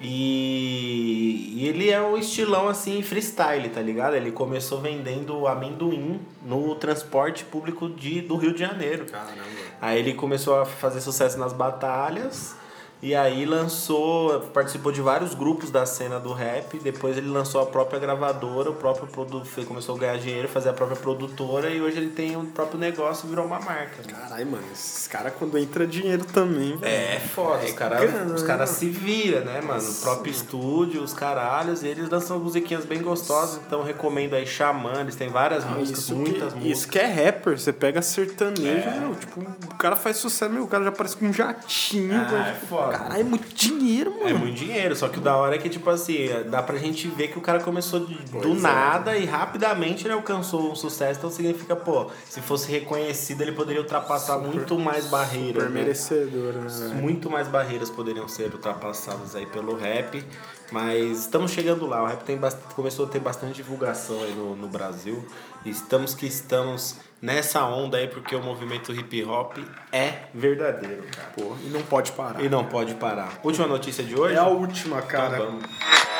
E, 0.00 1.54
e 1.54 1.68
ele 1.68 1.88
é 1.88 2.02
um 2.02 2.16
estilão 2.16 2.66
assim 2.66 3.00
freestyle, 3.00 3.68
tá 3.68 3.80
ligado? 3.80 4.16
Ele 4.16 4.32
começou 4.32 4.80
vendendo 4.80 5.46
amendoim 5.46 6.20
no 6.44 6.74
transporte 6.74 7.44
público 7.44 7.88
de, 7.88 8.20
do 8.20 8.36
Rio 8.36 8.52
de 8.52 8.58
Janeiro. 8.58 9.06
Caramba. 9.06 9.40
Aí 9.80 10.00
ele 10.00 10.14
começou 10.14 10.60
a 10.60 10.66
fazer 10.66 11.00
sucesso 11.00 11.38
nas 11.38 11.52
batalhas 11.52 12.56
e 13.04 13.14
aí 13.14 13.44
lançou, 13.44 14.40
participou 14.54 14.90
de 14.90 15.02
vários 15.02 15.34
grupos 15.34 15.70
da 15.70 15.84
cena 15.84 16.18
do 16.18 16.32
rap. 16.32 16.78
Depois 16.78 17.18
ele 17.18 17.28
lançou 17.28 17.60
a 17.60 17.66
própria 17.66 17.98
gravadora, 17.98 18.70
o 18.70 18.74
próprio 18.74 19.06
produto, 19.06 19.46
começou 19.66 19.94
a 19.96 19.98
ganhar 19.98 20.16
dinheiro, 20.16 20.48
fazer 20.48 20.70
a 20.70 20.72
própria 20.72 20.96
produtora 20.96 21.68
e 21.68 21.82
hoje 21.82 21.98
ele 21.98 22.08
tem 22.08 22.34
o 22.34 22.46
próprio 22.46 22.78
negócio, 22.78 23.28
virou 23.28 23.44
uma 23.44 23.60
marca. 23.60 24.02
Caralho, 24.08 24.46
mano, 24.46 24.64
esses 24.72 25.06
caras 25.06 25.34
quando 25.38 25.58
entra 25.58 25.86
dinheiro 25.86 26.24
também, 26.24 26.78
velho. 26.78 26.94
É 26.94 27.20
foda, 27.20 27.66
os 27.66 27.72
caras 27.72 28.00
grana, 28.00 28.34
os 28.34 28.40
né, 28.40 28.48
cara 28.48 28.66
se 28.66 28.88
viram, 28.88 29.44
né, 29.44 29.60
mano? 29.60 29.86
O 29.86 29.94
próprio 29.96 30.30
estúdio, 30.30 31.02
os 31.02 31.12
caralhos, 31.12 31.82
e 31.82 31.88
eles 31.88 32.08
lançam 32.08 32.38
musiquinhas 32.38 32.86
bem 32.86 33.02
gostosas, 33.02 33.60
então 33.66 33.82
recomendo 33.82 34.32
aí 34.32 34.46
Xamã, 34.46 35.00
eles 35.00 35.14
têm 35.14 35.28
várias 35.28 35.62
músicas, 35.66 35.98
Isso 36.04 36.16
muitas 36.16 36.54
que, 36.54 36.58
músicas. 36.58 36.78
Isso 36.78 36.88
que 36.88 36.98
é 36.98 37.06
rapper, 37.06 37.58
você 37.58 37.70
pega 37.70 38.00
sertanejo, 38.00 38.88
É. 38.88 38.98
meu, 38.98 39.14
tipo, 39.14 39.40
o 39.40 39.74
cara 39.74 39.94
faz 39.94 40.16
sucesso, 40.16 40.50
meu, 40.50 40.64
o 40.64 40.68
cara 40.68 40.84
já 40.84 40.92
parece 40.92 41.18
com 41.18 41.26
um 41.26 41.32
jatinho. 41.34 42.14
Ah, 42.14 42.48
é 42.48 42.66
foda. 42.66 42.93
Caralho, 42.98 43.20
é 43.20 43.24
muito 43.24 43.54
dinheiro, 43.54 44.10
mano. 44.12 44.28
É 44.28 44.32
muito 44.32 44.54
dinheiro, 44.56 44.94
só 44.94 45.08
que 45.08 45.18
o 45.18 45.20
da 45.20 45.36
hora 45.36 45.56
é 45.56 45.58
que, 45.58 45.68
tipo 45.68 45.88
assim, 45.90 46.28
dá 46.50 46.62
pra 46.62 46.76
gente 46.78 47.08
ver 47.08 47.28
que 47.28 47.38
o 47.38 47.40
cara 47.40 47.60
começou 47.60 48.00
de- 48.06 48.14
do 48.14 48.52
é. 48.52 48.54
nada 48.60 49.16
e 49.16 49.24
rapidamente 49.24 50.06
ele 50.06 50.14
alcançou 50.14 50.70
um 50.70 50.74
sucesso, 50.74 51.18
então 51.18 51.30
significa, 51.30 51.74
pô, 51.74 52.10
se 52.28 52.40
fosse 52.40 52.70
reconhecido 52.70 53.40
ele 53.42 53.52
poderia 53.52 53.80
ultrapassar 53.82 54.38
muito 54.38 54.78
mais 54.78 55.06
barreiras. 55.06 55.62
Super 55.64 55.70
né? 55.74 55.80
merecedor, 55.80 56.52
né? 56.54 56.94
Muito 57.00 57.28
mais 57.30 57.48
barreiras 57.48 57.90
poderiam 57.90 58.28
ser 58.28 58.52
ultrapassadas 58.52 59.34
aí 59.34 59.46
pelo 59.46 59.76
rap, 59.76 60.24
mas 60.72 61.20
estamos 61.20 61.50
chegando 61.50 61.86
lá. 61.86 62.02
O 62.02 62.06
rap 62.06 62.22
tem 62.24 62.36
bast- 62.36 62.60
começou 62.74 63.06
a 63.06 63.08
ter 63.08 63.18
bastante 63.20 63.54
divulgação 63.54 64.22
aí 64.22 64.34
no, 64.34 64.54
no 64.56 64.68
Brasil. 64.68 65.24
E 65.64 65.70
estamos 65.70 66.14
que 66.14 66.26
estamos 66.26 66.96
nessa 67.24 67.64
onda 67.64 67.96
aí 67.96 68.06
porque 68.06 68.36
o 68.36 68.42
movimento 68.42 68.92
hip 68.92 69.24
hop 69.24 69.56
é 69.90 70.24
verdadeiro, 70.34 71.04
cara. 71.10 71.32
E 71.64 71.70
não 71.70 71.80
pode 71.80 72.12
parar. 72.12 72.44
E 72.44 72.48
não 72.50 72.66
pode 72.66 72.94
parar. 72.96 73.40
Última 73.42 73.66
notícia 73.66 74.04
de 74.04 74.14
hoje? 74.14 74.34
É 74.34 74.38
a 74.38 74.46
última, 74.46 75.00
cara. 75.00 75.36
Então. 75.36 75.46
Vamos 75.46 76.13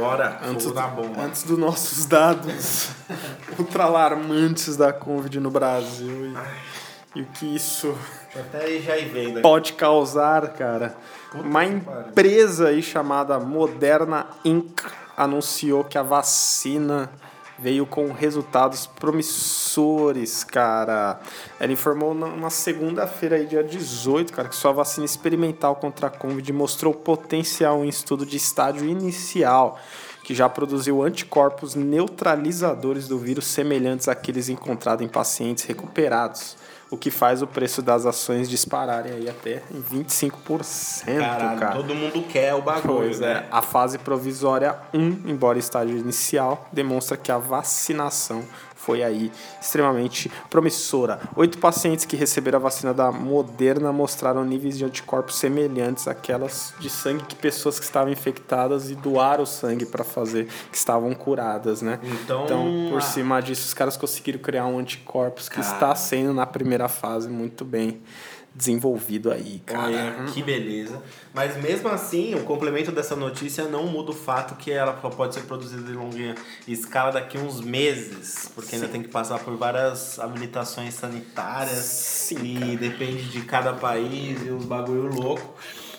Bora, 0.00 0.40
Antes, 0.44 0.72
na 0.72 0.86
bomba. 0.88 1.22
antes 1.22 1.42
dos 1.44 1.58
nossos 1.58 2.04
dados 2.04 2.90
ultralarmantes 3.58 4.76
da 4.76 4.92
Covid 4.92 5.40
no 5.40 5.50
Brasil 5.50 6.34
e, 7.14 7.18
e 7.20 7.22
o 7.22 7.26
que 7.26 7.56
isso 7.56 7.96
até 8.34 8.78
já 8.78 8.94
vendo 8.96 9.40
pode 9.40 9.72
causar, 9.72 10.48
cara. 10.52 10.94
Puta 11.32 11.42
Uma 11.42 11.64
empresa 11.64 12.68
aí 12.68 12.82
chamada 12.82 13.38
Moderna 13.40 14.26
Inc. 14.44 14.82
anunciou 15.16 15.82
que 15.82 15.96
a 15.96 16.02
vacina 16.02 17.10
veio 17.58 17.86
com 17.86 18.12
resultados 18.12 18.86
promissores, 18.86 20.44
cara. 20.44 21.20
Ela 21.58 21.72
informou 21.72 22.14
na- 22.14 22.50
segunda-feira, 22.50 23.44
dia 23.44 23.62
18, 23.64 24.32
cara, 24.32 24.48
que 24.48 24.56
sua 24.56 24.72
vacina 24.72 25.04
experimental 25.06 25.76
contra 25.76 26.08
a 26.08 26.10
Covid 26.10 26.52
mostrou 26.52 26.92
potencial 26.92 27.84
em 27.84 27.88
estudo 27.88 28.26
de 28.26 28.36
estágio 28.36 28.86
inicial, 28.88 29.78
que 30.22 30.34
já 30.34 30.48
produziu 30.48 31.02
anticorpos 31.02 31.74
neutralizadores 31.74 33.08
do 33.08 33.18
vírus 33.18 33.46
semelhantes 33.46 34.08
àqueles 34.08 34.48
encontrados 34.48 35.04
em 35.04 35.08
pacientes 35.08 35.64
recuperados. 35.64 36.56
O 36.88 36.96
que 36.96 37.10
faz 37.10 37.42
o 37.42 37.46
preço 37.48 37.82
das 37.82 38.06
ações 38.06 38.48
dispararem 38.48 39.12
aí 39.12 39.28
até 39.28 39.60
em 39.72 39.82
25%, 39.82 41.18
Caralho, 41.18 41.58
cara. 41.58 41.74
todo 41.76 41.94
mundo 41.94 42.22
quer 42.28 42.54
o 42.54 42.62
bagulho, 42.62 42.82
Pois 42.98 43.20
é, 43.20 43.34
né? 43.34 43.46
a 43.50 43.60
fase 43.60 43.98
provisória 43.98 44.76
1, 44.94 45.22
embora 45.26 45.58
estágio 45.58 45.96
inicial, 45.96 46.68
demonstra 46.72 47.16
que 47.16 47.32
a 47.32 47.38
vacinação 47.38 48.44
foi 48.86 49.02
aí 49.02 49.32
extremamente 49.60 50.30
promissora. 50.48 51.18
Oito 51.34 51.58
pacientes 51.58 52.04
que 52.04 52.14
receberam 52.14 52.58
a 52.60 52.62
vacina 52.62 52.94
da 52.94 53.10
Moderna 53.10 53.92
mostraram 53.92 54.44
níveis 54.44 54.78
de 54.78 54.84
anticorpos 54.84 55.36
semelhantes 55.40 56.06
àquelas 56.06 56.72
de 56.78 56.88
sangue 56.88 57.24
que 57.24 57.34
pessoas 57.34 57.80
que 57.80 57.84
estavam 57.84 58.12
infectadas 58.12 58.88
e 58.88 58.94
doaram 58.94 59.42
o 59.42 59.46
sangue 59.46 59.84
para 59.86 60.04
fazer 60.04 60.46
que 60.70 60.76
estavam 60.76 61.12
curadas, 61.14 61.82
né? 61.82 61.98
Então, 62.04 62.88
por 62.88 62.98
a- 62.98 63.00
cima 63.00 63.40
disso, 63.42 63.66
os 63.66 63.74
caras 63.74 63.96
conseguiram 63.96 64.38
criar 64.38 64.66
um 64.66 64.78
anticorpos 64.78 65.48
que 65.48 65.56
Cara. 65.56 65.66
está 65.66 65.94
sendo 65.96 66.32
na 66.32 66.46
primeira 66.46 66.86
fase 66.88 67.28
muito 67.28 67.64
bem 67.64 68.00
desenvolvido 68.56 69.30
aí, 69.30 69.60
cara. 69.66 69.82
Olha, 69.82 70.32
que 70.32 70.42
beleza. 70.42 71.02
Mas 71.34 71.62
mesmo 71.62 71.88
assim, 71.90 72.34
o 72.34 72.42
complemento 72.44 72.90
dessa 72.90 73.14
notícia 73.14 73.64
não 73.64 73.86
muda 73.86 74.12
o 74.12 74.14
fato 74.14 74.54
que 74.56 74.70
ela 74.70 74.98
só 75.02 75.10
pode 75.10 75.34
ser 75.34 75.42
produzida 75.42 75.90
em 75.90 75.94
longa 75.94 76.34
escala 76.66 77.12
daqui 77.12 77.36
a 77.36 77.40
uns 77.40 77.60
meses, 77.60 78.50
porque 78.54 78.74
ainda 78.74 78.88
tem 78.88 79.02
que 79.02 79.08
passar 79.08 79.38
por 79.40 79.54
várias 79.58 80.18
habilitações 80.18 80.94
sanitárias 80.94 81.84
Sim, 81.84 82.72
e 82.72 82.76
depende 82.78 83.24
de 83.24 83.42
cada 83.42 83.74
país 83.74 84.40
e 84.46 84.50
uns 84.50 84.64
bagulho 84.64 85.12
louco. 85.12 85.54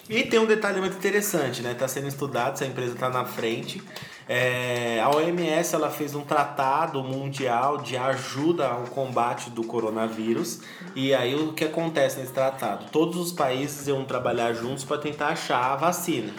E 0.09 0.23
tem 0.23 0.39
um 0.39 0.45
detalhe 0.45 0.79
muito 0.79 0.97
interessante, 0.97 1.61
né? 1.61 1.73
Está 1.73 1.87
sendo 1.87 2.07
estudado, 2.07 2.53
essa 2.53 2.65
empresa 2.65 2.93
está 2.93 3.09
na 3.09 3.25
frente. 3.25 3.83
É, 4.29 4.99
a 4.99 5.09
OMS 5.09 5.73
ela 5.73 5.89
fez 5.89 6.13
um 6.13 6.21
tratado 6.21 7.01
mundial 7.01 7.77
de 7.77 7.95
ajuda 7.95 8.67
ao 8.67 8.83
combate 8.83 9.49
do 9.49 9.63
coronavírus. 9.63 10.59
E 10.95 11.13
aí 11.13 11.33
o 11.33 11.53
que 11.53 11.63
acontece 11.63 12.19
nesse 12.19 12.33
tratado? 12.33 12.87
Todos 12.91 13.17
os 13.17 13.31
países 13.31 13.87
iam 13.87 14.03
trabalhar 14.03 14.53
juntos 14.53 14.83
para 14.83 14.97
tentar 14.97 15.29
achar 15.29 15.73
a 15.73 15.75
vacina. 15.75 16.33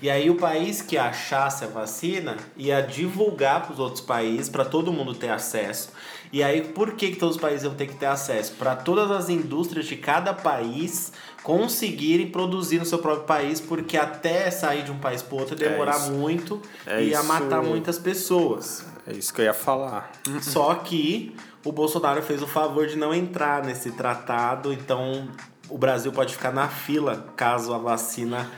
E 0.00 0.08
aí 0.08 0.30
o 0.30 0.36
país 0.36 0.80
que 0.82 0.96
achasse 0.96 1.64
a 1.64 1.66
vacina 1.66 2.36
ia 2.56 2.80
divulgar 2.80 3.62
para 3.62 3.72
os 3.72 3.78
outros 3.78 4.00
países, 4.00 4.48
para 4.48 4.64
todo 4.64 4.92
mundo 4.92 5.14
ter 5.14 5.30
acesso. 5.30 5.90
E 6.32 6.42
aí 6.42 6.62
por 6.62 6.92
que, 6.92 7.10
que 7.10 7.16
todos 7.16 7.36
os 7.36 7.40
países 7.40 7.64
iam 7.64 7.74
ter 7.74 7.86
que 7.86 7.96
ter 7.96 8.06
acesso? 8.06 8.52
Para 8.52 8.76
todas 8.76 9.10
as 9.10 9.28
indústrias 9.28 9.86
de 9.86 9.96
cada 9.96 10.32
país 10.32 11.12
conseguirem 11.42 12.30
produzir 12.30 12.78
no 12.78 12.84
seu 12.84 12.98
próprio 12.98 13.24
país, 13.24 13.60
porque 13.60 13.96
até 13.96 14.50
sair 14.50 14.82
de 14.82 14.90
um 14.90 14.98
país 14.98 15.22
para 15.22 15.36
outro 15.36 15.60
ia 15.60 15.70
demorar 15.70 15.96
isso. 15.96 16.12
muito 16.12 16.60
É 16.86 17.02
e 17.02 17.08
ia 17.08 17.22
matar 17.22 17.62
muitas 17.62 17.98
pessoas. 17.98 18.84
É 19.06 19.12
isso 19.14 19.32
que 19.32 19.40
eu 19.40 19.46
ia 19.46 19.54
falar. 19.54 20.12
Só 20.42 20.74
que 20.74 21.34
o 21.64 21.72
Bolsonaro 21.72 22.22
fez 22.22 22.42
o 22.42 22.46
favor 22.46 22.86
de 22.86 22.96
não 22.96 23.14
entrar 23.14 23.64
nesse 23.64 23.90
tratado, 23.92 24.72
então 24.72 25.28
o 25.68 25.76
Brasil 25.76 26.12
pode 26.12 26.34
ficar 26.34 26.52
na 26.52 26.68
fila 26.68 27.26
caso 27.36 27.72
a 27.74 27.78
vacina 27.78 28.50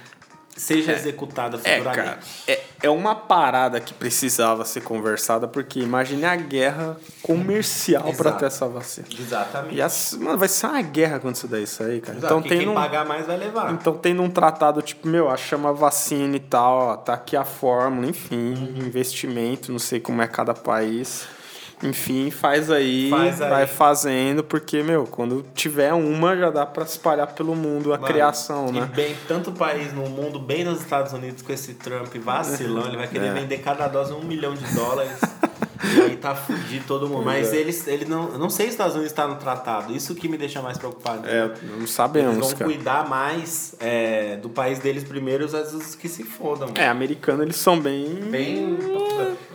seja 0.60 0.92
executada 0.92 1.58
É, 1.64 1.76
futuramente. 1.78 1.96
cara, 1.96 2.18
é, 2.46 2.62
é 2.82 2.90
uma 2.90 3.14
parada 3.14 3.80
que 3.80 3.94
precisava 3.94 4.64
ser 4.64 4.82
conversada, 4.82 5.48
porque 5.48 5.80
imagine 5.80 6.24
a 6.24 6.36
guerra 6.36 6.96
comercial 7.22 8.02
pra 8.02 8.10
Exato. 8.30 8.38
ter 8.38 8.46
essa 8.46 8.68
vacina. 8.68 9.06
Exatamente. 9.18 9.74
E 9.74 9.82
as, 9.82 10.12
mano, 10.14 10.38
vai 10.38 10.48
ser 10.48 10.66
uma 10.66 10.82
guerra 10.82 11.18
quando 11.18 11.34
isso 11.36 11.48
daí 11.48 11.66
sair, 11.66 12.00
cara. 12.00 12.18
Exato, 12.18 12.34
então 12.34 12.42
tem 12.48 12.58
quem 12.60 12.68
um, 12.68 12.74
pagar 12.74 13.04
mais 13.06 13.26
vai 13.26 13.36
levar. 13.36 13.72
então 13.72 13.96
tem 13.96 14.18
um 14.18 14.30
tratado 14.30 14.82
tipo, 14.82 15.08
meu, 15.08 15.34
chama 15.36 15.72
vacina 15.72 16.36
e 16.36 16.40
tal, 16.40 16.78
ó, 16.78 16.96
tá 16.96 17.14
aqui 17.14 17.36
a 17.36 17.44
fórmula, 17.44 18.06
enfim, 18.06 18.52
investimento, 18.76 19.72
não 19.72 19.78
sei 19.78 20.00
como 20.00 20.20
é 20.22 20.26
cada 20.26 20.52
país. 20.54 21.26
Enfim, 21.82 22.30
faz 22.30 22.70
aí, 22.70 23.08
Faz 23.08 23.40
aí. 23.40 23.48
vai 23.50 23.66
fazendo, 23.66 24.44
porque, 24.44 24.82
meu, 24.82 25.06
quando 25.06 25.44
tiver 25.54 25.92
uma, 25.94 26.36
já 26.36 26.50
dá 26.50 26.66
pra 26.66 26.84
espalhar 26.84 27.28
pelo 27.28 27.54
mundo 27.56 27.92
a 27.94 27.96
Mano, 27.96 28.06
criação, 28.12 28.68
e 28.68 28.72
né? 28.80 28.90
bem, 28.94 29.16
tanto 29.26 29.50
país 29.52 29.92
no 29.94 30.02
mundo, 30.08 30.38
bem 30.38 30.62
nos 30.62 30.80
Estados 30.80 31.12
Unidos, 31.14 31.40
com 31.42 31.52
esse 31.52 31.74
Trump 31.74 32.14
vacilão, 32.16 32.86
ele 32.86 32.96
vai 32.98 33.08
querer 33.08 33.28
É. 33.28 33.32
vender 33.32 33.58
cada 33.58 33.88
dose 33.88 34.12
um 34.12 34.22
milhão 34.22 34.52
de 34.54 34.64
dólares. 34.74 35.18
e 35.82 36.00
aí 36.02 36.16
tá 36.16 36.34
fudido 36.34 36.84
todo 36.86 37.08
mundo. 37.08 37.24
Mas 37.24 37.52
é. 37.52 37.56
eles, 37.56 37.86
ele 37.86 38.04
não. 38.04 38.36
Não 38.38 38.50
sei 38.50 38.66
se 38.66 38.70
os 38.70 38.74
Estados 38.74 38.94
Unidos 38.94 39.12
está 39.12 39.26
no 39.26 39.36
tratado. 39.36 39.94
Isso 39.94 40.14
que 40.14 40.28
me 40.28 40.36
deixa 40.36 40.60
mais 40.62 40.76
preocupado. 40.78 41.28
É, 41.28 41.50
não 41.62 41.76
Eles 41.78 41.90
sabemos, 41.90 42.38
vão 42.38 42.50
cara. 42.50 42.64
cuidar 42.64 43.08
mais 43.08 43.74
é, 43.80 44.36
do 44.36 44.48
país 44.48 44.78
deles 44.78 45.04
primeiro, 45.04 45.44
às 45.44 45.52
vezes 45.52 45.94
que 45.94 46.08
se 46.08 46.22
fodam. 46.24 46.70
É, 46.74 46.88
americano 46.88 47.42
eles 47.42 47.56
são 47.56 47.78
bem. 47.80 48.06
Bem. 48.30 48.78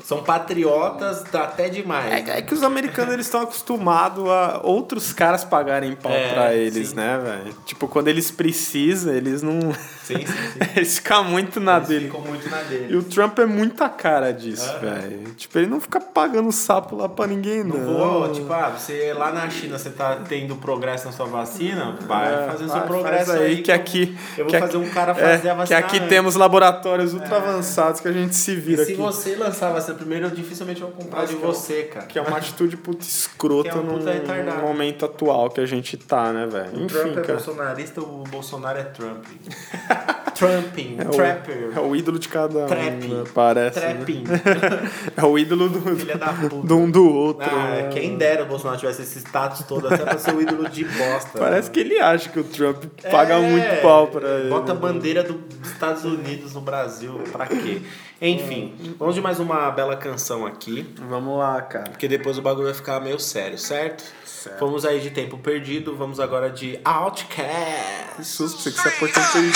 São 0.04 0.24
patriotas 0.24 1.24
até 1.34 1.70
demais. 1.70 2.12
É, 2.28 2.38
é 2.38 2.42
que 2.42 2.54
os 2.54 2.64
americanos 2.64 3.14
eles 3.14 3.26
estão 3.26 3.42
acostumados 3.42 4.28
a 4.28 4.62
outros 4.64 5.12
caras 5.14 5.44
pagarem 5.44 5.96
pau 5.96 6.12
É, 6.12 6.34
pra 6.34 6.54
eles, 6.56 6.90
sim. 6.90 6.96
né, 6.96 7.18
velho? 7.18 7.56
Tipo, 7.66 7.88
quando 7.88 8.08
eles 8.08 8.30
precisam, 8.32 9.14
eles 9.14 9.42
não. 9.42 9.60
Sim, 10.04 10.18
sim, 10.20 10.26
sim. 10.26 10.60
eles 10.76 10.96
ficam 10.98 11.24
muito 11.24 11.60
na 11.60 11.78
Eles 11.78 11.88
dele. 11.88 12.06
ficam 12.06 12.22
muito 12.22 12.50
na 12.50 12.62
E 12.62 12.66
dele. 12.66 12.98
o 12.98 13.04
Trump 13.04 13.40
é 13.40 13.46
muita 13.46 13.90
cara 13.90 14.32
disso, 14.32 14.72
velho. 14.80 15.34
Tipo, 15.36 15.58
ele 15.60 15.68
não 15.68 15.82
fica 15.82 16.00
pagando 16.16 16.50
sapo 16.52 16.96
lá 16.96 17.10
pra 17.10 17.28
ninguém, 17.28 17.62
não. 17.64 17.78
Não 17.78 17.94
vou, 18.22 18.32
tipo, 18.32 18.52
ah, 18.54 18.70
você 18.70 19.14
lá 19.14 19.34
na 19.34 19.50
China, 19.50 19.78
você 19.78 19.90
tá 19.90 20.20
tendo 20.28 20.56
progresso 20.56 21.06
na 21.08 21.12
sua 21.12 21.26
vacina, 21.26 21.98
vai 22.08 22.34
É, 22.34 22.48
fazer 22.48 22.66
vai, 22.68 22.80
seu 22.80 22.88
progresso 22.88 23.32
faz 23.32 23.42
aí, 23.42 23.62
que 23.62 23.70
eu- 23.70 23.76
aqui. 23.76 24.18
Eu 24.38 24.46
vou 24.46 24.54
que 24.54 24.60
fazer 24.60 24.78
aqui- 24.78 24.88
um 24.88 24.90
cara 24.92 25.12
é, 25.12 25.16
fazer 25.16 25.50
a 25.50 25.52
Que 25.52 25.58
vacina. 25.58 25.80
aqui 25.80 25.98
antes. 25.98 26.10
temos 26.10 26.36
laboratórios 26.36 27.14
ultra 27.14 27.36
avançados 27.36 28.00
que 28.00 28.08
a 28.08 28.14
gente 28.14 28.34
se 28.34 28.52
E 28.52 28.56
vira 28.56 28.86
se 28.86 28.94
aqui. 28.94 29.02
você 29.02 29.36
lançar 29.36 29.68
a 29.68 29.74
vacina 29.74 29.96
primeiro, 29.98 30.28
eu 30.28 30.32
dificilmente 30.32 30.80
vou 30.80 30.92
comprar 30.92 31.20
Acho 31.24 31.34
de 31.34 31.36
que 31.40 31.44
é 31.44 31.46
você, 31.48 31.84
cara. 31.84 32.06
Que 32.06 32.18
é 32.18 32.22
uma 32.22 32.38
atitude 32.38 32.78
puta 32.78 33.04
escrota 33.06 33.70
Que 33.70 33.78
é 33.78 33.82
um 33.82 33.86
puta 33.86 34.12
retardado. 34.14 34.58
no 34.62 34.64
momento 34.68 35.04
atual 35.06 35.50
que 35.50 35.60
a 35.60 35.66
gente 35.66 35.98
tá, 35.98 36.32
né, 36.32 36.48
velho? 36.48 36.70
O 36.78 36.86
Enfim, 36.86 36.88
Trump 36.88 37.18
é 37.18 37.22
cara. 37.22 37.34
bolsonarista, 37.34 38.00
o 38.02 38.24
Bolsonaro 38.32 38.80
é 38.80 38.84
Trump. 38.84 39.26
Trumping, 40.36 40.98
É 41.00 41.08
o, 41.08 41.12
trapper, 41.12 41.70
é 41.76 41.80
o 41.80 41.96
ídolo 41.96 42.20
de 42.20 42.28
cada 42.28 42.66
um, 42.66 42.68
né? 42.68 43.24
Parece. 43.34 43.80
né? 43.80 43.94
trapping. 43.94 44.24
É 45.16 45.24
o 45.26 45.40
ídolo 45.40 45.70
do, 45.70 45.80
Filha 46.06 46.18
da 46.18 46.34
puta. 46.34 46.68
de 46.68 46.74
um 46.74 46.90
do 46.90 47.08
outro. 47.14 47.48
Ah, 47.50 47.90
quem 47.92 48.18
dera 48.18 48.44
o 48.44 48.46
Bolsonaro 48.46 48.80
tivesse 48.80 49.02
esse 49.02 49.20
status 49.20 49.66
todo, 49.68 49.88
até 49.88 50.04
pra 50.04 50.18
ser 50.18 50.34
o 50.34 50.42
ídolo 50.42 50.70
de 50.70 50.84
bosta. 50.86 51.38
Parece 51.40 51.70
que 51.72 51.80
ele 51.80 52.00
acha 52.00 52.30
que 52.30 52.40
o 52.40 52.44
Trump 52.44 52.84
paga 53.12 53.36
É, 53.36 53.40
muito 53.50 53.82
pau 53.82 54.08
pra 54.08 54.28
ele. 54.40 54.50
Bota 54.50 54.72
a 54.72 54.76
bandeira 54.76 55.24
do- 55.24 55.34
dos 55.34 55.72
Estados 55.72 56.04
Unidos 56.06 56.54
no 56.54 56.62
Brasil, 56.62 57.20
pra 57.32 57.46
quê? 57.48 57.82
Enfim, 58.22 58.74
vamos 58.98 59.14
de 59.14 59.22
mais 59.22 59.40
uma 59.40 59.70
bela 59.72 59.98
canção 59.98 60.46
aqui, 60.46 60.88
Vamos 61.10 61.38
lá, 61.38 61.62
cara. 61.62 61.90
porque 61.90 62.08
depois 62.08 62.38
o 62.38 62.42
bagulho 62.42 62.66
vai 62.66 62.74
ficar 62.74 63.00
meio 63.02 63.20
sério, 63.20 63.58
certo? 63.58 64.04
Certo. 64.26 64.58
Fomos 64.60 64.86
aí 64.86 65.00
de 65.02 65.10
tempo 65.10 65.38
perdido, 65.38 65.96
vamos 65.98 66.20
agora 66.20 66.50
de 66.50 66.80
Outcast. 66.86 68.16
Que 68.16 68.24
susto, 68.24 68.62
você 68.62 68.72
que 68.72 68.80
se 68.82 68.88
aportou 68.88 69.22
perdido. 69.34 69.56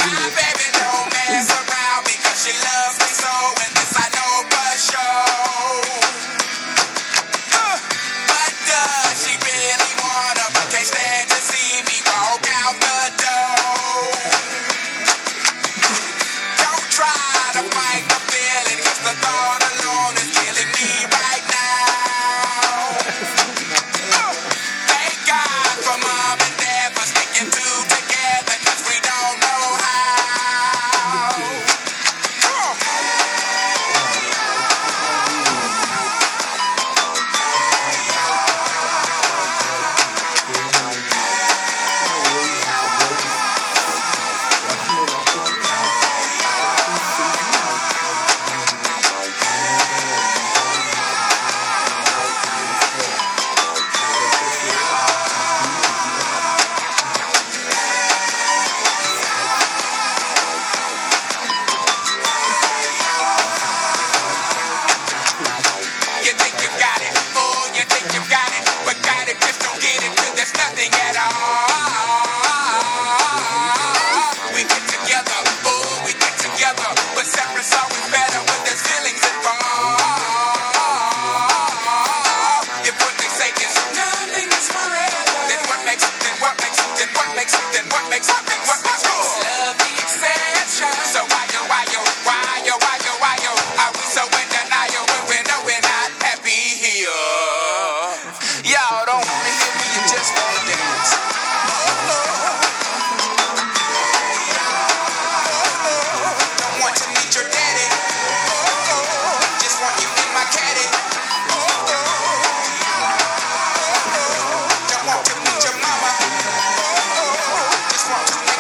fuck. 118.10 118.59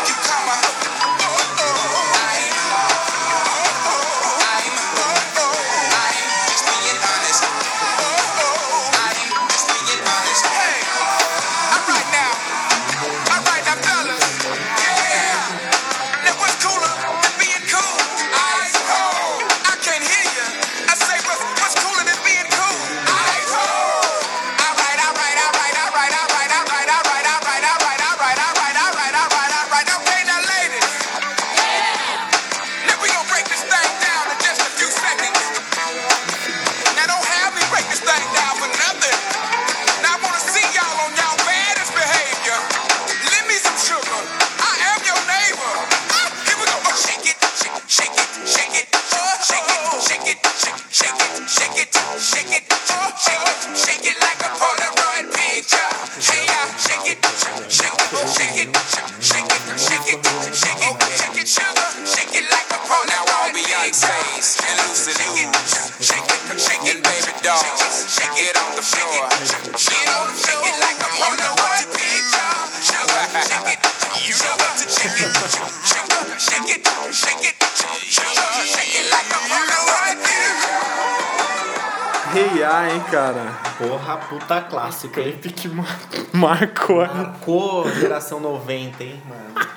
Clássico? 85.07 85.13
Clipe 85.13 85.49
que 85.53 85.67
mar- 85.73 85.99
marcou 86.33 87.01
a 87.01 87.07
Marcou 87.07 87.89
geração 87.91 88.39
90, 88.39 89.03
hein, 89.03 89.21
mano? 89.27 89.69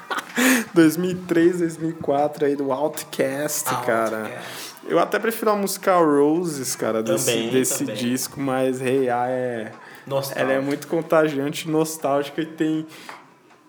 2003, 0.75 1.59
2004 1.59 2.47
aí 2.47 2.57
do 2.57 2.73
Outcast, 2.73 3.65
cara. 3.85 4.23
Outcast. 4.23 4.73
Eu 4.89 4.99
até 4.99 5.19
prefiro 5.19 5.51
a 5.53 5.55
música 5.57 5.95
Roses, 5.97 6.75
cara, 6.75 7.03
desse, 7.03 7.27
Também, 7.27 7.51
desse 7.51 7.85
também. 7.85 7.95
disco, 7.95 8.41
mas 8.41 8.81
Rei 8.81 9.09
A 9.09 9.29
é. 9.29 9.73
Nostálgico. 10.07 10.41
Ela 10.41 10.53
é 10.55 10.61
muito 10.61 10.89
contagiante, 10.89 11.69
nostálgica 11.69 12.41
e 12.43 12.47
tem. 12.47 12.87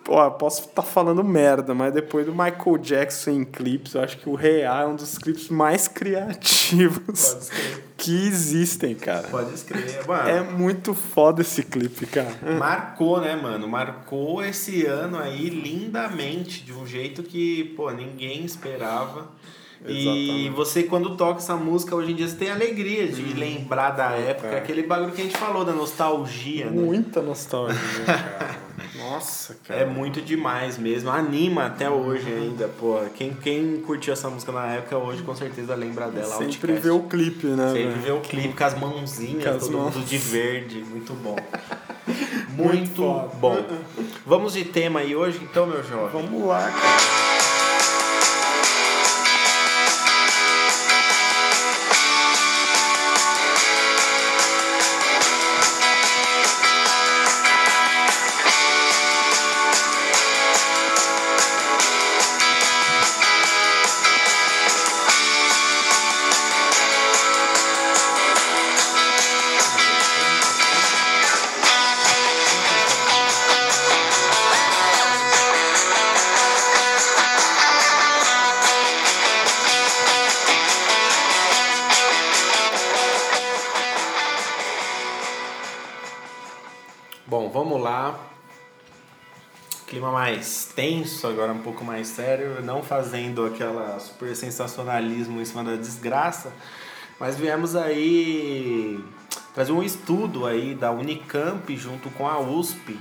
Pô, 0.03 0.29
posso 0.31 0.67
estar 0.67 0.81
falando 0.81 1.23
merda, 1.23 1.73
mas 1.73 1.93
depois 1.93 2.25
do 2.25 2.33
Michael 2.33 2.77
Jackson 2.77 3.31
em 3.31 3.45
clipes, 3.45 3.93
eu 3.93 4.01
acho 4.01 4.17
que 4.17 4.27
o 4.27 4.35
Rei 4.35 4.65
A 4.65 4.81
é 4.81 4.85
um 4.85 4.95
dos 4.95 5.17
clipes 5.17 5.47
mais 5.47 5.87
criativos 5.87 7.37
que 7.95 8.27
existem, 8.27 8.95
cara. 8.95 9.29
Pode 9.29 9.53
escrever, 9.53 10.05
mano. 10.05 10.29
É 10.29 10.41
muito 10.41 10.93
foda 10.93 11.41
esse 11.41 11.63
clipe, 11.63 12.05
cara. 12.05 12.33
Marcou, 12.59 13.21
né, 13.21 13.33
mano? 13.35 13.65
Marcou 13.65 14.43
esse 14.43 14.85
ano 14.85 15.17
aí 15.17 15.49
lindamente, 15.49 16.65
de 16.65 16.73
um 16.73 16.85
jeito 16.85 17.23
que, 17.23 17.73
pô, 17.77 17.89
ninguém 17.91 18.43
esperava. 18.43 19.29
E 19.85 20.01
Exatamente. 20.01 20.49
você, 20.49 20.83
quando 20.83 21.15
toca 21.15 21.39
essa 21.39 21.55
música, 21.55 21.95
hoje 21.95 22.11
em 22.11 22.15
dia, 22.15 22.27
você 22.27 22.35
tem 22.35 22.51
alegria 22.51 23.07
de 23.07 23.21
lembrar 23.33 23.91
da 23.91 24.11
época, 24.11 24.47
é. 24.47 24.57
aquele 24.57 24.83
bagulho 24.83 25.11
que 25.11 25.21
a 25.21 25.25
gente 25.25 25.37
falou, 25.37 25.65
da 25.65 25.73
nostalgia, 25.73 26.65
né? 26.65 26.71
Muita 26.71 27.21
nostalgia, 27.21 27.79
cara. 28.05 28.63
Nossa, 29.13 29.55
cara. 29.67 29.81
É 29.81 29.85
muito 29.85 30.21
demais 30.21 30.77
mesmo. 30.77 31.09
Anima 31.09 31.65
até 31.65 31.89
hoje 31.89 32.27
ainda, 32.27 32.67
pô. 32.67 32.99
Quem, 33.15 33.33
quem 33.33 33.77
curtiu 33.81 34.13
essa 34.13 34.29
música 34.29 34.51
na 34.51 34.65
época, 34.67 34.97
hoje 34.97 35.21
com 35.23 35.35
certeza 35.35 35.75
lembra 35.75 36.09
dela. 36.09 36.37
Sempre 36.37 36.71
Outcast. 36.73 36.79
vê 36.81 36.89
o 36.89 36.99
clipe, 37.03 37.47
né? 37.47 37.67
Sempre 37.67 37.83
velho? 37.83 38.01
vê 38.01 38.11
o 38.11 38.19
clipe 38.21 38.53
com 38.55 38.63
as 38.63 38.77
mãozinhas, 38.79 39.53
Com 39.53 39.59
todo 39.59 39.77
mãos. 39.77 39.95
mundo 39.95 40.05
de 40.05 40.17
verde. 40.17 40.79
Muito 40.83 41.13
bom. 41.13 41.35
Muito 42.55 43.01
Muito 43.01 43.35
bom. 43.37 43.57
Vamos 44.25 44.53
de 44.53 44.63
tema 44.65 44.99
aí 44.99 45.15
hoje, 45.15 45.39
então, 45.41 45.65
meu 45.65 45.83
jovem? 45.83 46.21
Vamos 46.21 46.47
lá, 46.47 46.69
cara. 46.69 47.32
Tenso, 90.75 91.27
agora 91.27 91.51
um 91.51 91.59
pouco 91.59 91.83
mais 91.83 92.07
sério, 92.07 92.61
não 92.61 92.83
fazendo 92.83 93.45
aquela 93.45 93.99
super 93.99 94.35
sensacionalismo 94.35 95.41
em 95.41 95.45
cima 95.45 95.63
da 95.63 95.75
desgraça, 95.75 96.51
mas 97.19 97.37
viemos 97.37 97.75
aí 97.75 99.03
trazer 99.53 99.71
um 99.71 99.83
estudo 99.83 100.45
aí 100.45 100.73
da 100.73 100.91
Unicamp 100.91 101.75
junto 101.77 102.09
com 102.09 102.27
a 102.27 102.39
USP, 102.39 102.99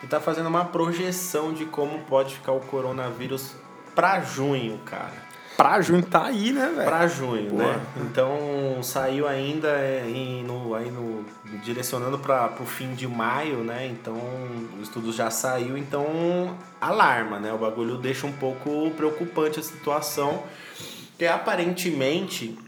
que 0.00 0.06
está 0.06 0.20
fazendo 0.20 0.48
uma 0.48 0.64
projeção 0.64 1.52
de 1.52 1.66
como 1.66 2.00
pode 2.00 2.34
ficar 2.34 2.52
o 2.52 2.60
coronavírus 2.60 3.54
para 3.94 4.20
junho, 4.20 4.78
cara. 4.84 5.29
Pra 5.60 5.82
junho 5.82 6.02
tá 6.02 6.24
aí, 6.24 6.52
né, 6.52 6.72
velho? 6.74 6.88
Pra 6.88 7.06
junho, 7.06 7.50
Pô. 7.50 7.56
né? 7.56 7.78
Então 7.98 8.82
saiu 8.82 9.28
ainda 9.28 9.68
é, 9.68 10.08
em, 10.08 10.42
no, 10.42 10.74
aí 10.74 10.90
no, 10.90 11.22
direcionando 11.62 12.18
para 12.18 12.50
o 12.58 12.64
fim 12.64 12.94
de 12.94 13.06
maio, 13.06 13.58
né? 13.58 13.86
Então 13.86 14.16
o 14.78 14.82
estudo 14.82 15.12
já 15.12 15.30
saiu, 15.30 15.76
então 15.76 16.56
alarma, 16.80 17.38
né? 17.38 17.52
O 17.52 17.58
bagulho 17.58 17.98
deixa 17.98 18.26
um 18.26 18.32
pouco 18.32 18.90
preocupante 18.96 19.60
a 19.60 19.62
situação, 19.62 20.44
que 21.18 21.26
aparentemente 21.26 22.58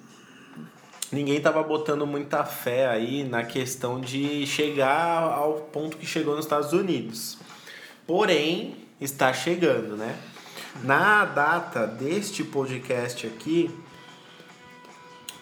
ninguém 1.11 1.41
tava 1.41 1.63
botando 1.63 2.07
muita 2.07 2.45
fé 2.45 2.87
aí 2.87 3.25
na 3.25 3.43
questão 3.43 4.03
de 4.03 4.47
chegar 4.47 5.23
ao 5.23 5.55
ponto 5.55 5.97
que 5.97 6.05
chegou 6.05 6.37
nos 6.37 6.45
Estados 6.45 6.75
Unidos. 6.75 7.39
Porém, 8.07 8.77
está 9.01 9.33
chegando, 9.33 9.97
né? 9.97 10.15
Na 10.83 11.25
data 11.25 11.87
deste 11.87 12.43
podcast 12.43 13.27
aqui, 13.27 13.71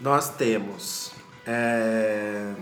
nós 0.00 0.28
temos. 0.30 1.12
é, 1.46 2.52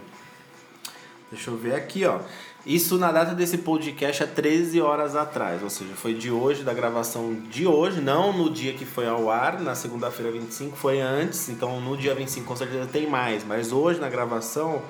Deixa 1.30 1.50
eu 1.50 1.56
ver 1.56 1.74
aqui, 1.74 2.04
ó. 2.04 2.20
Isso 2.64 2.98
na 2.98 3.12
data 3.12 3.34
desse 3.34 3.58
podcast 3.58 4.22
há 4.22 4.26
13 4.26 4.80
horas 4.80 5.14
atrás, 5.16 5.62
ou 5.62 5.70
seja, 5.70 5.94
foi 5.94 6.12
de 6.14 6.30
hoje, 6.30 6.62
da 6.62 6.74
gravação 6.74 7.34
de 7.34 7.66
hoje, 7.66 8.00
não 8.00 8.32
no 8.32 8.50
dia 8.50 8.74
que 8.74 8.84
foi 8.84 9.06
ao 9.06 9.30
ar, 9.30 9.60
na 9.60 9.74
segunda-feira 9.74 10.30
25, 10.32 10.76
foi 10.76 11.00
antes, 11.00 11.48
então 11.48 11.80
no 11.80 11.96
dia 11.96 12.14
25 12.14 12.46
com 12.46 12.56
certeza 12.56 12.86
tem 12.86 13.06
mais, 13.06 13.44
mas 13.44 13.72
hoje 13.72 14.00
na 14.00 14.08
gravação, 14.08 14.82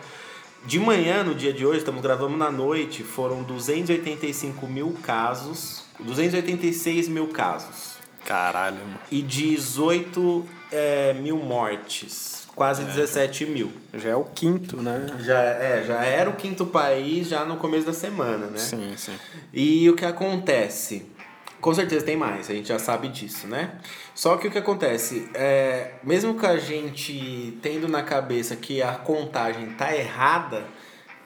de 0.64 0.78
manhã, 0.78 1.22
no 1.22 1.34
dia 1.34 1.52
de 1.52 1.64
hoje, 1.64 1.78
estamos 1.78 2.02
gravando 2.02 2.36
na 2.36 2.50
noite, 2.50 3.02
foram 3.04 3.42
285 3.42 4.66
mil 4.66 4.96
casos, 5.02 5.84
286 6.00 7.08
mil 7.08 7.28
casos 7.28 7.98
Caralho, 8.24 8.76
mano. 8.76 8.98
e 9.10 9.22
18 9.22 10.46
é, 10.70 11.14
mil 11.14 11.38
mortes, 11.38 12.46
quase 12.54 12.84
17 12.84 13.46
mil. 13.46 13.72
Já 13.94 14.10
é 14.10 14.16
o 14.16 14.24
quinto, 14.24 14.76
né? 14.82 15.06
Já, 15.20 15.40
é, 15.40 15.84
já 15.86 16.04
era 16.04 16.28
o 16.28 16.34
quinto 16.34 16.66
país 16.66 17.28
já 17.28 17.44
no 17.44 17.56
começo 17.56 17.86
da 17.86 17.92
semana, 17.92 18.48
né? 18.48 18.58
Sim, 18.58 18.94
sim. 18.96 19.16
E 19.52 19.88
o 19.88 19.94
que 19.96 20.04
acontece? 20.04 21.06
Com 21.60 21.74
certeza 21.74 22.04
tem 22.04 22.16
mais, 22.16 22.48
a 22.50 22.54
gente 22.54 22.68
já 22.68 22.78
sabe 22.78 23.08
disso, 23.08 23.48
né? 23.48 23.72
Só 24.14 24.36
que 24.36 24.46
o 24.46 24.50
que 24.50 24.58
acontece? 24.58 25.28
É, 25.34 25.92
mesmo 26.04 26.38
que 26.38 26.46
a 26.46 26.56
gente 26.56 27.58
tendo 27.62 27.88
na 27.88 28.02
cabeça 28.02 28.54
que 28.54 28.80
a 28.80 28.92
contagem 28.92 29.70
tá 29.70 29.96
errada, 29.96 30.64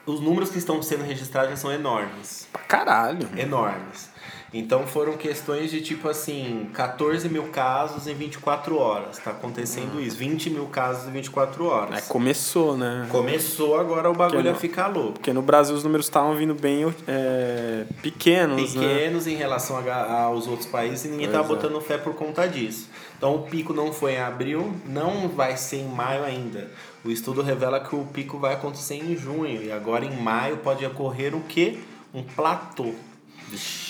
os 0.05 0.19
números 0.19 0.49
que 0.49 0.57
estão 0.57 0.81
sendo 0.81 1.03
registrados 1.03 1.51
já 1.51 1.57
são 1.57 1.71
enormes. 1.71 2.47
Caralho. 2.67 3.29
Enormes. 3.37 4.12
Então 4.53 4.85
foram 4.85 5.13
questões 5.17 5.71
de 5.71 5.81
tipo 5.81 6.07
assim, 6.07 6.69
14 6.73 7.27
mil 7.27 7.45
casos 7.45 8.05
em 8.07 8.13
24 8.13 8.77
horas. 8.77 9.17
Tá 9.17 9.31
acontecendo 9.31 9.99
isso. 9.99 10.15
20 10.17 10.51
mil 10.51 10.65
casos 10.67 11.07
em 11.07 11.11
24 11.11 11.65
horas. 11.65 11.97
É, 11.97 12.01
começou, 12.01 12.77
né? 12.77 13.07
Começou 13.09 13.79
agora 13.79 14.11
o 14.11 14.13
bagulho 14.13 14.51
a 14.51 14.53
ficar 14.53 14.87
louco. 14.87 15.13
Porque 15.13 15.33
no 15.33 15.41
Brasil 15.41 15.75
os 15.75 15.83
números 15.83 16.05
estavam 16.05 16.35
vindo 16.35 16.53
bem 16.53 16.85
é, 17.07 17.85
pequenos, 18.01 18.75
né? 18.75 18.81
pequenos 18.81 19.25
em 19.25 19.35
relação 19.35 19.77
a- 19.77 20.21
aos 20.25 20.45
outros 20.47 20.67
países 20.67 21.05
e 21.05 21.07
ninguém 21.07 21.27
Pois 21.27 21.35
estava 21.39 21.51
é. 21.53 21.55
botando 21.55 21.81
fé 21.81 21.97
por 21.97 22.13
conta 22.13 22.47
disso. 22.47 22.89
Então 23.17 23.35
o 23.35 23.43
pico 23.43 23.73
não 23.73 23.91
foi 23.91 24.13
em 24.13 24.19
abril, 24.19 24.71
não 24.85 25.29
vai 25.29 25.57
ser 25.57 25.77
em 25.77 25.87
maio 25.87 26.23
ainda. 26.23 26.69
O 27.03 27.09
estudo 27.09 27.41
revela 27.41 27.79
que 27.79 27.95
o 27.95 28.05
pico 28.05 28.37
vai 28.37 28.53
acontecer 28.53 28.95
em 28.95 29.15
junho 29.15 29.63
e 29.63 29.71
agora 29.71 30.05
em 30.05 30.15
maio 30.15 30.57
pode 30.57 30.85
ocorrer 30.85 31.33
o 31.35 31.41
quê? 31.41 31.79
Um 32.13 32.21
platô. 32.21 32.93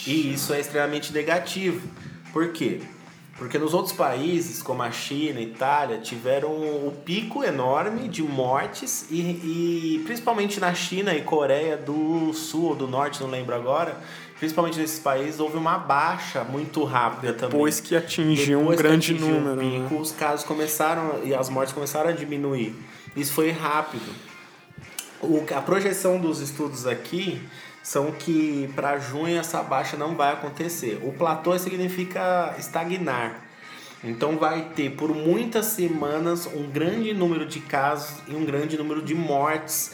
E 0.07 0.33
isso 0.33 0.53
é 0.53 0.59
extremamente 0.59 1.13
negativo. 1.13 1.87
Por 2.31 2.51
quê? 2.51 2.81
Porque 3.37 3.57
nos 3.57 3.73
outros 3.73 3.93
países, 3.93 4.61
como 4.61 4.83
a 4.83 4.91
China, 4.91 5.41
Itália, 5.41 5.97
tiveram 5.97 6.49
o 6.51 6.93
pico 7.03 7.43
enorme 7.43 8.07
de 8.07 8.21
mortes 8.21 9.07
e, 9.09 9.21
e 9.21 10.01
principalmente 10.05 10.59
na 10.59 10.73
China 10.73 11.13
e 11.15 11.21
Coreia 11.23 11.75
do 11.75 12.31
Sul 12.33 12.69
ou 12.69 12.75
do 12.75 12.87
Norte, 12.87 13.21
não 13.21 13.29
lembro 13.29 13.55
agora, 13.55 13.97
principalmente 14.37 14.77
nesses 14.77 14.99
países 14.99 15.39
houve 15.39 15.57
uma 15.57 15.79
baixa 15.79 16.43
muito 16.43 16.83
rápida 16.83 17.33
também. 17.33 17.51
Depois 17.51 17.79
que 17.79 17.95
atingiu 17.95 18.59
um 18.59 18.61
Depois 18.61 18.77
que 18.77 18.83
grande 18.83 19.13
atingiu 19.13 19.39
número. 19.41 19.55
né? 19.55 19.87
pico, 19.89 19.99
os 19.99 20.11
casos 20.11 20.45
começaram 20.45 21.21
e 21.23 21.33
as 21.33 21.49
mortes 21.49 21.73
começaram 21.73 22.09
a 22.09 22.13
diminuir. 22.13 22.75
Isso 23.15 23.33
foi 23.33 23.49
rápido. 23.49 24.13
O, 25.19 25.43
a 25.55 25.61
projeção 25.61 26.19
dos 26.19 26.39
estudos 26.39 26.85
aqui 26.85 27.41
são 27.83 28.11
que 28.11 28.69
para 28.75 28.97
junho 28.97 29.37
essa 29.37 29.61
baixa 29.61 29.95
não 29.97 30.15
vai 30.15 30.31
acontecer. 30.33 30.99
O 31.03 31.11
platô 31.11 31.57
significa 31.59 32.55
estagnar. 32.57 33.41
Então 34.03 34.37
vai 34.37 34.69
ter 34.75 34.91
por 34.91 35.13
muitas 35.13 35.67
semanas 35.67 36.47
um 36.47 36.69
grande 36.69 37.13
número 37.13 37.45
de 37.45 37.59
casos 37.59 38.15
e 38.27 38.33
um 38.35 38.45
grande 38.45 38.77
número 38.77 39.01
de 39.01 39.13
mortes 39.13 39.91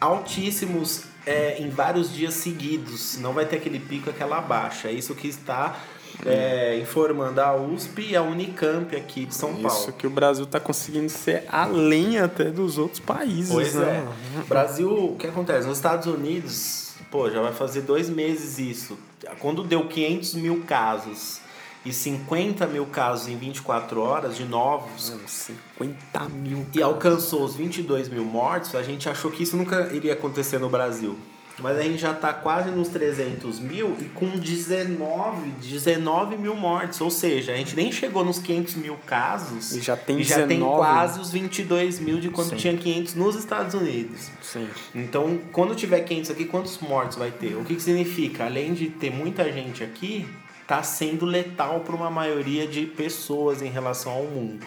altíssimos 0.00 1.04
é, 1.26 1.60
em 1.60 1.68
vários 1.68 2.12
dias 2.14 2.34
seguidos. 2.34 3.18
Não 3.18 3.32
vai 3.32 3.44
ter 3.46 3.56
aquele 3.56 3.80
pico, 3.80 4.08
aquela 4.10 4.40
baixa. 4.40 4.88
É 4.88 4.92
isso 4.92 5.14
que 5.14 5.26
está 5.28 5.76
é, 6.24 6.78
informando 6.78 7.40
a 7.40 7.54
USP 7.54 8.10
e 8.10 8.16
a 8.16 8.22
Unicamp 8.22 8.94
aqui 8.96 9.26
de 9.26 9.34
São 9.34 9.50
Isso 9.52 9.62
Paulo. 9.62 9.92
que 9.92 10.06
o 10.06 10.10
Brasil 10.10 10.46
tá 10.46 10.60
conseguindo 10.60 11.10
ser 11.10 11.44
além 11.48 12.18
até 12.18 12.44
dos 12.44 12.78
outros 12.78 13.00
países, 13.00 13.52
Pois 13.52 13.74
né? 13.74 14.06
é. 14.38 14.42
Brasil, 14.44 14.90
o 14.90 15.16
que 15.16 15.26
acontece? 15.26 15.66
Nos 15.66 15.76
Estados 15.78 16.06
Unidos, 16.06 16.94
pô, 17.10 17.30
já 17.30 17.40
vai 17.40 17.52
fazer 17.52 17.82
dois 17.82 18.08
meses 18.08 18.58
isso. 18.58 18.98
Quando 19.38 19.62
deu 19.62 19.86
500 19.86 20.34
mil 20.34 20.62
casos 20.64 21.40
e 21.84 21.92
50 21.92 22.66
mil 22.66 22.86
casos 22.86 23.28
em 23.28 23.36
24 23.36 24.00
horas 24.00 24.36
de 24.36 24.44
novos 24.44 25.10
Mano, 25.10 25.28
50 25.28 26.28
mil. 26.30 26.66
e 26.74 26.82
alcançou 26.82 27.44
os 27.44 27.54
22 27.54 28.08
mil 28.08 28.24
mortos, 28.24 28.74
a 28.74 28.82
gente 28.82 29.08
achou 29.08 29.30
que 29.30 29.42
isso 29.42 29.56
nunca 29.56 29.92
iria 29.92 30.12
acontecer 30.12 30.58
no 30.58 30.68
Brasil. 30.68 31.16
Mas 31.58 31.78
a 31.78 31.82
gente 31.82 31.96
já 31.96 32.12
está 32.12 32.34
quase 32.34 32.70
nos 32.70 32.88
300 32.88 33.58
mil 33.60 33.96
e 34.00 34.04
com 34.06 34.28
19, 34.38 35.50
19 35.52 36.36
mil 36.36 36.54
mortes. 36.54 37.00
Ou 37.00 37.10
seja, 37.10 37.52
a 37.52 37.56
gente 37.56 37.74
nem 37.74 37.90
chegou 37.90 38.22
nos 38.24 38.38
500 38.38 38.74
mil 38.74 38.96
casos 39.06 39.72
E 39.74 39.80
já 39.80 39.96
tem 39.96 40.20
e 40.20 40.24
já 40.24 40.46
tem 40.46 40.58
19. 40.58 40.76
quase 40.76 41.18
os 41.18 41.30
22 41.30 41.98
mil 41.98 42.20
de 42.20 42.28
quando 42.28 42.50
Sim. 42.50 42.56
tinha 42.56 42.76
500 42.76 43.14
nos 43.14 43.36
Estados 43.36 43.74
Unidos. 43.74 44.30
Sim. 44.42 44.68
Então, 44.94 45.38
quando 45.50 45.74
tiver 45.74 46.00
500 46.00 46.30
aqui, 46.30 46.44
quantos 46.44 46.78
mortos 46.78 47.16
vai 47.16 47.30
ter? 47.30 47.56
O 47.56 47.64
que, 47.64 47.74
que 47.74 47.82
significa? 47.82 48.44
Além 48.44 48.74
de 48.74 48.90
ter 48.90 49.10
muita 49.10 49.50
gente 49.50 49.82
aqui, 49.82 50.28
tá 50.66 50.82
sendo 50.82 51.24
letal 51.24 51.80
para 51.80 51.96
uma 51.96 52.10
maioria 52.10 52.66
de 52.66 52.84
pessoas 52.84 53.62
em 53.62 53.70
relação 53.70 54.12
ao 54.12 54.24
mundo. 54.24 54.66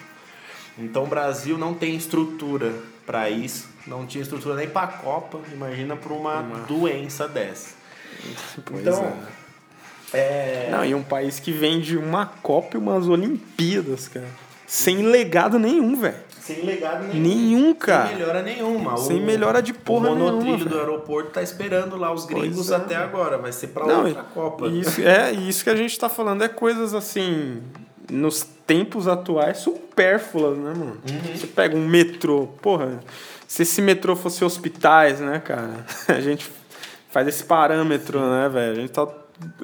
Então, 0.76 1.04
o 1.04 1.06
Brasil 1.06 1.56
não 1.56 1.72
tem 1.74 1.94
estrutura 1.94 2.72
para 3.10 3.28
isso, 3.28 3.68
não 3.88 4.06
tinha 4.06 4.22
estrutura 4.22 4.54
nem 4.54 4.68
para 4.68 4.82
a 4.82 4.86
Copa, 4.86 5.40
imagina 5.52 5.96
para 5.96 6.12
uma, 6.12 6.38
Uma- 6.38 6.58
doença 6.60 7.26
dessa. 7.26 7.74
Pois 8.64 8.82
Então, 8.86 9.12
é. 10.14 10.16
É, 10.16 10.68
Não, 10.70 10.84
e 10.84 10.94
um 10.94 11.02
país 11.02 11.40
que 11.40 11.50
vende 11.50 11.96
uma 11.96 12.26
Copa 12.26 12.76
e 12.76 12.78
umas 12.78 13.08
Olimpíadas, 13.08 14.06
cara. 14.06 14.26
Sem 14.64 15.02
legado 15.02 15.58
nenhum, 15.58 15.96
velho. 16.00 16.14
sem 16.40 16.62
legado 16.64 17.08
nenhum. 17.08 17.20
Nenhum, 17.20 17.74
cara. 17.74 18.08
Sem 18.08 18.16
melhora 18.18 18.42
nenhuma. 18.42 18.96
Sem 18.96 19.20
melhora 19.20 19.60
de 19.60 19.72
porra 19.72 20.10
O 20.10 20.14
monotrilho 20.16 20.44
nenhuma, 20.56 20.70
do 20.70 20.78
aeroporto 20.78 21.30
tá 21.30 21.42
esperando 21.42 21.96
lá 21.96 22.12
os 22.12 22.24
gringos 22.26 22.70
é, 22.70 22.76
até 22.76 22.94
velho. 22.94 23.08
agora. 23.08 23.38
Vai 23.38 23.50
ser 23.52 23.68
para 23.68 23.86
Não, 23.86 24.04
outra 24.06 24.22
Copa. 24.22 24.68
Isso, 24.68 25.00
é, 25.00 25.32
isso 25.32 25.64
que 25.64 25.70
a 25.70 25.74
gente 25.76 25.98
tá 25.98 26.08
falando 26.08 26.42
é 26.44 26.48
coisas 26.48 26.94
assim, 26.94 27.60
nos 28.10 28.42
tempos 28.66 29.06
atuais, 29.08 29.58
supérfluas, 29.58 30.56
né, 30.58 30.72
mano? 30.76 30.98
Uhum. 31.08 31.36
Você 31.36 31.46
pega 31.46 31.76
um 31.76 31.86
metrô, 31.86 32.46
porra, 32.62 33.00
se 33.46 33.62
esse 33.62 33.80
metrô 33.82 34.14
fosse 34.16 34.44
hospitais, 34.44 35.20
né, 35.20 35.38
cara? 35.40 35.84
A 36.08 36.20
gente 36.20 36.50
faz 37.10 37.26
esse 37.28 37.44
parâmetro, 37.44 38.20
né, 38.20 38.48
velho? 38.48 38.72
A 38.72 38.74
gente 38.76 38.90
tá 38.92 39.08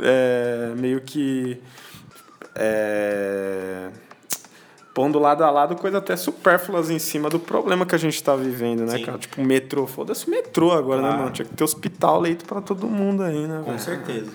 é, 0.03 0.73
meio 0.77 1.01
que. 1.01 1.61
É, 2.55 3.89
pondo 4.95 5.19
lado 5.19 5.45
a 5.45 5.51
lado 5.51 5.77
coisas 5.77 5.99
até 5.99 6.17
supérfluas 6.17 6.89
em 6.89 6.99
cima 6.99 7.29
do 7.29 7.39
problema 7.39 7.85
que 7.85 7.95
a 7.95 7.99
gente 7.99 8.23
tá 8.23 8.35
vivendo, 8.35 8.81
né, 8.87 8.97
Sim. 8.97 9.05
cara? 9.05 9.19
Tipo, 9.19 9.43
metrô, 9.43 9.87
foda-se 9.87 10.27
o 10.27 10.31
metrô 10.31 10.73
agora, 10.73 11.03
né, 11.03 11.09
Claro. 11.09 11.23
mano? 11.23 11.33
Tinha 11.33 11.45
que 11.47 11.55
ter 11.55 11.63
hospital, 11.65 12.19
leito 12.19 12.47
pra 12.47 12.63
todo 12.63 12.87
mundo 12.89 13.23
aí, 13.23 13.47
né, 13.47 13.59
Com 13.63 13.73
velho? 13.73 13.79
certeza. 13.79 14.31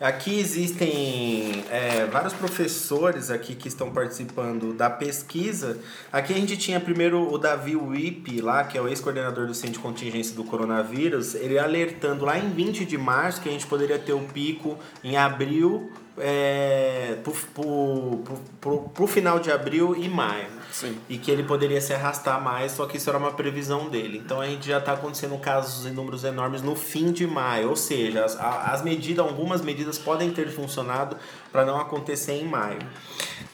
Aqui 0.00 0.40
existem 0.40 1.64
é, 1.70 2.04
vários 2.06 2.32
professores 2.32 3.30
aqui 3.30 3.54
que 3.54 3.68
estão 3.68 3.92
participando 3.92 4.74
da 4.74 4.90
pesquisa. 4.90 5.78
Aqui 6.12 6.32
a 6.32 6.36
gente 6.36 6.56
tinha 6.56 6.80
primeiro 6.80 7.32
o 7.32 7.38
Davi 7.38 7.76
Wip 7.76 8.40
lá, 8.40 8.64
que 8.64 8.76
é 8.76 8.82
o 8.82 8.88
ex-coordenador 8.88 9.46
do 9.46 9.54
Centro 9.54 9.74
de 9.74 9.78
Contingência 9.78 10.34
do 10.34 10.42
Coronavírus, 10.42 11.36
ele 11.36 11.60
alertando 11.60 12.24
lá 12.24 12.36
em 12.36 12.50
20 12.50 12.84
de 12.84 12.98
março 12.98 13.40
que 13.40 13.48
a 13.48 13.52
gente 13.52 13.68
poderia 13.68 13.98
ter 13.98 14.12
o 14.12 14.20
pico 14.20 14.76
em 15.04 15.16
abril, 15.16 15.92
é, 16.18 17.16
pro, 17.22 18.80
pro 18.94 19.06
final 19.06 19.38
de 19.38 19.50
abril 19.50 19.94
e 19.96 20.08
maio. 20.08 20.46
Sim. 20.70 20.98
E 21.08 21.18
que 21.18 21.30
ele 21.30 21.44
poderia 21.44 21.80
se 21.80 21.92
arrastar 21.92 22.42
mais, 22.42 22.72
só 22.72 22.86
que 22.86 22.96
isso 22.96 23.08
era 23.08 23.16
uma 23.18 23.32
previsão 23.32 23.88
dele. 23.88 24.20
Então 24.24 24.40
a 24.40 24.46
gente 24.46 24.66
já 24.66 24.78
está 24.78 24.94
acontecendo 24.94 25.38
casos 25.38 25.86
em 25.86 25.92
números 25.92 26.24
enormes 26.24 26.62
no 26.62 26.74
fim 26.74 27.12
de 27.12 27.26
maio, 27.26 27.70
ou 27.70 27.76
seja, 27.76 28.24
as, 28.24 28.36
as 28.36 28.82
medidas, 28.82 29.24
algumas 29.24 29.62
medidas 29.62 29.98
podem 29.98 30.32
ter 30.32 30.50
funcionado 30.50 31.16
para 31.52 31.64
não 31.64 31.80
acontecer 31.80 32.32
em 32.32 32.44
maio. 32.44 32.80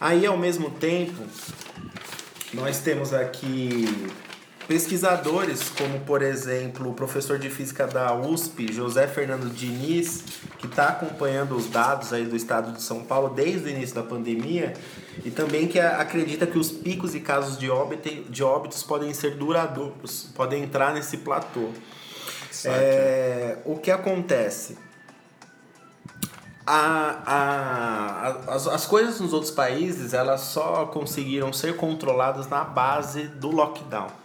Aí 0.01 0.25
ao 0.25 0.37
mesmo 0.37 0.71
tempo, 0.71 1.23
nós 2.55 2.79
temos 2.79 3.13
aqui 3.13 3.85
pesquisadores, 4.71 5.69
como 5.71 5.99
por 6.03 6.23
exemplo 6.23 6.91
o 6.91 6.95
professor 6.95 7.41
de 7.41 7.51
física 7.51 7.89
da 7.89 8.15
USP, 8.15 8.73
José 8.73 9.09
Fernando 9.09 9.53
Diniz, 9.53 10.23
que 10.61 10.67
está 10.69 10.91
acompanhando 10.91 11.57
os 11.57 11.67
dados 11.69 12.13
aí 12.13 12.25
do 12.25 12.37
estado 12.37 12.71
de 12.71 12.81
São 12.81 13.03
Paulo 13.03 13.31
desde 13.31 13.67
o 13.67 13.69
início 13.69 13.97
da 13.97 14.05
pandemia, 14.05 14.75
e 15.25 15.31
também 15.33 15.67
que 15.67 15.81
acredita 15.81 16.47
que 16.47 16.57
os 16.57 16.71
picos 16.71 17.17
e 17.17 17.21
casos 17.21 17.59
de, 17.59 17.69
óbito, 17.69 18.09
de 18.31 18.45
óbitos 18.45 18.85
podem 18.85 19.13
ser 19.13 19.35
duradouros, 19.35 20.29
podem 20.37 20.63
entrar 20.63 20.95
nesse 20.95 21.17
platô. 21.17 21.71
É, 22.65 23.59
o 23.65 23.77
que 23.77 23.91
acontece? 23.91 24.79
A, 26.65 27.19
a- 27.27 28.55
as, 28.55 28.69
as 28.69 28.87
coisas 28.87 29.19
nos 29.19 29.33
outros 29.33 29.51
países 29.51 30.15
elas 30.15 30.43
só 30.43 30.87
conseguiram 30.87 31.53
ser 31.53 31.75
controladas 31.75 32.47
na 32.47 32.63
base 32.63 33.25
do 33.25 33.51
lockdown. 33.51 34.21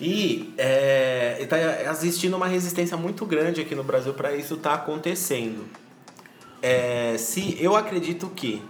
E 0.00 0.52
é, 0.58 1.38
está 1.40 1.58
existindo 1.90 2.36
uma 2.36 2.46
resistência 2.46 2.96
muito 2.96 3.24
grande 3.24 3.60
aqui 3.60 3.74
no 3.74 3.82
Brasil 3.82 4.12
para 4.12 4.34
isso 4.34 4.54
estar 4.54 4.74
acontecendo. 4.74 5.64
É, 6.60 7.16
se 7.18 7.56
eu 7.60 7.74
acredito 7.74 8.28
que, 8.28 8.62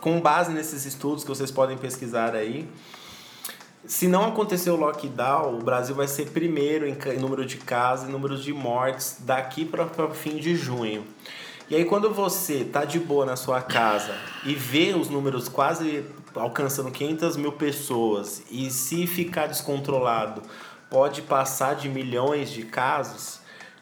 com 0.00 0.20
base 0.20 0.52
nesses 0.52 0.84
estudos 0.84 1.22
que 1.22 1.28
vocês 1.28 1.50
podem 1.50 1.76
pesquisar 1.76 2.34
aí, 2.34 2.68
se 3.84 4.08
não 4.08 4.24
acontecer 4.24 4.70
o 4.70 4.76
lockdown, 4.76 5.58
o 5.58 5.62
Brasil 5.62 5.94
vai 5.94 6.08
ser 6.08 6.30
primeiro 6.30 6.86
em, 6.86 6.96
em 7.14 7.18
número 7.18 7.44
de 7.44 7.58
casos 7.58 8.08
e 8.08 8.12
número 8.12 8.36
de 8.36 8.52
mortes 8.52 9.18
daqui 9.20 9.64
para 9.64 9.84
o 9.84 10.14
fim 10.14 10.36
de 10.36 10.56
junho. 10.56 11.04
E 11.68 11.76
aí 11.76 11.84
quando 11.84 12.12
você 12.12 12.64
tá 12.64 12.84
de 12.84 12.98
boa 12.98 13.24
na 13.24 13.36
sua 13.36 13.62
casa 13.62 14.14
e 14.44 14.54
vê 14.54 14.94
os 14.94 15.08
números 15.08 15.48
quase 15.48 16.04
alcançando 16.34 16.90
500 16.90 17.36
mil 17.36 17.52
pessoas 17.52 18.42
e 18.50 18.70
se 18.70 19.06
ficar 19.06 19.46
descontrolado 19.46 20.42
pode 20.92 21.22
passar 21.22 21.74
de 21.74 21.88
milhões 21.88 22.50
de 22.50 22.62
casos, 22.64 23.40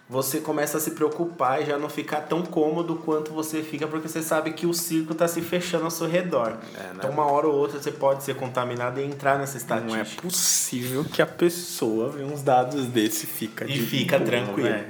você 0.09 0.41
começa 0.41 0.77
a 0.77 0.81
se 0.81 0.91
preocupar 0.91 1.63
e 1.63 1.67
já 1.67 1.79
não 1.79 1.89
ficar 1.89 2.23
tão 2.23 2.43
cômodo 2.43 2.97
quanto 2.97 3.33
você 3.33 3.63
fica 3.63 3.87
porque 3.87 4.09
você 4.09 4.21
sabe 4.21 4.53
que 4.53 4.67
o 4.67 4.75
circo 4.75 5.13
está 5.13 5.29
se 5.29 5.41
fechando 5.41 5.85
ao 5.85 5.91
seu 5.91 6.09
redor. 6.09 6.57
É, 6.75 6.83
né? 6.83 6.93
Então 6.97 7.11
uma 7.11 7.31
hora 7.31 7.47
ou 7.47 7.55
outra 7.55 7.81
você 7.81 7.93
pode 7.93 8.25
ser 8.25 8.35
contaminado 8.35 8.99
e 9.01 9.05
entrar 9.05 9.39
nessa 9.39 9.57
estatística. 9.57 9.95
Não 9.95 10.01
é 10.01 10.05
possível 10.21 11.05
que 11.05 11.23
a 11.23 11.27
pessoa 11.27 12.09
vê 12.09 12.25
uns 12.25 12.43
dados 12.43 12.87
desse 12.87 13.25
e 13.25 13.29
fica 13.29 13.65
E 13.71 13.79
fica 13.79 14.19
boa, 14.19 14.29
tranquilo. 14.29 14.69
velho. 14.69 14.87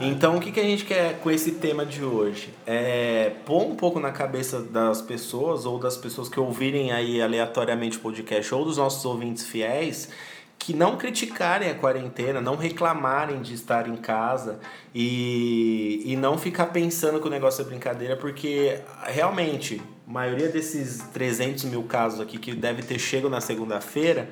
Então, 0.00 0.36
o 0.36 0.40
que, 0.40 0.52
que 0.52 0.60
a 0.60 0.64
gente 0.64 0.84
quer 0.84 1.18
com 1.20 1.30
esse 1.30 1.52
tema 1.52 1.86
de 1.86 2.04
hoje? 2.04 2.52
É 2.66 3.32
pôr 3.46 3.62
um 3.62 3.74
pouco 3.74 3.98
na 3.98 4.12
cabeça 4.12 4.60
das 4.60 5.00
pessoas, 5.00 5.64
ou 5.64 5.78
das 5.78 5.96
pessoas 5.96 6.28
que 6.28 6.38
ouvirem 6.38 6.92
aí 6.92 7.22
aleatoriamente 7.22 7.96
o 7.96 8.00
podcast, 8.00 8.54
ou 8.54 8.66
dos 8.66 8.76
nossos 8.76 9.02
ouvintes 9.06 9.44
fiéis, 9.44 10.10
que 10.58 10.74
não 10.74 10.96
criticarem 10.96 11.70
a 11.70 11.74
quarentena, 11.74 12.40
não 12.40 12.56
reclamarem 12.56 13.40
de 13.40 13.54
estar 13.54 13.88
em 13.88 13.96
casa 13.96 14.58
e, 14.94 16.02
e 16.04 16.16
não 16.16 16.36
ficar 16.36 16.66
pensando 16.66 17.20
que 17.20 17.26
o 17.26 17.30
negócio 17.30 17.62
é 17.62 17.64
brincadeira, 17.64 18.16
porque 18.16 18.80
realmente, 19.04 19.80
a 20.06 20.12
maioria 20.12 20.48
desses 20.48 20.98
300 21.12 21.64
mil 21.64 21.84
casos 21.84 22.20
aqui 22.20 22.38
que 22.38 22.54
deve 22.54 22.82
ter 22.82 22.98
chego 22.98 23.28
na 23.28 23.40
segunda-feira, 23.40 24.28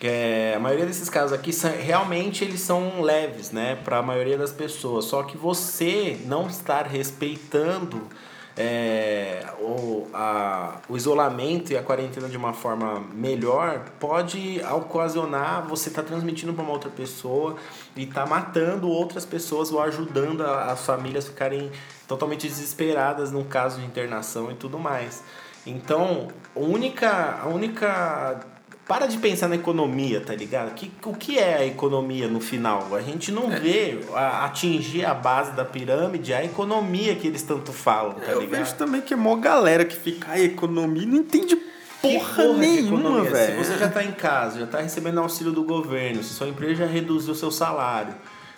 é, 0.00 0.54
a 0.56 0.60
maioria 0.60 0.86
desses 0.86 1.08
casos 1.08 1.32
aqui 1.32 1.52
realmente 1.80 2.42
eles 2.42 2.60
são 2.60 3.00
leves, 3.00 3.52
né, 3.52 3.76
para 3.84 3.98
a 3.98 4.02
maioria 4.02 4.36
das 4.36 4.52
pessoas. 4.52 5.04
Só 5.04 5.22
que 5.22 5.36
você 5.36 6.18
não 6.24 6.46
estar 6.46 6.86
respeitando 6.86 8.08
é, 8.56 9.46
o, 9.60 10.06
a, 10.12 10.76
o 10.88 10.96
isolamento 10.96 11.72
e 11.72 11.76
a 11.76 11.82
quarentena 11.82 12.28
de 12.28 12.36
uma 12.36 12.52
forma 12.52 13.00
melhor 13.14 13.80
pode 13.98 14.60
ocasionar 14.72 15.66
você 15.66 15.88
estar 15.88 16.02
transmitindo 16.02 16.52
para 16.52 16.62
uma 16.62 16.72
outra 16.72 16.90
pessoa 16.90 17.56
e 17.96 18.04
tá 18.06 18.26
matando 18.26 18.88
outras 18.88 19.24
pessoas 19.24 19.72
ou 19.72 19.80
ajudando 19.80 20.42
a- 20.44 20.72
as 20.72 20.84
famílias 20.84 21.26
ficarem 21.28 21.70
totalmente 22.06 22.46
desesperadas 22.46 23.32
no 23.32 23.44
caso 23.44 23.80
de 23.80 23.86
internação 23.86 24.50
e 24.50 24.54
tudo 24.54 24.78
mais. 24.78 25.22
Então, 25.66 26.28
a 26.54 26.58
única, 26.60 27.40
a 27.42 27.46
única 27.46 28.40
para 28.86 29.06
de 29.06 29.16
pensar 29.18 29.48
na 29.48 29.54
economia, 29.54 30.20
tá 30.20 30.34
ligado? 30.34 30.74
Que, 30.74 30.90
o 31.04 31.14
que 31.14 31.38
é 31.38 31.54
a 31.58 31.66
economia 31.66 32.26
no 32.28 32.40
final? 32.40 32.94
A 32.94 33.00
gente 33.00 33.30
não 33.30 33.48
vê 33.48 34.00
a- 34.14 34.44
atingir 34.44 35.04
a 35.04 35.14
base 35.14 35.52
da 35.52 35.64
pirâmide, 35.64 36.34
a 36.34 36.44
economia 36.44 37.14
que 37.14 37.26
eles 37.26 37.42
tanto 37.42 37.72
falam, 37.72 38.14
tá 38.14 38.32
Eu 38.32 38.40
ligado? 38.40 38.58
vejo 38.58 38.74
também 38.74 39.00
que 39.00 39.14
é 39.14 39.16
mó 39.16 39.36
galera 39.36 39.84
que 39.84 39.96
fica, 39.96 40.28
ai, 40.32 40.42
economia, 40.44 41.06
não 41.06 41.16
entende 41.18 41.56
Que 41.56 42.18
porra, 42.18 42.48
de 42.48 42.52
nenhuma, 42.58 43.22
velho. 43.22 43.62
Se 43.64 43.64
você 43.70 43.78
já 43.78 43.88
tá 43.88 44.02
em 44.02 44.10
casa, 44.12 44.58
já 44.60 44.66
tá 44.66 44.80
recebendo 44.80 45.18
auxílio 45.20 45.52
do 45.52 45.62
governo, 45.62 46.22
se 46.22 46.34
sua 46.34 46.48
empresa 46.48 46.74
já 46.74 46.86
reduziu 46.86 47.32
o 47.32 47.36
seu 47.36 47.50
salário, 47.50 48.14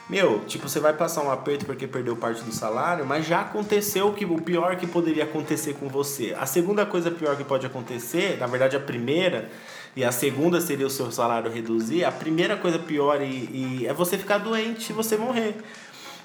Meu, 0.07 0.41
tipo, 0.41 0.68
você 0.68 0.81
vai 0.81 0.93
passar 0.93 1.22
um 1.22 1.31
aperto 1.31 1.64
porque 1.64 1.87
perdeu 1.87 2.14
parte 2.14 2.43
do 2.43 2.53
salário, 2.53 3.07
mas 3.07 3.25
já 3.27 3.41
aconteceu 3.41 4.12
que 4.12 4.27
o 4.27 4.37
pior 4.39 4.77
que 4.77 4.87
poderia 4.87 5.25
acontecer 5.25 5.72
com 5.81 5.89
você. 5.89 6.37
A 6.39 6.45
segunda 6.45 6.85
coisa 6.85 7.11
pior 7.11 7.35
que 7.39 7.43
pode 7.45 7.64
acontecer, 7.64 8.37
na 8.39 8.47
verdade 8.47 8.77
a 8.77 8.81
primeira, 8.81 9.49
e 9.97 10.05
a 10.05 10.12
segunda 10.12 10.61
seria 10.61 10.86
o 10.86 10.90
seu 10.90 11.11
salário 11.12 11.51
reduzir, 11.51 12.05
a 12.05 12.12
primeira 12.12 12.57
coisa 12.57 12.78
pior 12.78 13.20
e, 13.20 13.80
e 13.80 13.86
é 13.86 13.92
você 13.92 14.18
ficar 14.18 14.38
doente 14.38 14.90
e 14.90 14.92
você 14.92 15.16
morrer. 15.16 15.57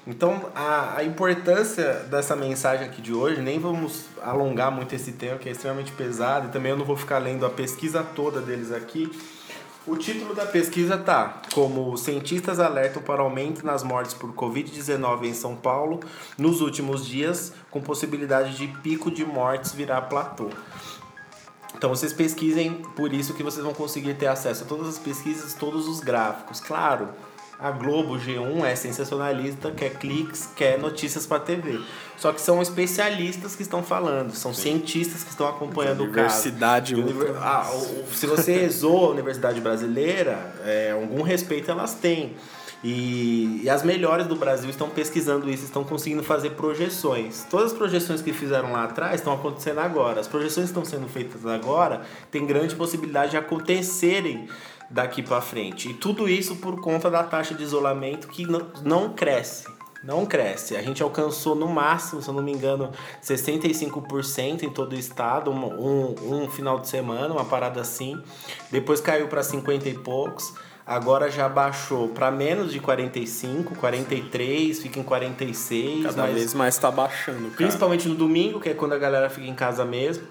Então, 0.06 0.50
a, 0.54 0.96
a 0.96 1.04
importância 1.04 1.94
dessa 2.10 2.34
mensagem 2.34 2.86
aqui 2.86 3.02
de 3.02 3.12
hoje, 3.12 3.40
nem 3.40 3.58
vamos 3.58 4.06
alongar 4.22 4.70
muito 4.70 4.94
esse 4.94 5.12
tema, 5.12 5.38
que 5.38 5.48
é 5.48 5.52
extremamente 5.52 5.92
pesado, 5.92 6.48
e 6.48 6.50
também 6.50 6.72
eu 6.72 6.78
não 6.78 6.86
vou 6.86 6.96
ficar 6.96 7.18
lendo 7.18 7.44
a 7.44 7.50
pesquisa 7.50 8.02
toda 8.02 8.40
deles 8.40 8.72
aqui. 8.72 9.10
O 9.86 9.96
título 9.96 10.34
da 10.34 10.46
pesquisa 10.46 10.98
tá 10.98 11.42
como 11.54 11.96
cientistas 11.96 12.60
alertam 12.60 13.02
para 13.02 13.22
aumento 13.22 13.64
nas 13.64 13.82
mortes 13.82 14.14
por 14.14 14.32
Covid-19 14.32 15.24
em 15.24 15.34
São 15.34 15.56
Paulo 15.56 16.00
nos 16.36 16.60
últimos 16.60 17.06
dias, 17.06 17.52
com 17.70 17.80
possibilidade 17.80 18.56
de 18.56 18.68
pico 18.82 19.10
de 19.10 19.24
mortes 19.24 19.72
virar 19.72 20.02
platô. 20.02 20.50
Então 21.80 21.88
vocês 21.88 22.12
pesquisem, 22.12 22.74
por 22.94 23.10
isso 23.10 23.32
que 23.32 23.42
vocês 23.42 23.64
vão 23.64 23.72
conseguir 23.72 24.12
ter 24.12 24.26
acesso 24.26 24.64
a 24.64 24.66
todas 24.66 24.86
as 24.86 24.98
pesquisas, 24.98 25.54
todos 25.54 25.88
os 25.88 26.00
gráficos. 26.00 26.60
Claro, 26.60 27.08
a 27.58 27.70
Globo, 27.70 28.18
G1 28.18 28.64
é 28.64 28.76
sensacionalista, 28.76 29.70
quer 29.70 29.94
cliques, 29.94 30.46
quer 30.54 30.78
notícias 30.78 31.24
para 31.24 31.40
TV. 31.40 31.80
Só 32.18 32.34
que 32.34 32.40
são 32.42 32.60
especialistas 32.60 33.56
que 33.56 33.62
estão 33.62 33.82
falando, 33.82 34.34
são 34.34 34.52
Sim. 34.52 34.60
cientistas 34.60 35.24
que 35.24 35.30
estão 35.30 35.48
acompanhando 35.48 36.04
o 36.04 36.10
caso. 36.12 36.48
Universidade. 36.48 36.94
Univer... 36.94 37.34
Ah, 37.38 37.66
se 38.12 38.26
você 38.26 38.68
zoa 38.68 39.06
a 39.06 39.10
Universidade 39.12 39.58
Brasileira, 39.62 40.54
é, 40.62 40.90
algum 40.90 41.22
respeito 41.22 41.70
elas 41.70 41.94
têm. 41.94 42.36
E, 42.82 43.60
e, 43.62 43.70
as 43.70 43.82
melhores 43.82 44.26
do 44.26 44.34
Brasil 44.34 44.70
estão 44.70 44.88
pesquisando 44.88 45.50
isso, 45.50 45.64
estão 45.64 45.84
conseguindo 45.84 46.22
fazer 46.22 46.50
projeções. 46.50 47.46
Todas 47.50 47.72
as 47.72 47.78
projeções 47.78 48.22
que 48.22 48.32
fizeram 48.32 48.72
lá 48.72 48.84
atrás 48.84 49.16
estão 49.16 49.34
acontecendo 49.34 49.80
agora. 49.80 50.20
As 50.20 50.26
projeções 50.26 50.70
que 50.70 50.78
estão 50.78 50.84
sendo 50.84 51.06
feitas 51.06 51.44
agora 51.44 52.02
têm 52.30 52.46
grande 52.46 52.74
possibilidade 52.74 53.32
de 53.32 53.36
acontecerem 53.36 54.48
daqui 54.88 55.22
para 55.22 55.40
frente. 55.42 55.90
E 55.90 55.94
tudo 55.94 56.28
isso 56.28 56.56
por 56.56 56.80
conta 56.80 57.10
da 57.10 57.22
taxa 57.22 57.54
de 57.54 57.62
isolamento 57.62 58.28
que 58.28 58.46
não, 58.46 58.66
não 58.82 59.12
cresce. 59.12 59.66
Não 60.02 60.24
cresce. 60.24 60.74
A 60.74 60.82
gente 60.82 61.02
alcançou 61.02 61.54
no 61.54 61.68
máximo, 61.68 62.22
se 62.22 62.28
eu 62.28 62.34
não 62.34 62.42
me 62.42 62.50
engano, 62.50 62.90
65% 63.22 64.62
em 64.62 64.70
todo 64.70 64.94
o 64.94 64.98
estado, 64.98 65.50
um, 65.50 65.54
um, 65.54 66.44
um 66.44 66.50
final 66.50 66.78
de 66.78 66.88
semana, 66.88 67.34
uma 67.34 67.44
parada 67.44 67.82
assim. 67.82 68.20
Depois 68.70 69.02
caiu 69.02 69.28
para 69.28 69.42
50 69.42 69.88
e 69.90 69.94
poucos. 69.94 70.54
Agora 70.90 71.30
já 71.30 71.48
baixou 71.48 72.08
para 72.08 72.32
menos 72.32 72.72
de 72.72 72.80
45, 72.80 73.76
43, 73.76 74.82
fica 74.82 74.98
em 74.98 75.04
46. 75.04 76.02
Cada 76.02 76.22
mas, 76.22 76.34
vez 76.34 76.52
mais 76.52 76.74
está 76.74 76.90
baixando, 76.90 77.42
cara. 77.42 77.54
Principalmente 77.54 78.08
no 78.08 78.16
domingo, 78.16 78.58
que 78.58 78.70
é 78.70 78.74
quando 78.74 78.94
a 78.94 78.98
galera 78.98 79.30
fica 79.30 79.46
em 79.46 79.54
casa 79.54 79.84
mesmo. 79.84 80.24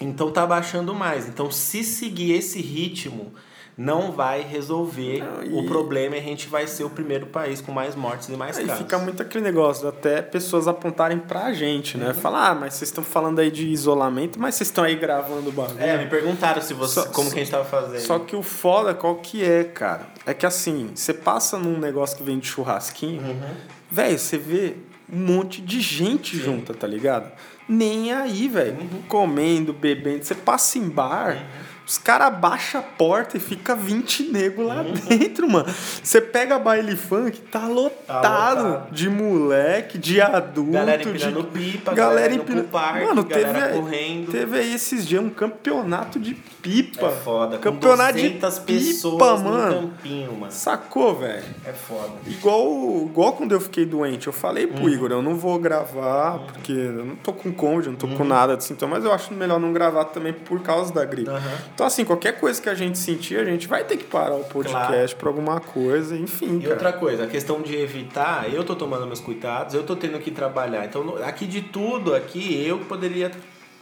Então 0.00 0.30
tá 0.30 0.46
baixando 0.46 0.94
mais. 0.94 1.26
Então, 1.26 1.50
se 1.50 1.82
seguir 1.82 2.34
esse 2.34 2.62
ritmo, 2.62 3.32
não 3.78 4.10
vai 4.10 4.42
resolver 4.42 5.20
não, 5.20 5.44
e... 5.44 5.56
o 5.56 5.64
problema 5.68 6.16
e 6.16 6.18
a 6.18 6.22
gente 6.22 6.48
vai 6.48 6.66
ser 6.66 6.82
o 6.82 6.90
primeiro 6.90 7.26
país 7.26 7.60
com 7.60 7.70
mais 7.70 7.94
mortes 7.94 8.28
e 8.28 8.32
mais 8.32 8.58
Aí 8.58 8.66
casos. 8.66 8.82
fica 8.82 8.98
muito 8.98 9.22
aquele 9.22 9.44
negócio, 9.44 9.86
até 9.86 10.20
pessoas 10.20 10.66
apontarem 10.66 11.16
pra 11.16 11.52
gente, 11.52 11.96
né? 11.96 12.08
Uhum. 12.08 12.14
Falar, 12.14 12.48
ah, 12.48 12.54
mas 12.56 12.74
vocês 12.74 12.88
estão 12.90 13.04
falando 13.04 13.38
aí 13.38 13.52
de 13.52 13.68
isolamento, 13.68 14.40
mas 14.40 14.56
vocês 14.56 14.66
estão 14.66 14.82
aí 14.82 14.96
gravando 14.96 15.50
o 15.50 15.52
bagulho. 15.52 15.80
É, 15.80 15.96
me 15.96 16.10
perguntaram 16.10 16.60
se 16.60 16.74
você, 16.74 17.02
só, 17.02 17.06
como 17.10 17.30
que 17.30 17.36
a 17.36 17.38
gente 17.38 17.52
tava 17.52 17.64
fazendo. 17.64 18.00
Só 18.00 18.18
que 18.18 18.34
o 18.34 18.42
foda, 18.42 18.92
qual 18.94 19.14
que 19.14 19.44
é, 19.44 19.62
cara? 19.62 20.08
É 20.26 20.34
que 20.34 20.44
assim, 20.44 20.90
você 20.92 21.14
passa 21.14 21.56
num 21.56 21.78
negócio 21.78 22.16
que 22.16 22.24
vem 22.24 22.40
de 22.40 22.48
churrasquinho, 22.48 23.22
uhum. 23.22 23.54
velho, 23.88 24.18
você 24.18 24.36
vê 24.36 24.74
um 25.10 25.18
monte 25.18 25.62
de 25.62 25.80
gente 25.80 26.36
Sim. 26.36 26.42
junta, 26.42 26.74
tá 26.74 26.86
ligado? 26.88 27.30
Nem 27.68 28.12
aí, 28.12 28.48
velho. 28.48 28.76
Uhum. 28.80 29.02
Comendo, 29.06 29.72
bebendo. 29.72 30.24
Você 30.24 30.34
passa 30.34 30.78
em 30.78 30.88
bar. 30.88 31.36
Uhum 31.36 31.67
os 31.88 31.96
caras 31.96 32.38
baixam 32.38 32.82
a 32.82 32.84
porta 32.84 33.38
e 33.38 33.40
fica 33.40 33.74
20 33.74 34.24
nego 34.24 34.62
lá 34.62 34.82
uhum. 34.82 34.92
dentro, 34.92 35.48
mano. 35.48 35.74
Você 36.02 36.20
pega 36.20 36.58
baile 36.58 36.94
funk, 36.94 37.40
tá 37.40 37.66
lotado, 37.66 38.22
tá 38.22 38.52
lotado, 38.52 38.92
de 38.92 39.08
moleque, 39.08 39.96
de 39.96 40.20
adulto. 40.20 40.72
Galera 40.72 41.02
empinando 41.02 41.42
de... 41.44 41.48
pipa, 41.48 41.94
galera, 41.94 42.34
empinando 42.34 42.68
parque, 42.68 43.06
mano, 43.06 43.24
galera 43.24 43.68
teve, 43.68 43.80
correndo. 43.80 44.30
Teve 44.30 44.58
aí 44.58 44.74
esses 44.74 45.06
dias 45.06 45.22
um 45.22 45.30
campeonato 45.30 46.18
de 46.18 46.34
pipa. 46.34 47.06
É 47.06 47.10
foda. 47.10 47.56
Campeonato 47.56 48.18
de 48.18 48.30
pipa, 48.30 48.50
pessoas 48.50 49.42
mano. 49.42 49.80
no 49.80 49.88
campinho, 49.88 50.32
mano. 50.32 50.52
Sacou, 50.52 51.18
velho? 51.18 51.44
É 51.64 51.72
foda. 51.72 52.12
Igual, 52.26 53.06
igual 53.06 53.32
quando 53.32 53.52
eu 53.52 53.60
fiquei 53.62 53.86
doente, 53.86 54.26
eu 54.26 54.32
falei 54.32 54.66
pro 54.66 54.82
uhum. 54.82 54.90
Igor, 54.90 55.10
eu 55.10 55.22
não 55.22 55.36
vou 55.36 55.58
gravar, 55.58 56.34
uhum. 56.34 56.46
porque 56.48 56.72
eu 56.72 57.04
não 57.04 57.16
tô 57.16 57.32
com 57.32 57.48
eu 57.48 57.92
não 57.92 57.94
tô 57.94 58.06
com 58.08 58.22
uhum. 58.22 58.28
nada 58.28 58.56
de 58.56 58.64
sintoma, 58.64 58.96
mas 58.96 59.04
eu 59.04 59.12
acho 59.12 59.32
melhor 59.32 59.58
não 59.58 59.72
gravar 59.72 60.04
também 60.04 60.34
por 60.34 60.60
causa 60.60 60.92
da 60.92 61.04
gripe. 61.04 61.30
Então, 61.78 61.86
assim, 61.86 62.04
qualquer 62.04 62.40
coisa 62.40 62.60
que 62.60 62.68
a 62.68 62.74
gente 62.74 62.98
sentir, 62.98 63.38
a 63.38 63.44
gente 63.44 63.68
vai 63.68 63.84
ter 63.84 63.96
que 63.96 64.02
parar 64.02 64.34
o 64.34 64.42
podcast 64.42 65.14
claro. 65.14 65.16
pra 65.16 65.28
alguma 65.28 65.60
coisa, 65.60 66.16
enfim. 66.16 66.56
E 66.56 66.62
cara. 66.62 66.72
outra 66.72 66.92
coisa, 66.92 67.22
a 67.22 67.26
questão 67.28 67.62
de 67.62 67.76
evitar, 67.76 68.52
eu 68.52 68.64
tô 68.64 68.74
tomando 68.74 69.06
meus 69.06 69.20
cuidados, 69.20 69.74
eu 69.74 69.84
tô 69.84 69.94
tendo 69.94 70.18
que 70.18 70.32
trabalhar. 70.32 70.84
Então, 70.86 71.14
aqui 71.24 71.46
de 71.46 71.62
tudo, 71.62 72.16
aqui, 72.16 72.66
eu 72.66 72.80
poderia 72.80 73.30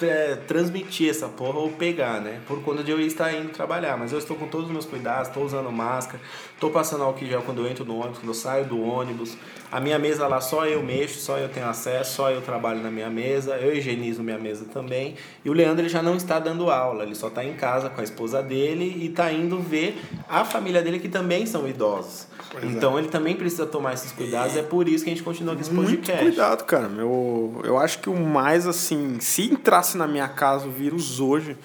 é, 0.03 0.35
transmitir 0.47 1.09
essa 1.09 1.27
porra 1.27 1.59
ou 1.59 1.71
pegar, 1.71 2.21
né? 2.21 2.41
Por 2.47 2.61
conta 2.63 2.85
de 2.85 2.91
eu 2.91 3.01
estar 3.01 3.33
indo 3.33 3.49
trabalhar. 3.49 3.97
Mas 3.97 4.13
eu 4.13 4.19
estou 4.19 4.37
com 4.37 4.47
todos 4.47 4.67
os 4.67 4.73
meus 4.73 4.85
cuidados, 4.85 5.29
estou 5.29 5.43
usando 5.43 5.73
máscara, 5.73 6.21
estou 6.53 6.71
passando 6.71 7.03
álcool 7.03 7.25
gel 7.25 7.41
quando 7.41 7.63
eu 7.65 7.67
entro 7.67 7.87
no 7.87 7.97
ônibus, 7.97 8.19
quando 8.19 8.29
eu 8.29 8.35
saio 8.35 8.67
do 8.67 8.79
ônibus. 8.79 9.39
A 9.71 9.81
minha 9.81 9.99
mesa 9.99 10.27
lá 10.27 10.41
só 10.41 10.65
eu 10.67 10.83
mexo, 10.83 11.19
só 11.19 11.39
eu 11.39 11.49
tenho 11.49 11.67
acesso, 11.67 12.15
só 12.15 12.31
eu 12.31 12.41
trabalho 12.41 12.81
na 12.81 12.91
minha 12.91 13.11
mesa, 13.11 13.57
eu 13.57 13.75
higienizo 13.75 14.23
minha 14.23 14.39
mesa 14.39 14.65
também. 14.73 15.17
E 15.45 15.51
o 15.51 15.53
Leandro 15.53 15.83
ele 15.83 15.89
já 15.89 16.03
não 16.03 16.17
está 16.17 16.39
dando 16.39 16.71
aula, 16.71 17.03
ele 17.03 17.15
só 17.15 17.29
está 17.29 17.45
em 17.45 17.55
casa 17.55 17.91
com 17.91 18.01
a 18.01 18.05
esposa 18.05 18.43
dele 18.43 18.85
e 18.97 19.07
está 19.07 19.33
indo 19.33 19.59
ver 19.59 20.01
a 20.29 20.45
família 20.45 20.83
dele 20.83 20.99
que 20.99 21.09
também 21.09 21.47
são 21.47 21.67
idosos. 21.67 22.29
Pois 22.51 22.65
é. 22.65 22.67
então 22.69 22.97
é. 22.97 23.01
ele 23.01 23.09
também 23.09 23.35
precisa 23.35 23.67
tomar 23.67 23.95
esses 23.95 24.13
cuidados, 24.13 24.57
é 24.57 24.63
por 24.63 24.89
isso 24.89 25.05
que 25.05 25.11
a 25.11 25.13
gente 25.13 25.25
continua 25.25 25.55
com 25.55 25.61
esse 25.61 25.73
Muito 25.73 26.13
cuidado, 26.13 26.65
cara. 26.65 26.89
Eu, 26.97 27.61
eu 27.65 27.79
acho 27.79 27.99
que 27.99 28.09
o 28.09 28.17
mais 28.17 28.67
assim, 28.67 29.19
se 29.21 29.43
entrasse 29.43 29.97
na 29.97 30.07
minha 30.07 30.29
casa 30.29 30.67
o 30.67 30.71
vírus 30.71 31.19
hoje, 31.19 31.57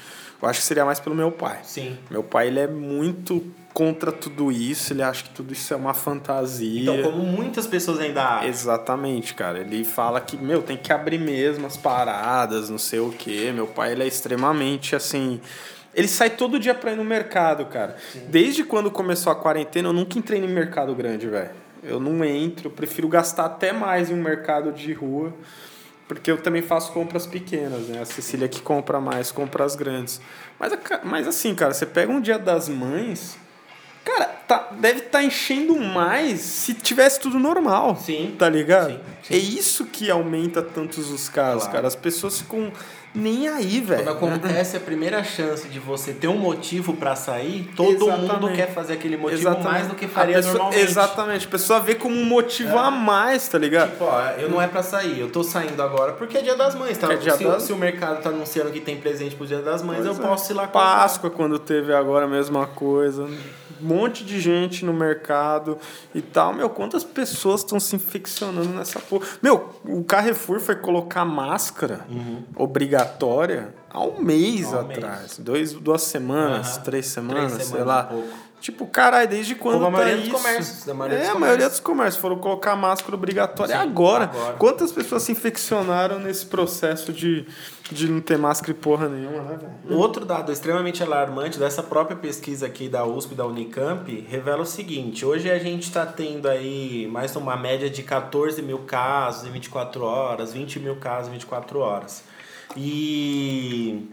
eu 0.41 0.49
acho 0.49 0.59
que 0.59 0.65
seria 0.65 0.83
mais 0.83 0.99
pelo 0.99 1.15
meu 1.15 1.31
pai. 1.31 1.59
Sim. 1.63 1.97
Meu 2.09 2.23
pai, 2.23 2.47
ele 2.47 2.59
é 2.59 2.67
muito 2.67 3.43
contra 3.73 4.11
tudo 4.11 4.51
isso, 4.51 4.93
ele 4.93 5.01
acha 5.01 5.23
que 5.23 5.29
tudo 5.29 5.53
isso 5.53 5.73
é 5.73 5.77
uma 5.77 5.93
fantasia. 5.93 6.81
Então, 6.81 7.01
como 7.01 7.23
muitas 7.23 7.67
pessoas 7.67 7.99
ainda 7.99 8.23
acham. 8.23 8.49
Exatamente, 8.49 9.33
cara. 9.33 9.59
Ele 9.59 9.83
fala 9.83 10.19
que, 10.21 10.37
meu, 10.37 10.61
tem 10.61 10.77
que 10.77 10.91
abrir 10.91 11.17
mesmo 11.17 11.65
as 11.67 11.77
paradas, 11.77 12.69
não 12.69 12.77
sei 12.77 12.99
o 12.99 13.11
quê. 13.11 13.51
Meu 13.53 13.67
pai, 13.67 13.93
ele 13.93 14.03
é 14.03 14.07
extremamente, 14.07 14.95
assim... 14.95 15.39
Ele 15.93 16.07
sai 16.07 16.29
todo 16.29 16.57
dia 16.57 16.73
pra 16.73 16.93
ir 16.93 16.95
no 16.95 17.03
mercado, 17.03 17.65
cara. 17.65 17.97
Sim. 18.13 18.21
Desde 18.29 18.63
quando 18.63 18.89
começou 18.89 19.29
a 19.29 19.35
quarentena, 19.35 19.89
eu 19.89 19.93
nunca 19.93 20.17
entrei 20.17 20.39
em 20.39 20.47
mercado 20.47 20.95
grande, 20.95 21.27
velho. 21.27 21.49
Eu 21.83 21.99
não 21.99 22.23
entro, 22.23 22.67
eu 22.67 22.71
prefiro 22.71 23.09
gastar 23.09 23.45
até 23.45 23.73
mais 23.73 24.09
em 24.09 24.13
um 24.13 24.21
mercado 24.21 24.71
de 24.71 24.93
rua, 24.93 25.33
porque 26.07 26.31
eu 26.31 26.37
também 26.37 26.61
faço 26.61 26.93
compras 26.93 27.25
pequenas, 27.25 27.87
né? 27.87 27.99
A 28.01 28.05
Cecília 28.05 28.47
que 28.47 28.61
compra 28.61 29.01
mais, 29.01 29.31
compra 29.31 29.65
as 29.65 29.75
grandes. 29.75 30.21
Mas, 30.57 30.71
mas 31.03 31.27
assim, 31.27 31.53
cara, 31.53 31.73
você 31.73 31.85
pega 31.85 32.09
um 32.09 32.21
dia 32.21 32.39
das 32.39 32.69
mães, 32.69 33.35
tá, 34.51 34.67
deve 34.71 34.99
estar 34.99 35.19
tá 35.19 35.23
enchendo 35.23 35.79
mais 35.79 36.41
se 36.41 36.73
tivesse 36.73 37.19
tudo 37.21 37.39
normal. 37.39 37.95
Sim. 37.95 38.35
Tá 38.37 38.49
ligado? 38.49 38.91
Sim, 38.91 38.99
sim. 39.23 39.33
É 39.33 39.37
isso 39.37 39.85
que 39.85 40.11
aumenta 40.11 40.61
tantos 40.61 41.09
os 41.09 41.29
casos, 41.29 41.63
claro. 41.63 41.71
cara. 41.73 41.87
As 41.87 41.95
pessoas 41.95 42.39
ficam 42.39 42.71
nem 43.13 43.47
aí, 43.47 43.81
velho. 43.81 44.03
Quando 44.03 44.35
acontece 44.35 44.77
a 44.77 44.79
primeira 44.79 45.23
chance 45.23 45.67
de 45.67 45.79
você 45.79 46.13
ter 46.13 46.27
um 46.27 46.37
motivo 46.37 46.93
para 46.93 47.15
sair, 47.15 47.69
todo 47.75 48.07
exatamente. 48.07 48.31
mundo 48.31 48.53
quer 48.53 48.73
fazer 48.73 48.93
aquele 48.93 49.17
motivo 49.17 49.41
exatamente. 49.41 49.67
mais 49.67 49.87
do 49.87 49.95
que 49.95 50.07
faria 50.07 50.35
pessoa, 50.35 50.53
normalmente. 50.53 50.83
Exatamente. 50.83 51.47
A 51.47 51.49
pessoa 51.49 51.79
vê 51.79 51.95
como 51.95 52.15
um 52.15 52.25
motivo 52.25 52.75
é. 52.75 52.79
a 52.79 52.91
mais, 52.91 53.47
tá 53.47 53.57
ligado? 53.57 53.91
Tipo, 53.91 54.05
ó, 54.05 54.21
eu 54.37 54.49
não 54.49 54.61
é 54.61 54.67
para 54.67 54.81
sair, 54.81 55.19
eu 55.19 55.29
tô 55.29 55.43
saindo 55.43 55.81
agora 55.81 56.13
porque 56.13 56.37
é 56.37 56.41
dia 56.41 56.55
das 56.55 56.73
mães, 56.73 56.97
tá? 56.97 57.11
É 57.11 57.17
dia 57.17 57.33
se, 57.33 57.43
das... 57.43 57.63
se 57.63 57.73
o 57.73 57.77
mercado 57.77 58.21
tá 58.21 58.29
anunciando 58.29 58.71
que 58.71 58.79
tem 58.79 58.97
presente 58.97 59.35
pro 59.35 59.45
dia 59.45 59.61
das 59.61 59.81
mães, 59.81 60.05
pois 60.05 60.17
eu 60.17 60.23
é. 60.23 60.27
posso 60.27 60.51
ir 60.51 60.55
lá 60.55 60.67
comprar. 60.67 60.81
Páscoa, 60.81 61.29
quando 61.29 61.59
teve 61.59 61.93
agora 61.93 62.25
a 62.25 62.29
mesma 62.29 62.65
coisa 62.65 63.27
um 63.81 63.87
monte 63.87 64.23
de 64.23 64.39
gente 64.39 64.85
no 64.85 64.93
mercado 64.93 65.77
e 66.13 66.21
tal. 66.21 66.53
Meu, 66.53 66.69
quantas 66.69 67.03
pessoas 67.03 67.61
estão 67.61 67.79
se 67.79 67.95
infeccionando 67.95 68.69
nessa 68.69 68.99
porra? 68.99 69.27
Meu, 69.41 69.69
o 69.83 70.03
Carrefour 70.03 70.59
foi 70.59 70.75
colocar 70.75 71.25
máscara 71.25 72.05
uhum. 72.09 72.43
Obrigatória 73.01 73.73
há 73.89 74.01
um 74.01 74.21
mês 74.21 74.73
há 74.73 74.77
um 74.77 74.79
atrás. 74.81 75.19
Mês. 75.19 75.37
Dois, 75.39 75.73
duas 75.73 76.01
semanas, 76.03 76.77
uhum. 76.77 76.83
três 76.83 77.07
semanas, 77.07 77.53
três 77.53 77.67
semanas, 77.67 77.67
sei 77.67 77.83
lá. 77.83 78.09
Um 78.11 78.51
Tipo, 78.61 78.85
caralho, 78.85 79.27
desde 79.27 79.55
quando 79.55 79.83
Como 79.83 79.87
a 79.87 79.91
tá 79.91 79.97
maioria 79.97 80.17
dos 80.17 80.27
isso? 80.27 80.37
comércios, 80.37 80.85
da 80.85 80.93
maioria 80.93 81.17
é, 81.17 81.21
dos 81.25 81.35
a 81.35 81.39
maioria 81.39 81.67
dos 81.67 81.79
comércios 81.79 82.21
foram 82.21 82.37
colocar 82.37 82.75
máscara 82.75 83.15
obrigatória. 83.15 83.75
Sim, 83.75 83.81
agora. 83.81 84.25
agora. 84.25 84.53
Quantas 84.53 84.91
pessoas 84.91 85.23
se 85.23 85.31
infeccionaram 85.31 86.19
nesse 86.19 86.45
processo 86.45 87.11
de, 87.11 87.43
de 87.91 88.07
não 88.07 88.21
ter 88.21 88.37
máscara 88.37 88.69
e 88.71 88.75
porra 88.75 89.09
nenhuma, 89.09 89.41
né, 89.41 89.57
velho? 89.59 89.73
Um 89.89 89.97
outro 89.97 90.25
dado 90.25 90.51
extremamente 90.51 91.01
alarmante 91.01 91.57
dessa 91.57 91.81
própria 91.81 92.15
pesquisa 92.15 92.67
aqui 92.67 92.87
da 92.87 93.03
USP 93.03 93.33
da 93.33 93.47
Unicamp 93.47 94.27
revela 94.29 94.61
o 94.61 94.65
seguinte: 94.65 95.25
hoje 95.25 95.49
a 95.49 95.57
gente 95.57 95.87
está 95.87 96.05
tendo 96.05 96.47
aí 96.47 97.07
mais 97.11 97.35
uma 97.35 97.57
média 97.57 97.89
de 97.89 98.03
14 98.03 98.61
mil 98.61 98.79
casos 98.79 99.47
em 99.47 99.51
24 99.51 100.03
horas, 100.03 100.53
20 100.53 100.79
mil 100.79 100.97
casos 100.97 101.29
em 101.29 101.31
24 101.31 101.79
horas. 101.79 102.23
E, 102.75 104.09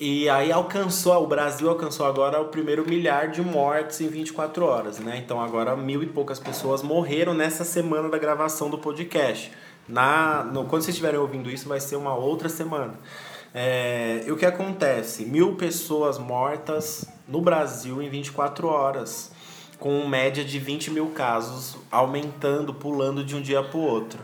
e 0.00 0.28
aí 0.28 0.50
alcançou, 0.50 1.22
o 1.22 1.26
Brasil 1.26 1.68
alcançou 1.68 2.06
agora 2.06 2.40
o 2.40 2.46
primeiro 2.46 2.88
milhar 2.88 3.30
de 3.30 3.42
mortes 3.42 4.00
em 4.00 4.08
24 4.08 4.64
horas, 4.64 4.98
né? 4.98 5.22
Então 5.24 5.40
agora 5.40 5.76
mil 5.76 6.02
e 6.02 6.06
poucas 6.06 6.38
pessoas 6.38 6.82
morreram 6.82 7.34
nessa 7.34 7.64
semana 7.64 8.08
da 8.08 8.18
gravação 8.18 8.68
do 8.68 8.78
podcast. 8.78 9.52
Na, 9.88 10.42
no, 10.44 10.64
quando 10.64 10.82
vocês 10.82 10.94
estiverem 10.94 11.20
ouvindo 11.20 11.50
isso, 11.50 11.68
vai 11.68 11.78
ser 11.78 11.96
uma 11.96 12.14
outra 12.14 12.48
semana. 12.48 12.94
É, 13.54 14.24
e 14.26 14.32
o 14.32 14.36
que 14.36 14.46
acontece? 14.46 15.24
Mil 15.24 15.54
pessoas 15.54 16.18
mortas 16.18 17.04
no 17.28 17.40
Brasil 17.40 18.02
em 18.02 18.08
24 18.08 18.66
horas, 18.66 19.30
com 19.78 20.08
média 20.08 20.44
de 20.44 20.58
20 20.58 20.90
mil 20.90 21.06
casos, 21.10 21.76
aumentando, 21.90 22.74
pulando 22.74 23.22
de 23.22 23.36
um 23.36 23.40
dia 23.40 23.62
para 23.62 23.78
o 23.78 23.82
outro. 23.82 24.18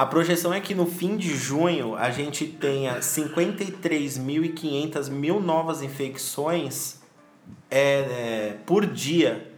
A 0.00 0.06
projeção 0.06 0.54
é 0.54 0.60
que 0.62 0.74
no 0.74 0.86
fim 0.86 1.18
de 1.18 1.36
junho 1.36 1.94
a 1.94 2.10
gente 2.10 2.46
tenha 2.46 3.00
53.500 3.00 5.10
mil 5.10 5.38
novas 5.38 5.82
infecções 5.82 6.98
é, 7.70 7.80
é, 7.80 8.56
por 8.64 8.86
dia, 8.86 9.52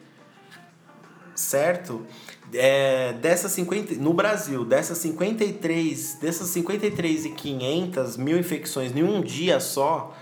certo? 1.32 2.05
É, 2.53 3.12
dessas 3.12 3.53
50, 3.53 3.95
no 4.03 4.12
Brasil, 4.12 4.64
dessas 4.64 4.99
53, 4.99 6.14
dessas 6.14 6.49
53 6.49 7.26
e 7.26 7.30
500 7.30 8.16
mil 8.16 8.36
infecções 8.36 8.90
em 8.97 9.05
um 9.05 9.20
dia 9.20 9.61
só, 9.61 10.12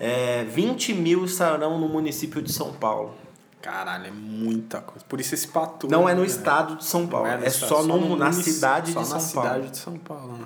é, 0.00 0.44
20 0.44 0.94
mil 0.94 1.26
estarão 1.26 1.78
no 1.78 1.90
município 1.90 2.40
de 2.40 2.54
São 2.54 2.72
Paulo. 2.72 3.27
Caralho, 3.60 4.06
é 4.06 4.10
muita 4.10 4.80
coisa. 4.80 5.04
Por 5.08 5.20
isso 5.20 5.34
esse 5.34 5.48
pato. 5.48 5.88
Não 5.90 6.08
é 6.08 6.14
no 6.14 6.20
né? 6.20 6.26
estado 6.28 6.76
de 6.76 6.84
São 6.84 7.06
Paulo, 7.06 7.26
é, 7.26 7.36
no 7.36 7.44
estado, 7.44 7.68
só, 7.68 7.82
no, 7.82 8.16
na 8.16 8.26
munici- 8.30 8.52
cidade 8.52 8.92
só 8.92 9.02
de 9.02 9.10
na 9.10 9.18
São 9.20 9.32
Paulo. 9.42 9.50
cidade 9.56 9.70
de 9.72 9.78
São 9.78 9.98
Paulo. 9.98 10.32
né? 10.34 10.44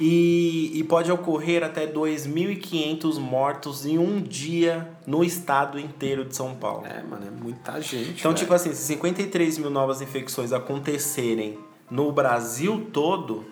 E, 0.00 0.72
e 0.74 0.84
pode 0.84 1.10
ocorrer 1.12 1.62
até 1.62 1.86
2.500 1.86 3.18
mortos 3.18 3.84
em 3.84 3.98
um 3.98 4.20
dia 4.20 4.90
no 5.06 5.22
estado 5.24 5.78
inteiro 5.78 6.24
de 6.24 6.34
São 6.34 6.54
Paulo. 6.54 6.86
É, 6.86 7.02
mano, 7.02 7.26
é 7.26 7.30
muita 7.30 7.80
gente. 7.80 8.20
Então, 8.20 8.32
tipo 8.32 8.52
assim, 8.54 8.72
se 8.74 8.82
53 8.84 9.58
mil 9.58 9.70
novas 9.70 10.00
infecções 10.00 10.52
acontecerem 10.52 11.58
no 11.90 12.10
Brasil 12.12 12.88
todo 12.92 13.44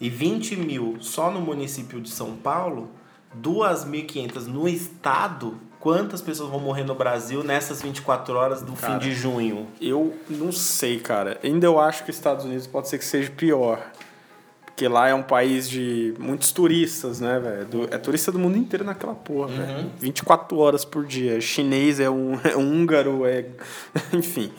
e 0.00 0.08
20 0.08 0.56
mil 0.56 0.96
só 1.00 1.30
no 1.30 1.40
município 1.40 2.00
de 2.00 2.08
São 2.10 2.34
Paulo, 2.36 2.88
2.500 3.40 4.46
no 4.46 4.68
estado, 4.68 5.58
quantas 5.80 6.20
pessoas 6.20 6.50
vão 6.50 6.60
morrer 6.60 6.84
no 6.84 6.94
Brasil 6.94 7.42
nessas 7.42 7.82
24 7.82 8.34
horas 8.34 8.62
do 8.62 8.72
Cara, 8.72 8.94
fim 8.94 8.98
de 8.98 9.14
junho? 9.14 9.66
Eu 9.80 10.14
não 10.28 10.52
sei, 10.52 10.98
cara. 10.98 11.38
Ainda 11.42 11.66
eu 11.66 11.78
acho 11.78 12.04
que 12.04 12.10
os 12.10 12.16
Estados 12.16 12.44
Unidos 12.44 12.66
pode 12.66 12.88
ser 12.88 12.98
que 12.98 13.04
seja 13.04 13.30
pior. 13.30 13.80
Porque 14.64 14.86
lá 14.86 15.08
é 15.08 15.14
um 15.14 15.24
país 15.24 15.68
de 15.68 16.14
muitos 16.20 16.52
turistas, 16.52 17.20
né, 17.20 17.40
velho? 17.40 17.88
É 17.90 17.98
turista 17.98 18.30
do 18.30 18.38
mundo 18.38 18.56
inteiro 18.56 18.84
naquela 18.84 19.14
porra, 19.14 19.48
velho. 19.48 19.90
24 19.98 20.56
horas 20.56 20.84
por 20.84 21.04
dia. 21.04 21.40
Chinês 21.40 21.98
é 21.98 22.08
um, 22.08 22.38
é 22.44 22.56
um 22.56 22.82
húngaro, 22.82 23.26
é. 23.26 23.46
Enfim. 24.12 24.52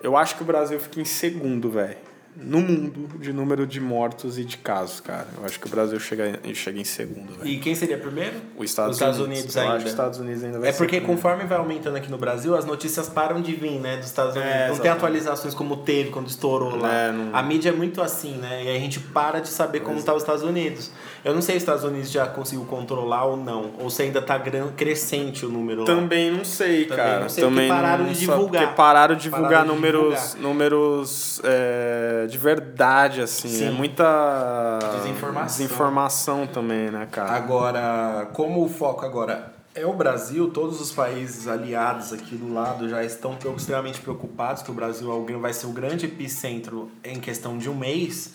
Eu 0.00 0.16
acho 0.16 0.36
que 0.36 0.42
o 0.42 0.46
Brasil 0.46 0.78
fica 0.78 1.00
em 1.00 1.04
segundo, 1.04 1.70
velho. 1.70 2.07
No 2.40 2.60
mundo 2.60 3.18
de 3.18 3.32
número 3.32 3.66
de 3.66 3.80
mortos 3.80 4.38
e 4.38 4.44
de 4.44 4.56
casos, 4.58 5.00
cara. 5.00 5.26
Eu 5.36 5.44
acho 5.44 5.58
que 5.58 5.66
o 5.66 5.68
Brasil 5.68 5.98
chega, 5.98 6.38
chega 6.54 6.78
em 6.80 6.84
segundo, 6.84 7.32
velho. 7.36 7.48
E 7.50 7.58
quem 7.58 7.74
seria 7.74 7.98
primeiro? 7.98 8.36
Os 8.56 8.70
Estados, 8.70 8.92
Os 8.92 8.96
Estados 8.96 9.18
Unidos 9.18 9.56
Eu 9.56 9.62
ainda. 9.62 9.74
acho 9.74 9.80
que 9.82 9.86
os 9.86 9.92
Estados 9.92 10.18
Unidos 10.20 10.44
ainda 10.44 10.58
vai 10.60 10.68
É 10.68 10.72
porque 10.72 11.00
conforme 11.00 11.44
vai 11.44 11.58
aumentando 11.58 11.96
aqui 11.96 12.08
no 12.08 12.16
Brasil, 12.16 12.54
as 12.54 12.64
notícias 12.64 13.08
param 13.08 13.42
de 13.42 13.54
vir, 13.54 13.80
né, 13.80 13.96
dos 13.96 14.06
Estados 14.06 14.36
Unidos. 14.36 14.50
É, 14.52 14.54
não 14.54 14.66
tem 14.66 14.72
exatamente. 14.74 14.96
atualizações 14.96 15.54
como 15.54 15.78
teve 15.78 16.10
quando 16.10 16.28
estourou 16.28 16.76
lá. 16.76 16.92
É, 16.94 17.12
não- 17.12 17.34
A 17.34 17.42
mídia 17.42 17.70
é 17.70 17.72
muito 17.72 18.00
assim, 18.00 18.36
né? 18.36 18.62
E 18.64 18.68
a 18.76 18.78
gente 18.78 19.00
para 19.00 19.40
de 19.40 19.48
saber 19.48 19.80
como 19.80 20.00
tá 20.00 20.14
os 20.14 20.22
Estados 20.22 20.44
Unidos. 20.44 20.92
Eu 21.24 21.34
não 21.34 21.42
sei 21.42 21.54
se 21.54 21.58
os 21.58 21.62
Estados 21.62 21.84
Unidos 21.84 22.10
já 22.10 22.26
conseguiu 22.26 22.64
controlar 22.64 23.24
ou 23.24 23.36
não, 23.36 23.72
ou 23.80 23.90
se 23.90 24.02
ainda 24.02 24.22
tá 24.22 24.38
crescente 24.76 25.44
o 25.44 25.48
número 25.48 25.80
lá. 25.80 25.86
Também 25.86 26.30
não 26.30 26.44
sei, 26.44 26.84
Também 26.84 27.04
cara. 27.04 27.20
não 27.20 27.28
sei, 27.28 27.44
porque 27.44 27.68
pararam 27.68 28.04
não 28.04 28.12
de 28.12 28.18
divulgar. 28.20 28.62
Porque 28.62 28.76
pararam 28.76 29.14
de 29.16 29.22
divulgar 29.22 29.48
Pararam 29.50 29.68
de 29.68 29.74
números, 29.74 30.14
divulgar. 30.14 30.42
números 30.42 31.40
é, 31.44 32.26
de 32.28 32.38
verdade, 32.38 33.20
assim. 33.20 33.48
Sim. 33.48 33.66
É 33.66 33.70
muita 33.70 34.78
Desinformação. 34.96 35.46
desinformação 35.66 36.46
também, 36.46 36.90
né, 36.90 37.08
cara? 37.10 37.32
Agora, 37.32 38.28
como 38.32 38.64
o 38.64 38.68
foco 38.68 39.04
agora 39.04 39.52
é 39.74 39.86
o 39.86 39.92
Brasil, 39.92 40.50
todos 40.50 40.80
os 40.80 40.90
países 40.92 41.46
aliados 41.46 42.12
aqui 42.12 42.34
do 42.36 42.52
lado 42.52 42.88
já 42.88 43.04
estão 43.04 43.36
extremamente 43.56 44.00
preocupados 44.00 44.62
que 44.62 44.70
o 44.70 44.74
Brasil 44.74 45.26
é 45.28 45.32
vai 45.34 45.52
ser 45.52 45.66
o 45.66 45.70
grande 45.70 46.06
epicentro 46.06 46.90
em 47.04 47.20
questão 47.20 47.56
de 47.58 47.68
um 47.68 47.74
mês. 47.74 48.32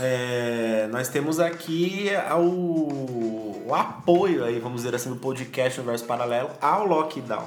É, 0.00 0.88
nós 0.90 1.08
temos 1.08 1.40
aqui 1.40 2.10
ao, 2.28 2.44
o 2.44 3.70
apoio 3.74 4.44
aí, 4.44 4.58
vamos 4.58 4.82
dizer 4.82 4.94
assim, 4.94 5.08
do 5.08 5.16
podcast 5.16 5.80
Universo 5.80 6.04
Paralelo 6.04 6.50
ao 6.60 6.86
lockdown. 6.86 7.46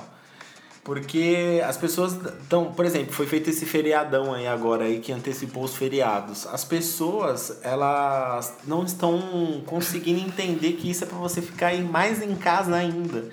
Porque 0.83 1.61
as 1.67 1.77
pessoas 1.77 2.13
estão, 2.13 2.71
por 2.73 2.83
exemplo, 2.83 3.13
foi 3.13 3.27
feito 3.27 3.49
esse 3.49 3.65
feriadão 3.65 4.33
aí 4.33 4.47
agora 4.47 4.85
aí 4.85 4.99
que 4.99 5.11
antecipou 5.11 5.63
os 5.63 5.75
feriados. 5.75 6.47
As 6.47 6.63
pessoas, 6.63 7.59
elas 7.61 8.55
não 8.65 8.83
estão 8.83 9.61
conseguindo 9.67 10.19
entender 10.19 10.73
que 10.73 10.89
isso 10.89 11.03
é 11.03 11.07
para 11.07 11.17
você 11.17 11.41
ficar 11.41 11.75
mais 11.83 12.23
em 12.23 12.33
casa 12.33 12.75
ainda. 12.75 13.29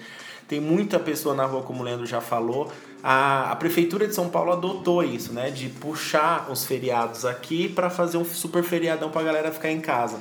Tem 0.47 0.61
muita 0.61 0.99
pessoa 0.99 1.35
na 1.35 1.47
rua, 1.47 1.63
como 1.63 1.81
o 1.81 1.85
Leandro 1.85 2.05
já 2.05 2.21
falou. 2.21 2.71
A, 3.09 3.53
a 3.53 3.55
prefeitura 3.55 4.09
de 4.09 4.17
São 4.17 4.29
Paulo 4.29 4.51
adotou 4.51 5.01
isso, 5.01 5.33
né, 5.33 5.49
de 5.49 5.69
puxar 5.69 6.51
os 6.51 6.65
feriados 6.65 7.25
aqui 7.25 7.69
para 7.69 7.89
fazer 7.89 8.17
um 8.17 8.25
super 8.25 8.65
feriadão 8.65 9.11
para 9.11 9.23
galera 9.23 9.53
ficar 9.53 9.71
em 9.71 9.81
casa. 9.81 10.19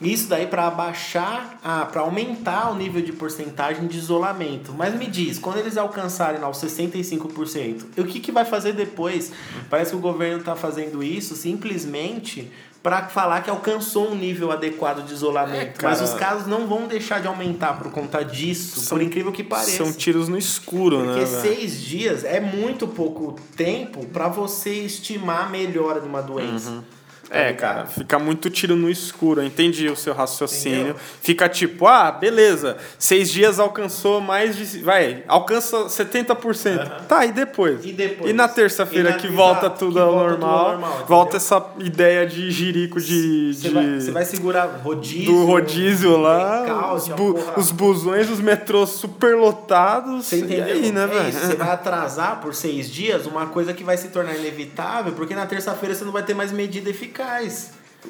Isso 0.00 0.28
daí 0.28 0.46
para 0.46 0.68
abaixar, 0.68 1.58
para 1.90 2.02
aumentar 2.02 2.70
o 2.70 2.76
nível 2.76 3.02
de 3.02 3.12
porcentagem 3.12 3.88
de 3.88 3.98
isolamento. 3.98 4.72
Mas 4.72 4.94
me 4.94 5.08
diz, 5.08 5.40
quando 5.40 5.56
eles 5.56 5.76
alcançarem 5.76 6.40
lá 6.40 6.48
os 6.48 6.58
65%, 6.58 7.86
o 7.98 8.04
que, 8.04 8.20
que 8.20 8.30
vai 8.30 8.44
fazer 8.44 8.72
depois? 8.74 9.32
Parece 9.68 9.90
que 9.90 9.96
o 9.96 10.00
governo 10.00 10.38
está 10.38 10.54
fazendo 10.54 11.02
isso 11.02 11.34
simplesmente 11.34 12.48
para 12.82 13.08
falar 13.08 13.42
que 13.42 13.50
alcançou 13.50 14.10
um 14.10 14.14
nível 14.14 14.52
adequado 14.52 15.04
de 15.04 15.12
isolamento. 15.12 15.80
É. 15.84 15.88
Mas 15.88 16.00
os 16.00 16.14
casos 16.14 16.46
não 16.46 16.66
vão 16.66 16.86
deixar 16.86 17.20
de 17.20 17.26
aumentar 17.26 17.74
por 17.78 17.90
conta 17.90 18.24
disso, 18.24 18.80
São- 18.80 18.96
por 18.96 19.02
incrível 19.04 19.32
que 19.32 19.42
pareça. 19.42 19.78
São 19.78 19.92
tiros 19.92 20.28
no 20.28 20.38
escuro, 20.38 20.98
Porque 20.98 21.20
né, 21.20 21.24
velho? 21.24 21.40
seis 21.42 21.80
dias 21.80 22.24
é 22.24 22.40
muito 22.40 22.86
pouco 22.86 23.38
tempo 23.56 24.06
para 24.06 24.28
você 24.28 24.70
estimar 24.70 25.46
a 25.46 25.48
melhora 25.48 26.00
de 26.00 26.06
uma 26.06 26.22
doença. 26.22 26.70
Tá 26.70 26.97
É, 27.30 27.52
cara, 27.52 27.84
fica 27.86 28.18
muito 28.18 28.48
tiro 28.48 28.74
no 28.74 28.88
escuro. 28.88 29.42
Entendi 29.42 29.88
o 29.88 29.96
seu 29.96 30.14
raciocínio. 30.14 30.78
Entendeu? 30.78 30.96
Fica 31.20 31.48
tipo, 31.48 31.86
ah, 31.86 32.10
beleza, 32.10 32.78
seis 32.98 33.30
dias 33.30 33.58
alcançou 33.58 34.20
mais 34.20 34.56
de. 34.56 34.78
Vai, 34.82 35.22
alcança 35.28 35.84
70%. 35.86 37.06
Tá, 37.06 37.26
e 37.26 37.32
depois? 37.32 37.84
E 37.84 37.92
depois? 37.92 38.30
E 38.30 38.32
na 38.32 38.48
terça-feira 38.48 39.12
que 39.14 39.28
volta 39.28 39.68
tudo 39.68 39.92
que 39.94 39.98
ao 39.98 40.10
volta 40.12 40.34
tudo 40.34 40.44
ao 40.46 40.52
normal, 40.54 40.70
normal, 40.78 41.04
volta 41.06 41.36
essa 41.36 41.64
ideia 41.78 42.26
de 42.26 42.50
jirico 42.50 43.00
de. 43.00 43.52
Você 43.54 43.68
de- 43.68 43.74
vai, 43.74 43.98
vai 44.12 44.24
segurar 44.24 44.64
rodízio. 44.82 45.26
do 45.26 45.44
rodízio 45.44 46.16
lá, 46.16 46.62
blackout, 46.64 46.94
os, 46.96 47.08
bu- 47.08 47.34
porra. 47.34 47.58
os 47.60 47.70
busões, 47.70 48.30
os 48.30 48.40
metrôs 48.40 48.88
superlotados. 48.90 50.26
Você 50.26 50.38
entendeu? 50.40 50.64
Aí, 50.74 50.92
né, 50.92 51.04
é 51.04 51.06
velho? 51.06 51.28
isso, 51.28 51.40
você 51.46 51.56
vai 51.56 51.70
atrasar 51.70 52.40
por 52.40 52.54
seis 52.54 52.90
dias 52.90 53.26
uma 53.26 53.46
coisa 53.46 53.72
que 53.72 53.84
vai 53.84 53.96
se 53.96 54.08
tornar 54.08 54.34
inevitável, 54.36 55.12
porque 55.12 55.34
na 55.34 55.46
terça-feira 55.46 55.94
você 55.94 56.04
não 56.04 56.12
vai 56.12 56.22
ter 56.22 56.34
mais 56.34 56.52
medida 56.52 56.88
eficaz. 56.90 57.17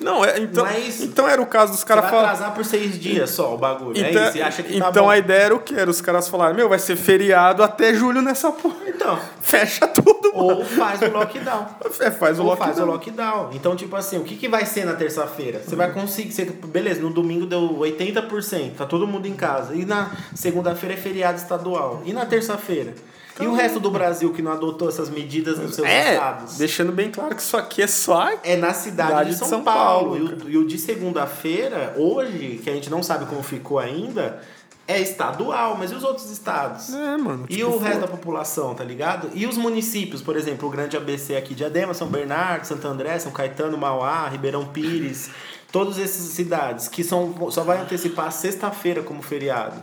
Não, 0.00 0.22
é, 0.24 0.38
então, 0.38 0.64
Mas- 0.64 1.00
então 1.00 1.26
era 1.26 1.40
o 1.40 1.46
caso 1.46 1.72
dos 1.72 1.82
caras 1.82 2.08
falar. 2.10 2.24
atrasar 2.24 2.54
por 2.54 2.62
seis 2.64 3.00
dias 3.00 3.30
só 3.30 3.54
o 3.54 3.58
bagulho. 3.58 3.96
é 4.04 4.10
Então, 4.10 4.28
isso, 4.28 4.42
acha 4.42 4.62
que 4.62 4.78
tá 4.78 4.88
então 4.90 5.04
bom. 5.04 5.10
a 5.10 5.16
ideia 5.18 5.44
era 5.44 5.54
o 5.54 5.60
quê? 5.60 5.74
Era 5.76 5.90
os 5.90 6.00
caras 6.02 6.28
falarem, 6.28 6.54
meu, 6.54 6.68
vai 6.68 6.78
ser 6.78 6.94
feriado 6.94 7.62
até 7.62 7.94
julho 7.94 8.20
nessa 8.20 8.52
porra. 8.52 8.76
Então, 8.86 9.18
Fecha 9.40 9.88
tudo, 9.88 10.30
ou 10.34 10.56
mano. 10.56 10.64
faz 10.66 11.00
o 11.02 11.06
lockdown. 11.10 11.66
É, 12.00 12.10
faz 12.10 12.38
o 12.38 12.42
Ou 12.42 12.48
lockdown. 12.50 12.68
faz 12.68 12.78
o 12.78 12.84
lockdown. 12.84 13.50
Então, 13.54 13.74
tipo 13.74 13.96
assim, 13.96 14.18
o 14.18 14.24
que, 14.24 14.36
que 14.36 14.46
vai 14.48 14.66
ser 14.66 14.84
na 14.84 14.92
terça-feira? 14.94 15.62
Você 15.66 15.74
vai 15.74 15.90
conseguir. 15.90 16.32
Você, 16.32 16.44
beleza, 16.44 17.00
no 17.00 17.10
domingo 17.10 17.46
deu 17.46 17.60
80%, 17.78 18.74
tá 18.76 18.84
todo 18.86 19.06
mundo 19.06 19.26
em 19.26 19.34
casa. 19.34 19.74
E 19.74 19.84
na 19.86 20.10
segunda-feira 20.34 20.94
é 20.94 20.98
feriado 20.98 21.38
estadual. 21.38 22.02
E 22.04 22.12
na 22.12 22.26
terça-feira? 22.26 22.92
E 23.40 23.46
o 23.46 23.54
resto 23.54 23.78
do 23.80 23.90
Brasil 23.90 24.32
que 24.32 24.42
não 24.42 24.52
adotou 24.52 24.88
essas 24.88 25.08
medidas 25.10 25.58
nos 25.58 25.74
seus 25.74 25.86
É, 25.86 26.14
estados? 26.14 26.56
deixando 26.58 26.92
bem 26.92 27.10
claro 27.10 27.34
que 27.34 27.42
isso 27.42 27.56
aqui 27.56 27.82
é 27.82 27.86
só... 27.86 28.28
É 28.42 28.56
na 28.56 28.72
cidade 28.74 29.08
Cidade 29.10 29.24
de 29.28 29.32
de 29.34 29.38
São, 29.38 29.48
São 29.48 29.62
Paulo. 29.64 30.16
Paulo, 30.16 30.40
E, 30.42 30.44
o, 30.46 30.50
e 30.50 30.58
o 30.58 30.66
de 30.66 30.78
segunda-feira, 30.78 31.94
hoje, 31.96 32.60
que 32.62 32.70
a 32.70 32.72
gente 32.74 32.90
não 32.90 33.02
sabe 33.02 33.26
como 33.26 33.42
ficou 33.42 33.78
ainda, 33.78 34.40
é 34.86 35.00
estadual, 35.00 35.76
mas 35.78 35.90
e 35.90 35.94
os 35.94 36.02
outros 36.02 36.30
estados? 36.30 36.92
É, 36.94 37.16
mano. 37.16 37.44
E 37.48 37.56
tipo, 37.56 37.68
o 37.70 37.78
resto 37.78 38.00
pô, 38.00 38.06
da 38.06 38.10
população, 38.10 38.74
tá 38.74 38.82
ligado? 38.82 39.28
E 39.34 39.46
os 39.46 39.56
municípios, 39.58 40.22
por 40.22 40.34
exemplo, 40.36 40.66
o 40.66 40.70
grande 40.70 40.96
ABC 40.96 41.36
aqui 41.36 41.54
de 41.54 41.64
Adema, 41.64 41.92
São 41.92 42.08
Bernardo, 42.08 42.64
Santo 42.66 42.88
André, 42.88 43.18
São 43.18 43.30
Caetano, 43.30 43.76
Mauá, 43.76 44.26
Ribeirão 44.28 44.64
Pires, 44.66 45.28
todas 45.70 45.98
essas 45.98 46.24
cidades 46.32 46.88
que 46.88 47.04
são, 47.04 47.50
só 47.50 47.62
vai 47.62 47.78
antecipar 47.78 48.32
sexta-feira 48.32 49.02
como 49.02 49.20
feriado. 49.20 49.76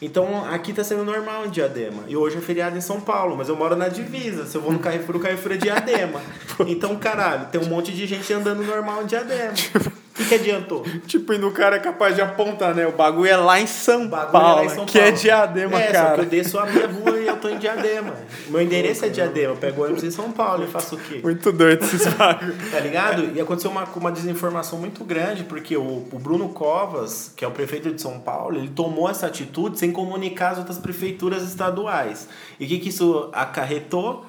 Então 0.00 0.44
aqui 0.50 0.72
tá 0.72 0.82
sendo 0.82 1.04
normal 1.04 1.46
em 1.46 1.50
Diadema. 1.50 2.04
E 2.08 2.16
hoje 2.16 2.38
é 2.38 2.40
feriado 2.40 2.76
em 2.76 2.80
São 2.80 3.00
Paulo, 3.00 3.36
mas 3.36 3.48
eu 3.48 3.56
moro 3.56 3.76
na 3.76 3.88
divisa. 3.88 4.46
Se 4.46 4.56
eu 4.56 4.60
vou 4.60 4.72
no 4.72 4.78
Carrefour, 4.78 5.16
o 5.16 5.20
Carrefour 5.20 5.52
é 5.52 5.56
Diadema. 5.56 6.20
Então, 6.66 6.94
caralho, 6.96 7.46
tem 7.46 7.58
um 7.58 7.64
monte 7.64 7.90
de 7.90 8.06
gente 8.06 8.30
andando 8.34 8.62
normal 8.62 9.02
em 9.02 9.06
Diadema. 9.06 9.54
O 10.10 10.12
que, 10.12 10.24
que 10.24 10.34
adiantou? 10.34 10.84
Tipo, 11.06 11.32
e 11.32 11.44
o 11.44 11.50
cara 11.52 11.76
é 11.76 11.78
capaz 11.78 12.14
de 12.14 12.20
apontar, 12.20 12.74
né? 12.74 12.86
O 12.86 12.92
bagulho 12.92 13.30
é 13.30 13.36
lá 13.36 13.60
em 13.60 13.66
São 13.66 14.08
bagulho 14.08 14.32
Paulo, 14.32 14.48
é 14.48 14.54
lá 14.54 14.64
em 14.64 14.68
São 14.74 14.84
que 14.84 14.98
é 14.98 15.10
diadema, 15.10 15.80
é, 15.80 15.86
Só 15.86 15.92
cara. 15.92 16.14
que 16.14 16.20
eu 16.20 16.24
desço 16.26 16.58
a 16.58 16.66
minha 16.66 16.86
rua 16.86 17.18
e 17.18 17.26
eu 17.26 17.36
tô 17.36 17.48
em 17.48 17.58
Diadema. 17.58 18.14
Meu 18.48 18.60
endereço 18.60 19.04
é 19.04 19.08
Diadema. 19.08 19.54
Eu 19.54 19.56
pego 19.56 19.84
ônibus 19.84 20.04
em 20.04 20.10
São 20.10 20.30
Paulo 20.32 20.64
e 20.64 20.66
faço 20.66 20.96
o 20.96 20.98
quê? 20.98 21.20
Muito 21.22 21.52
doido 21.52 21.84
esses 21.84 22.06
bagulhos. 22.14 22.70
Tá 22.70 22.80
ligado? 22.80 23.30
E 23.34 23.40
aconteceu 23.40 23.70
uma, 23.70 23.84
uma 23.84 24.12
desinformação 24.12 24.78
muito 24.78 25.04
grande, 25.04 25.44
porque 25.44 25.76
o, 25.76 26.06
o 26.12 26.18
Bruno 26.18 26.48
Covas, 26.50 27.32
que 27.36 27.44
é 27.44 27.48
o 27.48 27.52
prefeito 27.52 27.92
de 27.92 28.00
São 28.00 28.18
Paulo, 28.18 28.56
ele 28.56 28.68
tomou 28.68 29.08
essa 29.08 29.26
atitude 29.26 29.78
sem 29.78 29.92
comunicar 29.92 30.50
as 30.50 30.58
outras 30.58 30.78
prefeituras 30.78 31.42
estaduais. 31.42 32.28
E 32.58 32.64
o 32.64 32.68
que, 32.68 32.78
que 32.78 32.88
isso 32.88 33.30
acarretou? 33.32 34.26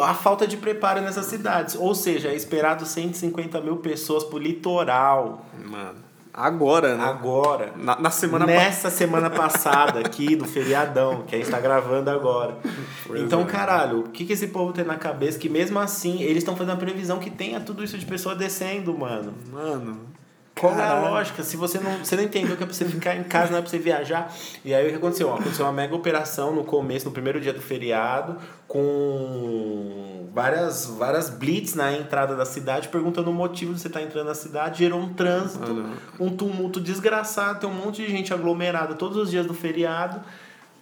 A 0.00 0.14
falta 0.14 0.46
de 0.46 0.56
preparo 0.56 1.00
nessas 1.00 1.26
cidades. 1.26 1.74
Ou 1.74 1.94
seja, 1.94 2.28
é 2.28 2.34
esperado 2.36 2.86
150 2.86 3.60
mil 3.60 3.78
pessoas 3.78 4.22
pro 4.22 4.38
litoral. 4.38 5.44
Mano, 5.64 5.98
agora, 6.32 6.96
né? 6.96 7.04
Agora. 7.04 7.72
Na, 7.76 7.98
na 7.98 8.10
semana 8.10 8.46
pa- 8.46 8.52
Nessa 8.52 8.90
semana 8.90 9.28
passada 9.28 9.98
aqui, 10.00 10.36
do 10.36 10.44
feriadão, 10.44 11.22
que 11.26 11.34
a 11.34 11.38
gente 11.38 11.50
tá 11.50 11.58
gravando 11.58 12.08
agora. 12.10 12.56
Pois 13.06 13.20
então, 13.22 13.40
é. 13.42 13.44
caralho, 13.44 14.00
o 14.00 14.08
que, 14.10 14.24
que 14.24 14.32
esse 14.34 14.46
povo 14.48 14.72
tem 14.72 14.84
na 14.84 14.96
cabeça? 14.96 15.36
Que 15.38 15.48
mesmo 15.48 15.78
assim, 15.80 16.22
eles 16.22 16.38
estão 16.38 16.54
fazendo 16.56 16.74
a 16.74 16.76
previsão 16.76 17.18
que 17.18 17.28
tenha 17.30 17.58
tudo 17.58 17.82
isso 17.82 17.98
de 17.98 18.06
pessoa 18.06 18.34
descendo, 18.36 18.96
mano. 18.96 19.34
Mano. 19.52 19.98
Qual 20.58 20.78
é 20.78 20.82
a 20.82 21.00
lógica? 21.00 21.42
Se 21.42 21.56
você 21.56 21.78
não, 21.78 21.98
você 21.98 22.14
não 22.14 22.22
entendeu 22.22 22.56
que 22.56 22.62
é 22.62 22.66
pra 22.66 22.74
você 22.74 22.84
ficar 22.84 23.16
em 23.16 23.24
casa, 23.24 23.50
não 23.50 23.58
é 23.58 23.62
pra 23.62 23.70
você 23.70 23.78
viajar. 23.78 24.32
E 24.64 24.74
aí 24.74 24.86
o 24.86 24.90
que 24.90 24.96
aconteceu? 24.96 25.28
Ó, 25.28 25.34
Aconteceu 25.34 25.64
uma 25.64 25.72
mega 25.72 25.94
operação 25.94 26.54
no 26.54 26.62
começo, 26.62 27.06
no 27.06 27.10
primeiro 27.10 27.40
dia 27.40 27.52
do 27.52 27.60
feriado, 27.60 28.36
com 28.68 30.28
várias, 30.32 30.86
várias 30.86 31.28
blitz 31.30 31.74
na 31.74 31.92
entrada 31.92 32.36
da 32.36 32.44
cidade, 32.44 32.88
perguntando 32.88 33.30
o 33.30 33.34
motivo 33.34 33.74
de 33.74 33.80
você 33.80 33.88
estar 33.88 34.02
entrando 34.02 34.26
na 34.26 34.34
cidade. 34.34 34.78
Gerou 34.78 35.00
um 35.00 35.12
trânsito, 35.12 35.86
um 36.20 36.30
tumulto 36.30 36.80
desgraçado, 36.80 37.60
tem 37.60 37.68
um 37.68 37.74
monte 37.74 38.02
de 38.02 38.10
gente 38.10 38.32
aglomerada 38.32 38.94
todos 38.94 39.16
os 39.16 39.30
dias 39.30 39.46
do 39.46 39.54
feriado. 39.54 40.20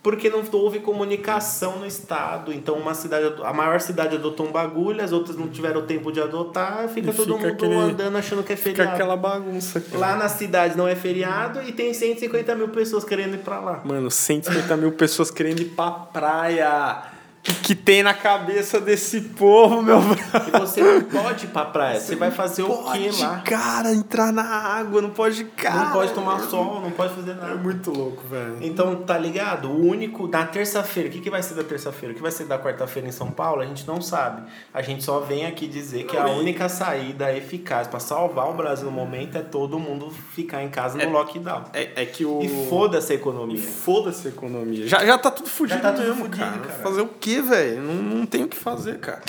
Porque 0.03 0.31
não 0.31 0.43
houve 0.53 0.79
comunicação 0.81 1.79
no 1.79 1.87
estado. 1.87 2.53
Então, 2.55 2.77
uma 2.77 2.95
cidade, 2.95 3.35
a 3.45 3.53
maior 3.53 3.81
cidade 3.81 4.17
adotou 4.17 4.47
um 4.47 4.51
bagulho, 4.51 5.05
as 5.05 5.13
outras 5.13 5.37
não 5.37 5.47
tiveram 5.49 5.83
tempo 5.83 6.11
de 6.11 6.21
adotar, 6.23 6.89
fica 6.89 7.11
E 7.11 7.13
todo 7.13 7.35
fica 7.35 7.47
mundo 7.49 7.53
aquele- 7.55 7.75
andando 7.77 8.17
achando 8.17 8.43
que 8.43 8.53
é 8.53 8.57
Fica 8.57 8.71
feriado. 8.77 8.95
aquela 8.95 9.15
bagunça 9.17 9.79
aqui. 9.79 9.95
Lá 9.97 10.17
na 10.17 10.29
cidade 10.31 10.75
não 10.77 10.89
é 10.89 10.97
feriado 10.97 11.61
e 11.63 11.73
tem 11.73 11.93
150 11.93 12.55
mil 12.55 12.69
pessoas 12.69 13.05
querendo 13.05 13.35
ir 13.35 13.41
pra 13.41 13.61
lá. 13.61 13.83
Mano, 13.85 14.11
150 14.11 14.75
mil 14.77 14.93
pessoas 14.93 15.31
querendo 15.31 15.61
ir 15.61 15.67
pra 15.67 15.91
praia. 15.91 17.03
O 17.41 17.43
que, 17.43 17.55
que 17.55 17.75
tem 17.75 18.03
na 18.03 18.13
cabeça 18.13 18.79
desse 18.79 19.19
povo, 19.23 19.81
meu 19.81 19.99
brother? 19.99 20.49
E 20.49 20.61
você 20.61 20.83
não 20.83 21.01
pode 21.05 21.47
ir 21.47 21.49
pra 21.49 21.65
praia. 21.65 21.99
Você 21.99 22.15
vai 22.15 22.31
fazer 22.31 22.63
o 22.65 22.69
quê 22.93 23.09
Pode, 23.09 23.23
lá? 23.23 23.39
cara, 23.43 23.95
entrar 23.95 24.31
na 24.31 24.43
água, 24.45 25.01
não 25.01 25.09
pode, 25.09 25.45
cara. 25.45 25.87
Não 25.87 25.93
pode 25.93 26.13
tomar 26.13 26.39
sol, 26.41 26.83
não 26.83 26.91
pode 26.91 27.15
fazer 27.15 27.31
É 27.31 27.35
nada. 27.35 27.55
muito 27.55 27.91
louco, 27.91 28.23
velho. 28.29 28.59
Então, 28.61 28.95
tá 28.97 29.17
ligado? 29.17 29.71
O 29.71 29.87
único. 29.89 30.29
Na 30.29 30.45
terça-feira, 30.45 31.09
o 31.09 31.13
que, 31.13 31.19
que 31.21 31.31
vai 31.31 31.43
ser 31.43 31.55
da 31.55 31.65
terça-feira? 31.65 32.13
O 32.13 32.17
que 32.17 32.21
vai 32.23 32.31
ser 32.31 32.45
da 32.45 32.59
quarta-feira 32.59 33.09
em 33.09 33.13
São 33.13 33.31
Paulo? 33.31 33.63
A 33.63 33.67
gente 33.67 33.87
não 33.89 34.03
sabe. 34.03 34.43
A 34.75 34.83
gente 34.83 35.03
só 35.03 35.21
vem 35.21 35.47
aqui 35.47 35.67
dizer 35.67 36.05
que 36.05 36.19
a 36.19 36.27
única 36.27 36.69
saída 36.69 37.33
eficaz 37.35 37.89
pra 37.89 38.01
salvar 38.01 38.51
o 38.51 38.53
Brasil 38.53 38.85
no 38.85 38.93
momento 38.93 39.39
é 39.39 39.43
todo 39.43 39.79
mundo 39.79 40.11
ficar 40.35 40.63
em 40.63 40.69
casa 40.69 40.99
no 40.99 41.11
lockdown. 41.11 41.65
É, 41.73 42.03
é 42.03 42.05
que 42.05 42.23
o. 42.27 42.43
E 42.43 42.69
foda-se 42.69 43.13
a 43.13 43.17
economia. 43.17 43.63
Foda-se 43.63 44.29
a 44.29 44.31
economia. 44.31 44.87
Já, 44.87 45.03
já 45.07 45.17
tá 45.17 45.31
tudo 45.31 45.49
fudido 45.49 45.81
tá 45.81 45.91
tudo 45.93 46.03
mesmo, 46.05 46.25
fudido, 46.25 46.37
cara. 46.45 46.59
cara. 46.59 46.83
Fazer 46.83 47.01
o 47.01 47.07
quê, 47.07 47.30
velho? 47.39 47.83
Não, 47.83 47.95
não 47.95 48.27
tem 48.27 48.45
o 48.45 48.49
que 48.49 48.57
fazer, 48.57 48.99
cara. 48.99 49.23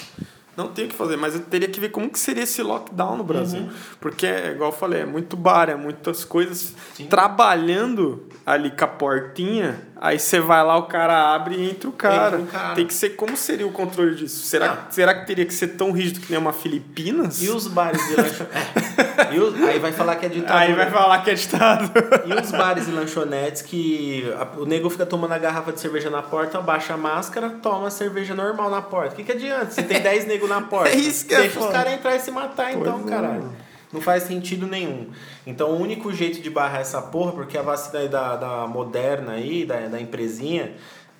Não 0.56 0.68
tem 0.68 0.86
o 0.86 0.88
que 0.90 0.96
fazer, 0.96 1.16
mas 1.16 1.34
eu 1.34 1.42
teria 1.42 1.68
que 1.68 1.80
ver 1.80 1.90
como 1.90 2.10
que 2.10 2.20
seria 2.20 2.44
esse 2.44 2.62
lockdown 2.62 3.18
no 3.18 3.24
Brasil. 3.24 3.62
Uhum. 3.62 3.70
Porque, 4.00 4.26
é, 4.26 4.52
igual 4.52 4.72
eu 4.72 4.76
falei, 4.76 5.02
é 5.02 5.06
muito 5.06 5.38
bar, 5.38 5.70
é 5.70 5.76
muitas 5.76 6.26
coisas 6.26 6.76
Sim. 6.94 7.08
trabalhando 7.08 8.28
ali 8.46 8.70
com 8.70 8.84
a 8.84 8.88
portinha, 8.88 9.88
aí 10.02 10.18
você 10.20 10.40
vai 10.40 10.64
lá, 10.66 10.76
o 10.78 10.84
cara 10.84 11.34
abre 11.36 11.56
e 11.56 11.70
entra 11.70 11.88
o 11.88 11.92
cara. 11.94 12.38
Entra 12.38 12.40
o 12.40 12.48
cara. 12.48 12.76
Tem 12.76 12.86
que 12.88 12.94
ser, 12.94 13.12
como 13.12 13.38
seria 13.38 13.66
o 13.68 13.72
controle 13.72 14.16
disso? 14.16 14.44
Será, 14.44 14.68
Não. 14.68 14.78
será 14.92 15.14
que 15.14 15.28
teria 15.28 15.46
que 15.46 15.54
ser 15.54 15.68
tão 15.70 15.92
rígido 15.92 16.20
que 16.20 16.32
nem 16.32 16.40
uma 16.42 16.52
Filipinas? 16.52 17.42
E 17.42 17.50
os 17.50 17.68
bares 17.68 18.02
e 18.10 18.16
lanchonetes. 18.16 18.98
É. 18.98 19.40
Os- 19.40 19.64
Aí 19.64 19.80
vai 19.80 19.92
falar 19.92 20.16
que 20.16 20.26
é 20.26 20.30
ditadura. 20.30 20.60
Aí 20.60 20.74
vai 20.74 20.90
falar 20.90 21.24
que 21.24 21.30
é 21.30 21.34
ditado. 21.36 21.92
E 22.26 22.34
os 22.34 22.52
bares 22.52 22.88
e 22.88 22.92
lanchonetes 22.92 23.62
que 23.62 24.26
o 24.58 24.66
nego 24.66 24.90
fica 24.90 25.06
tomando 25.06 25.34
a 25.34 25.38
garrafa 25.38 25.72
de 25.72 25.80
cerveja 25.80 26.10
na 26.10 26.22
porta, 26.22 26.60
baixa 26.60 26.96
a 26.96 26.98
máscara, 26.98 27.50
toma 27.62 27.88
a 27.88 27.92
cerveja 27.92 28.34
normal 28.34 28.70
na 28.70 28.82
porta. 28.82 29.14
O 29.14 29.16
que, 29.18 29.24
que 29.24 29.32
adianta? 29.34 29.72
Se 29.72 29.84
tem 29.84 30.02
10 30.02 30.26
negros 30.26 30.50
na 30.50 30.62
porta, 30.64 30.90
É 30.90 30.96
isso 30.96 31.26
que 31.26 31.34
é 31.36 31.42
deixa 31.42 31.60
os 31.60 31.66
foda. 31.66 31.78
caras 31.78 31.94
entrar 31.94 32.16
e 32.16 32.20
se 32.20 32.32
matar 32.32 32.72
então, 32.74 33.00
Pois 33.00 33.08
é, 33.08 33.16
caralho. 33.16 33.50
Não 33.92 34.00
faz 34.00 34.24
sentido 34.24 34.66
nenhum. 34.66 35.08
Então 35.46 35.72
o 35.72 35.80
único 35.80 36.14
jeito 36.14 36.42
de 36.42 36.50
barrar 36.50 36.80
essa 36.80 37.02
porra, 37.02 37.34
porque 37.34 37.58
a 37.58 37.62
vacina 37.62 38.00
aí 38.00 38.08
da, 38.08 38.36
da 38.36 38.68
Moderna 38.68 39.34
aí, 39.34 39.66
da, 39.66 39.88
da 39.88 40.00
empresinha, 40.00 40.74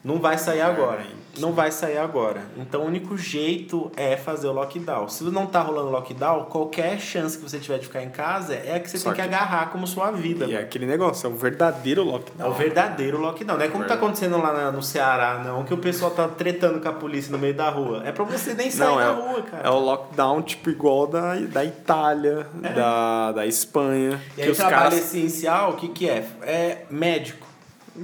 não 0.04 0.20
vai 0.20 0.38
sair 0.38 0.62
agora. 0.62 1.04
Não 1.40 1.54
vai 1.54 1.72
sair 1.72 1.98
agora. 1.98 2.42
Então 2.58 2.82
o 2.82 2.86
único 2.88 3.18
jeito 3.18 3.90
é 3.96 4.18
fazer 4.18 4.48
o 4.48 4.52
lockdown. 4.52 5.08
Se 5.08 5.24
não 5.24 5.46
tá 5.46 5.62
rolando 5.62 5.90
lockdown, 5.90 6.44
qualquer 6.46 7.00
chance 7.00 7.38
que 7.38 7.44
você 7.50 7.58
tiver 7.58 7.78
de 7.80 7.86
ficar 7.86 8.04
em 8.04 8.10
casa 8.10 8.54
é 8.54 8.76
a 8.76 8.80
que 8.82 8.90
você 8.90 8.98
Só 8.98 9.14
tem 9.14 9.22
que 9.24 9.30
que- 9.30 9.34
agarrar 9.34 9.70
como 9.72 9.88
sua 9.88 10.12
vida. 10.12 10.44
E 10.46 10.56
é 10.56 10.60
aquele 10.60 10.86
negócio, 10.86 11.26
é 11.28 11.30
o 11.30 11.36
verdadeiro 11.38 12.02
É 12.02 12.06
lockdown. 12.06 12.50
o 12.50 12.54
verdadeiro 12.54 13.18
lockdown. 13.18 13.58
Não 13.58 13.64
é 13.66 13.70
como 13.70 13.86
tá 13.86 13.94
acontecendo 13.94 14.38
lá 14.42 14.72
no 14.74 14.84
Ceará, 14.84 15.42
não, 15.46 15.64
que 15.64 15.74
o 15.74 15.78
pessoal 15.78 16.12
tá 16.12 16.28
tretando 16.28 16.82
com 16.82 16.90
a 16.90 16.94
polícia 16.94 17.32
no 17.32 17.38
meio 17.38 17.54
da 17.54 17.70
rua. 17.70 18.02
É 18.06 18.12
pra 18.12 18.26
você 18.26 18.54
nem 18.54 18.70
sair 18.70 18.88
Não, 18.90 18.96
na 18.98 19.04
é, 19.06 19.14
rua, 19.14 19.42
cara. 19.44 19.64
é 19.66 19.70
o 19.70 19.80
lockdown 19.80 20.42
tipo 20.42 20.70
igual 20.70 21.08
da, 21.08 21.36
da 21.36 21.64
Itália, 21.64 22.46
da, 22.76 23.32
da 23.32 23.46
Espanha. 23.48 24.20
E 24.32 24.36
que 24.36 24.42
aí, 24.42 24.50
os 24.52 24.58
trabalho 24.58 24.82
caras, 24.84 24.98
essencial, 25.00 25.72
o 25.72 25.76
que 25.78 25.88
que 25.88 26.10
é? 26.10 26.26
É 26.42 26.86
médico. 26.90 27.48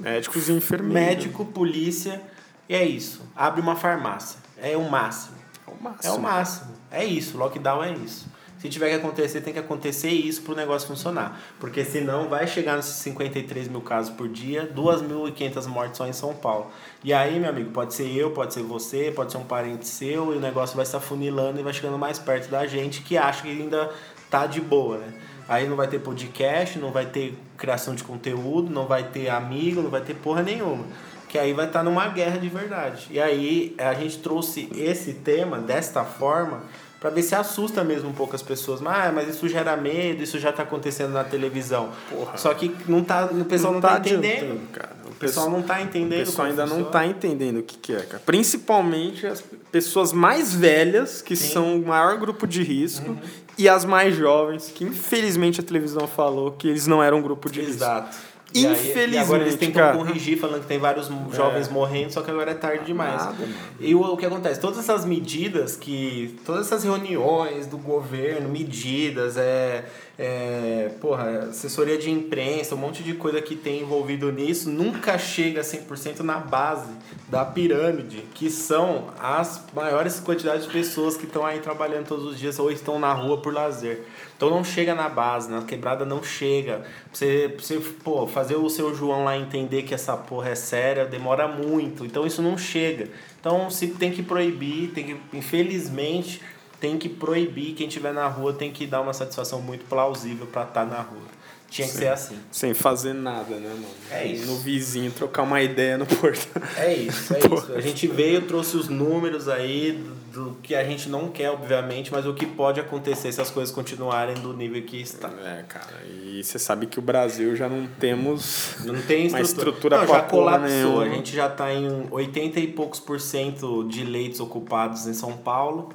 Médicos 0.01 0.49
e 0.49 0.51
enfermeiros. 0.53 1.07
Médico, 1.07 1.45
polícia, 1.45 2.21
e 2.69 2.75
é 2.75 2.85
isso. 2.85 3.21
Abre 3.35 3.61
uma 3.61 3.75
farmácia. 3.75 4.39
É 4.57 4.75
o 4.75 4.89
máximo. 4.89 5.37
É 5.67 5.71
o 5.71 5.83
máximo. 5.83 6.13
É 6.13 6.17
o 6.17 6.21
máximo. 6.21 6.71
É 6.91 7.05
isso. 7.05 7.37
Lockdown 7.37 7.83
é 7.83 7.93
isso. 7.93 8.27
Se 8.59 8.69
tiver 8.69 8.89
que 8.89 8.95
acontecer, 8.95 9.41
tem 9.41 9.53
que 9.53 9.59
acontecer 9.59 10.09
isso 10.09 10.41
pro 10.41 10.55
negócio 10.55 10.87
funcionar. 10.87 11.39
Porque 11.59 11.85
senão 11.85 12.27
vai 12.27 12.47
chegar 12.47 12.75
nesses 12.75 12.95
53 12.95 13.67
mil 13.67 13.81
casos 13.81 14.11
por 14.15 14.27
dia, 14.27 14.71
2.500 14.75 15.67
mortes 15.67 15.97
só 15.97 16.07
em 16.07 16.13
São 16.13 16.33
Paulo. 16.33 16.71
E 17.03 17.13
aí, 17.13 17.39
meu 17.39 17.49
amigo, 17.49 17.69
pode 17.69 17.93
ser 17.93 18.07
eu, 18.07 18.31
pode 18.31 18.53
ser 18.53 18.63
você, 18.63 19.11
pode 19.15 19.31
ser 19.31 19.37
um 19.37 19.43
parente 19.43 19.87
seu, 19.87 20.33
e 20.33 20.37
o 20.37 20.39
negócio 20.39 20.75
vai 20.75 20.85
se 20.85 20.95
afunilando 20.95 21.59
e 21.59 21.63
vai 21.63 21.71
chegando 21.71 21.99
mais 21.99 22.17
perto 22.17 22.49
da 22.49 22.65
gente 22.65 23.01
que 23.01 23.15
acha 23.15 23.43
que 23.43 23.49
ainda 23.49 23.91
tá 24.29 24.47
de 24.47 24.59
boa, 24.59 24.97
né? 24.97 25.13
Aí 25.47 25.67
não 25.67 25.75
vai 25.75 25.87
ter 25.87 25.99
podcast, 25.99 26.77
não 26.77 26.91
vai 26.91 27.05
ter 27.05 27.37
criação 27.57 27.95
de 27.95 28.03
conteúdo, 28.03 28.69
não 28.71 28.85
vai 28.85 29.03
ter 29.03 29.29
amigo, 29.29 29.81
não 29.81 29.89
vai 29.89 30.01
ter 30.01 30.13
porra 30.15 30.41
nenhuma. 30.43 30.83
Que 31.29 31.37
aí 31.37 31.53
vai 31.53 31.67
estar 31.67 31.83
numa 31.83 32.07
guerra 32.07 32.37
de 32.37 32.49
verdade. 32.49 33.07
E 33.11 33.19
aí 33.19 33.75
a 33.77 33.93
gente 33.93 34.19
trouxe 34.19 34.69
esse 34.75 35.13
tema 35.13 35.57
desta 35.57 36.03
forma 36.03 36.61
para 36.99 37.09
ver 37.11 37.21
se 37.21 37.35
assusta 37.35 37.83
mesmo 37.83 38.09
um 38.09 38.13
pouco 38.13 38.35
as 38.35 38.41
pessoas. 38.41 38.81
Mas, 38.81 39.07
ah, 39.07 39.11
mas 39.13 39.27
isso 39.29 39.47
gera 39.47 39.75
medo, 39.77 40.23
isso 40.23 40.39
já 40.39 40.51
tá 40.51 40.63
acontecendo 40.63 41.11
na 41.13 41.23
televisão. 41.23 41.89
Porra. 42.09 42.37
Só 42.37 42.53
que 42.53 42.73
não 42.87 43.03
tá, 43.03 43.25
o 43.25 43.45
pessoal 43.45 43.73
não, 43.73 43.81
tá, 43.81 43.99
entendendo. 43.99 44.25
adiantando, 44.25 44.67
cara. 44.73 44.95
O 45.05 45.09
O 45.09 45.13
pessoal 45.15 45.49
não 45.49 45.61
tá 45.61 45.77
O 45.77 45.81
entendendo. 45.81 46.19
pessoal 46.19 46.35
como 46.47 46.49
ainda 46.49 46.61
não 46.63 46.69
funciona. 46.69 46.91
tá 46.91 47.05
entendendo 47.05 47.57
o 47.59 47.63
que, 47.63 47.77
que 47.77 47.93
é, 47.93 47.99
cara. 48.01 48.21
Principalmente 48.25 49.27
as 49.27 49.43
pessoas 49.71 50.11
mais 50.13 50.53
velhas, 50.55 51.21
que 51.21 51.35
Sim. 51.35 51.53
são 51.53 51.77
o 51.77 51.85
maior 51.87 52.17
grupo 52.17 52.47
de 52.47 52.63
risco, 52.63 53.15
e 53.57 53.67
as 53.69 53.83
mais 53.85 54.15
jovens, 54.15 54.71
que 54.73 54.83
infelizmente 54.83 55.59
a 55.59 55.63
televisão 55.63 56.07
falou 56.07 56.51
que 56.51 56.67
eles 56.67 56.87
não 56.87 57.01
eram 57.01 57.17
um 57.17 57.21
grupo 57.21 57.49
de 57.49 57.59
risco. 57.61 57.75
Exato. 57.75 58.15
E 58.53 58.65
aí- 58.65 58.71
Infelizmente, 58.71 59.13
e 59.13 59.17
agora 59.17 59.41
eles 59.43 59.55
tentam 59.55 59.81
cara. 59.83 59.97
corrigir, 59.97 60.39
falando 60.39 60.61
que 60.61 60.67
tem 60.67 60.79
vários 60.79 61.07
jovens 61.35 61.67
É. 61.67 61.71
morrendo, 61.71 62.13
só 62.13 62.21
que 62.21 62.31
agora 62.31 62.51
é 62.51 62.53
tarde 62.53 62.85
demais. 62.85 63.17
Nada. 63.25 63.35
E 63.77 63.93
o, 63.93 64.01
o 64.01 64.15
que 64.15 64.25
acontece? 64.25 64.59
Todas 64.61 64.79
essas 64.79 65.03
medidas 65.03 65.75
que. 65.75 66.39
Todas 66.45 66.65
essas 66.67 66.83
reuniões 66.85 67.67
do 67.67 67.77
governo, 67.77 68.47
medidas, 68.47 69.35
é, 69.35 69.83
é, 70.19 70.89
porra, 70.99 71.49
assessoria 71.49 71.95
de 71.95 72.09
imprensa, 72.09 72.73
um 72.73 72.77
monte 72.77 73.03
de 73.03 73.13
coisa 73.13 73.39
que 73.39 73.55
tem 73.55 73.81
envolvido 73.81 74.31
nisso, 74.31 74.67
nunca 74.67 75.17
chega 75.19 75.61
100% 75.61 76.21
na 76.21 76.39
base 76.39 76.91
da 77.29 77.45
pirâmide, 77.45 78.23
que 78.33 78.49
são 78.49 79.09
as 79.19 79.63
maiores 79.75 80.19
quantidades 80.19 80.65
de 80.65 80.71
pessoas 80.71 81.15
que 81.15 81.25
estão 81.25 81.45
aí 81.45 81.59
trabalhando 81.59 82.07
todos 82.07 82.25
os 82.25 82.39
dias 82.39 82.57
ou 82.57 82.71
estão 82.71 82.97
na 82.97 83.13
rua 83.13 83.37
por 83.37 83.53
lazer. 83.53 84.05
Então 84.35 84.49
não 84.49 84.63
chega 84.63 84.95
na 84.95 85.07
base, 85.07 85.51
na 85.51 85.61
quebrada 85.61 86.03
não 86.03 86.23
chega. 86.23 86.83
Você, 87.13 87.55
você 87.59 87.79
pô, 88.03 88.25
fazer 88.25 88.55
o 88.55 88.69
seu 88.69 88.95
João 88.95 89.23
lá 89.23 89.37
entender 89.37 89.83
que 89.83 89.93
essa 89.93 90.17
porra 90.17 90.49
é 90.49 90.55
séria, 90.55 91.05
demora 91.05 91.47
muito. 91.47 92.05
Então 92.05 92.25
isso 92.25 92.41
não 92.41 92.57
chega. 92.57 93.09
Então 93.39 93.69
se 93.69 93.87
tem 93.89 94.11
que 94.11 94.23
proibir, 94.23 94.91
tem 94.91 95.03
que, 95.05 95.37
infelizmente, 95.37 96.41
tem 96.79 96.97
que 96.97 97.09
proibir. 97.09 97.73
Quem 97.73 97.87
estiver 97.87 98.13
na 98.13 98.27
rua 98.27 98.53
tem 98.53 98.71
que 98.71 98.85
dar 98.85 99.01
uma 99.01 99.13
satisfação 99.13 99.61
muito 99.61 99.85
plausível 99.85 100.47
para 100.47 100.63
estar 100.63 100.85
tá 100.85 100.85
na 100.85 101.01
rua. 101.01 101.37
Tinha 101.69 101.85
que 101.85 101.93
Sim. 101.93 101.99
ser 101.99 102.07
assim. 102.07 102.39
Sem 102.49 102.73
fazer 102.73 103.13
nada, 103.13 103.57
né, 103.57 103.69
mano? 103.69 103.85
É 104.09 104.25
isso. 104.25 104.45
No 104.45 104.57
vizinho, 104.57 105.11
trocar 105.11 105.43
uma 105.43 105.61
ideia 105.61 105.97
no 105.97 106.05
portão. 106.05 106.61
É 106.77 106.93
isso, 106.93 107.33
é 107.33 107.39
isso. 107.53 107.73
A 107.73 107.81
gente 107.81 108.07
veio, 108.07 108.43
trouxe 108.43 108.77
os 108.77 108.87
números 108.87 109.49
aí 109.49 109.91
do, 110.31 110.45
do 110.45 110.55
que 110.63 110.73
a 110.73 110.83
gente 110.85 111.09
não 111.09 111.27
quer, 111.27 111.49
obviamente, 111.49 112.09
mas 112.09 112.25
o 112.25 112.33
que 112.33 112.45
pode 112.45 112.79
acontecer 112.79 113.33
se 113.33 113.41
as 113.41 113.51
coisas 113.51 113.73
continuarem 113.75 114.35
do 114.35 114.53
nível 114.53 114.81
que 114.83 115.01
está. 115.01 115.27
É, 115.27 115.65
cara, 115.67 116.05
e 116.09 116.41
você 116.41 116.57
sabe 116.57 116.85
que 116.85 116.99
o 116.99 117.01
Brasil 117.01 117.53
já 117.53 117.67
não 117.67 117.85
temos 117.99 118.75
Não 118.85 119.01
tem 119.01 119.27
uma 119.27 119.41
estrutura. 119.41 119.97
estrutura 119.97 119.97
não, 119.97 120.07
já 120.07 120.21
colapsou. 120.21 121.01
A 121.01 121.09
gente 121.09 121.35
já 121.35 121.47
está 121.47 121.73
em 121.73 122.07
80 122.09 122.61
e 122.61 122.67
poucos 122.67 123.01
por 123.01 123.19
cento 123.19 123.83
de 123.89 124.05
leitos 124.05 124.39
ocupados 124.39 125.05
em 125.05 125.13
São 125.13 125.33
Paulo 125.35 125.89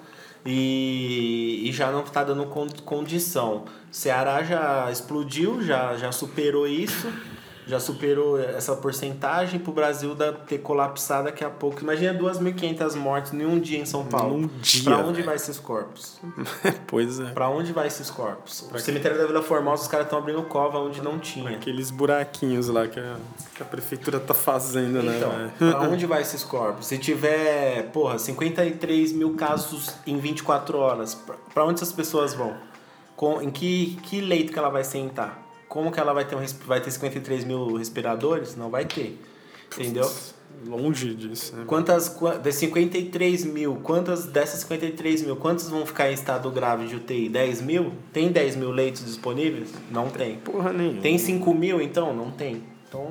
e, 0.45 1.63
e 1.69 1.73
já 1.73 1.91
não 1.91 2.01
está 2.03 2.25
dando 2.25 2.47
con- 2.47 2.69
condição. 2.85 3.65
Ceará 3.91 4.43
já 4.43 4.91
explodiu, 4.91 5.63
já, 5.63 5.97
já 5.97 6.11
superou 6.13 6.67
isso, 6.67 7.07
já 7.73 7.81
superou 7.81 8.39
essa 8.39 8.77
porcentagem 8.77 9.59
para 9.59 9.71
o 9.71 9.73
Brasil 9.75 10.15
da- 10.15 10.33
ter 10.33 10.59
colapsado 10.59 11.25
daqui 11.25 11.43
a 11.43 11.51
pouco. 11.51 11.81
Imagina 11.81 12.13
2.500 12.19 12.95
mortes 12.95 13.33
em 13.33 13.45
um 13.45 13.59
dia 13.59 13.79
em 13.79 13.87
São 13.87 14.05
Paulo. 14.05 14.39
Num 14.39 14.47
dia, 14.61 14.85
Para 14.85 14.99
onde 14.99 15.13
velho. 15.15 15.25
vai 15.27 15.37
esses 15.37 15.59
corpos? 15.59 16.21
pois 16.87 17.19
é. 17.19 17.31
Para 17.33 17.49
onde 17.49 17.73
vai 17.73 17.87
esses 17.87 18.11
corpos? 18.11 18.69
O 18.73 18.79
cemitério 18.79 19.19
da 19.19 19.27
Vila 19.27 19.43
Formosa, 19.43 19.83
os 19.83 19.89
caras 19.89 20.07
estão 20.07 20.19
abrindo 20.19 20.43
cova 20.43 20.79
onde 20.79 21.01
não 21.03 21.19
tinha. 21.19 21.51
Aqueles 21.51 21.91
buraquinhos 21.91 22.69
lá 22.69 22.87
que 22.87 23.01
a, 23.01 23.17
que 23.57 23.63
a 23.63 23.67
prefeitura 23.67 24.21
tá 24.21 24.35
fazendo, 24.35 25.03
né? 25.03 25.17
Então, 25.17 25.71
pra 25.71 25.81
onde 25.89 26.05
vai 26.07 26.21
esses 26.23 26.45
corpos? 26.45 26.87
Se 26.87 26.99
tiver, 26.99 27.91
porra, 27.93 28.19
53 28.19 29.13
mil 29.13 29.35
casos 29.35 29.91
em 30.07 30.19
24 30.19 30.79
horas, 30.79 31.15
pra- 31.15 31.37
pra 31.55 31.65
onde 31.65 31.75
essas 31.75 31.93
pessoas 31.93 32.35
vão? 32.35 32.55
Com, 33.17 33.41
em 33.41 33.51
que, 33.51 33.99
que 34.03 34.21
leito 34.21 34.53
que 34.53 34.59
ela 34.59 34.69
vai 34.71 34.85
sentar? 34.85 35.41
Como 35.73 35.91
que 35.91 35.99
ela 35.99 36.13
vai 36.13 36.27
ter, 36.27 36.37
um, 36.37 36.45
vai 36.67 36.83
ter 36.83 36.91
53 36.91 37.45
mil 37.45 37.77
respiradores? 37.77 38.55
Não 38.57 38.69
vai 38.69 38.85
ter. 38.85 39.19
Entendeu? 39.75 40.07
Longe 40.67 41.15
disso, 41.15 41.57
né? 41.57 41.65
Quantas, 41.67 42.11
qua- 42.11 42.37
das 42.37 42.57
53 42.57 43.47
mil, 43.47 43.77
quantas 43.77 44.27
dessas 44.27 44.61
53 44.61 45.23
mil, 45.23 45.35
quantas 45.35 45.71
vão 45.71 45.87
ficar 45.87 46.11
em 46.11 46.13
estado 46.13 46.51
grave 46.51 46.87
de 46.89 46.97
UTI? 46.97 47.31
10 47.31 47.63
mil? 47.63 47.95
Tem 48.13 48.31
10 48.31 48.57
mil 48.57 48.71
leitos 48.71 49.03
disponíveis? 49.03 49.71
Não 49.91 50.11
tem. 50.11 50.37
Porra 50.41 50.75
nenhuma. 50.75 51.01
Tem 51.01 51.17
5 51.17 51.55
mil 51.55 51.81
então? 51.81 52.15
Não 52.15 52.31
tem. 52.31 52.63
Então, 52.87 53.09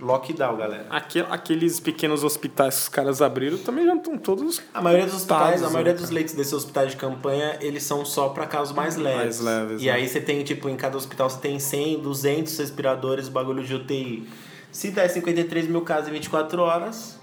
lockdown, 0.00 0.56
galera. 0.56 0.86
Aquel- 0.90 1.26
aqueles 1.30 1.78
pequenos 1.80 2.24
hospitais 2.24 2.74
que 2.74 2.80
os 2.82 2.88
caras 2.88 3.22
abriram 3.22 3.58
também 3.58 3.84
já 3.86 3.94
estão 3.94 4.18
todos. 4.18 4.60
A 4.72 4.80
maioria 4.82 5.06
dos 5.06 5.14
hospitais, 5.16 5.62
a 5.62 5.70
maioria 5.70 5.92
né, 5.92 5.98
dos 5.98 6.10
leitos 6.10 6.34
desses 6.34 6.52
hospitais 6.52 6.90
de 6.92 6.96
campanha, 6.96 7.56
eles 7.60 7.82
são 7.84 8.04
só 8.04 8.28
para 8.30 8.46
casos 8.46 8.74
mais 8.74 8.96
leves. 8.96 9.40
Mais 9.40 9.40
leves, 9.40 9.82
E 9.82 9.86
né? 9.86 9.92
aí 9.92 10.08
você 10.08 10.20
tem, 10.20 10.42
tipo, 10.42 10.68
em 10.68 10.76
cada 10.76 10.96
hospital 10.96 11.30
você 11.30 11.38
tem 11.40 11.58
100, 11.58 12.00
200 12.00 12.56
respiradores, 12.58 13.28
bagulho 13.28 13.62
de 13.64 13.74
UTI. 13.74 14.28
Se 14.72 14.90
der 14.90 15.08
53 15.08 15.68
mil 15.68 15.82
casos 15.82 16.08
em 16.08 16.12
24 16.12 16.60
horas, 16.60 17.18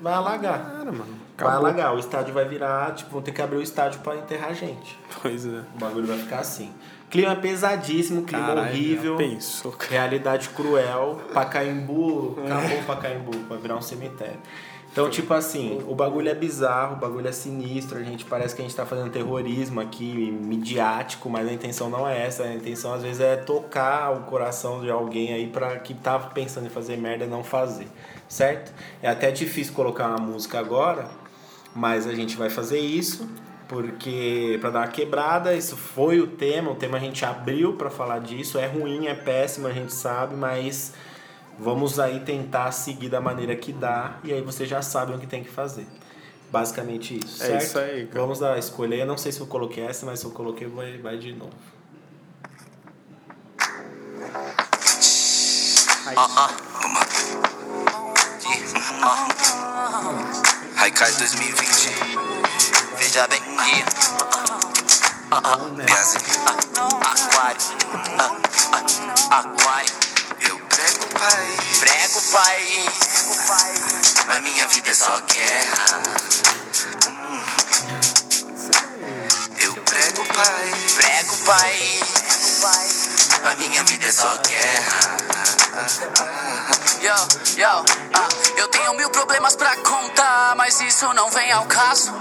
vai 0.00 0.14
alagar. 0.14 0.64
Cara, 0.72 0.84
mano. 0.92 1.24
Vai 1.36 1.48
acabou. 1.48 1.66
alagar. 1.66 1.94
O 1.94 1.98
estádio 1.98 2.32
vai 2.32 2.48
virar, 2.48 2.94
tipo, 2.94 3.10
vão 3.10 3.20
ter 3.20 3.32
que 3.32 3.42
abrir 3.42 3.58
o 3.58 3.62
estádio 3.62 4.00
para 4.00 4.16
enterrar 4.16 4.54
gente. 4.54 4.98
Pois 5.20 5.44
é. 5.44 5.62
O 5.74 5.78
bagulho 5.78 6.06
vai 6.06 6.16
ficar 6.18 6.38
assim. 6.38 6.70
Clima 7.14 7.36
pesadíssimo, 7.36 8.22
clima 8.24 8.44
Caralho, 8.48 8.68
horrível. 8.70 9.16
cara. 9.16 9.88
Realidade 9.88 10.48
cruel. 10.48 11.20
Pacaembu, 11.32 12.36
acabou 12.44 12.82
Pacaembu, 12.82 13.38
vai 13.48 13.56
virar 13.56 13.76
um 13.76 13.80
cemitério. 13.80 14.40
Então, 14.90 15.08
tipo 15.08 15.32
assim, 15.32 15.80
o 15.86 15.94
bagulho 15.94 16.28
é 16.28 16.34
bizarro, 16.34 16.96
o 16.96 16.98
bagulho 16.98 17.28
é 17.28 17.30
sinistro, 17.32 17.98
a 17.98 18.02
gente 18.02 18.24
parece 18.24 18.56
que 18.56 18.62
a 18.62 18.64
gente 18.64 18.74
tá 18.74 18.84
fazendo 18.84 19.10
terrorismo 19.12 19.80
aqui, 19.80 20.12
midiático, 20.12 21.30
mas 21.30 21.46
a 21.46 21.52
intenção 21.52 21.88
não 21.88 22.06
é 22.06 22.26
essa. 22.26 22.42
A 22.42 22.52
intenção 22.52 22.92
às 22.92 23.02
vezes 23.02 23.20
é 23.20 23.36
tocar 23.36 24.12
o 24.12 24.22
coração 24.22 24.80
de 24.80 24.90
alguém 24.90 25.32
aí 25.32 25.46
pra 25.46 25.78
que 25.78 25.94
tá 25.94 26.18
pensando 26.18 26.66
em 26.66 26.70
fazer 26.70 26.96
merda 26.96 27.26
não 27.26 27.44
fazer, 27.44 27.86
certo? 28.28 28.72
É 29.00 29.08
até 29.08 29.30
difícil 29.30 29.72
colocar 29.72 30.08
uma 30.08 30.18
música 30.18 30.58
agora, 30.58 31.08
mas 31.76 32.08
a 32.08 32.14
gente 32.14 32.36
vai 32.36 32.50
fazer 32.50 32.80
isso 32.80 33.28
porque 33.68 34.58
para 34.60 34.70
dar 34.70 34.78
uma 34.80 34.88
quebrada, 34.88 35.54
isso 35.54 35.76
foi 35.76 36.20
o 36.20 36.26
tema, 36.26 36.70
o 36.70 36.74
tema 36.74 36.96
a 36.96 37.00
gente 37.00 37.24
abriu 37.24 37.74
para 37.74 37.90
falar 37.90 38.20
disso, 38.20 38.58
é 38.58 38.66
ruim, 38.66 39.06
é 39.06 39.14
péssimo, 39.14 39.66
a 39.66 39.72
gente 39.72 39.92
sabe, 39.92 40.34
mas 40.34 40.92
vamos 41.58 41.98
aí 41.98 42.20
tentar 42.20 42.72
seguir 42.72 43.08
da 43.08 43.20
maneira 43.20 43.54
que 43.56 43.72
dá 43.72 44.18
e 44.24 44.32
aí 44.32 44.42
vocês 44.42 44.68
já 44.68 44.82
sabem 44.82 45.16
o 45.16 45.18
que 45.18 45.26
tem 45.26 45.42
que 45.42 45.50
fazer. 45.50 45.86
Basicamente 46.50 47.18
isso, 47.18 47.42
É 47.42 47.46
certo? 47.46 47.62
isso 47.62 47.78
aí, 47.78 48.06
cara. 48.06 48.20
Vamos 48.20 48.38
dar 48.38 48.58
escolher, 48.58 49.00
eu 49.00 49.06
não 49.06 49.16
sei 49.16 49.32
se 49.32 49.40
eu 49.40 49.46
coloquei 49.46 49.84
essa, 49.84 50.06
mas 50.06 50.20
se 50.20 50.26
eu 50.26 50.30
coloquei 50.30 50.68
vai, 50.68 50.98
vai 50.98 51.18
de 51.18 51.32
novo. 51.32 51.52
Haikai 60.76 61.12
2020. 61.12 61.90
Veja 62.98 63.26
bem. 63.26 63.33
Yeah. 63.56 63.86
Gazi. 65.86 66.18
Aquário. 67.00 67.60
Aquário. 69.30 69.94
Eu 70.40 70.58
prego, 70.58 71.06
pai. 71.18 71.56
Prego, 71.78 72.20
pai. 72.32 72.84
Na 74.26 74.40
minha 74.40 74.66
vida 74.66 74.90
é 74.90 74.94
só 74.94 75.20
guerra. 75.20 76.02
Eu 79.60 79.74
prego, 79.74 80.24
pai. 80.34 80.72
Prego, 80.96 81.36
pai. 81.46 82.00
A 83.44 83.54
minha 83.56 83.84
vida 83.84 84.06
é 84.06 84.12
só 84.12 84.36
guerra. 84.38 85.16
Yo, 87.02 87.60
yo, 87.60 87.84
ah, 88.14 88.28
eu 88.56 88.68
tenho 88.68 88.94
mil 88.94 89.10
problemas 89.10 89.54
pra 89.56 89.76
contar, 89.76 90.54
mas 90.56 90.80
isso 90.80 91.12
não 91.12 91.28
vem 91.30 91.52
ao 91.52 91.66
caso. 91.66 92.12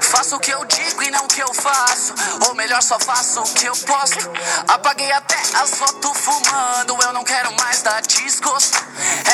Faço 0.00 0.36
o 0.36 0.40
que 0.40 0.50
eu 0.50 0.64
digo 0.64 1.02
e 1.02 1.10
não 1.10 1.24
o 1.24 1.28
que 1.28 1.40
eu 1.40 1.52
faço. 1.54 2.14
Ou 2.46 2.54
melhor, 2.54 2.82
só 2.82 2.98
faço 2.98 3.40
o 3.40 3.54
que 3.54 3.66
eu 3.66 3.76
posto. 3.76 4.30
Apaguei 4.66 5.10
até 5.12 5.36
as 5.62 5.70
fotos 5.70 6.18
fumando. 6.18 6.98
Eu 7.02 7.12
não 7.12 7.24
quero 7.24 7.52
mais 7.54 7.82
dar 7.82 8.02
desgosto. 8.02 8.78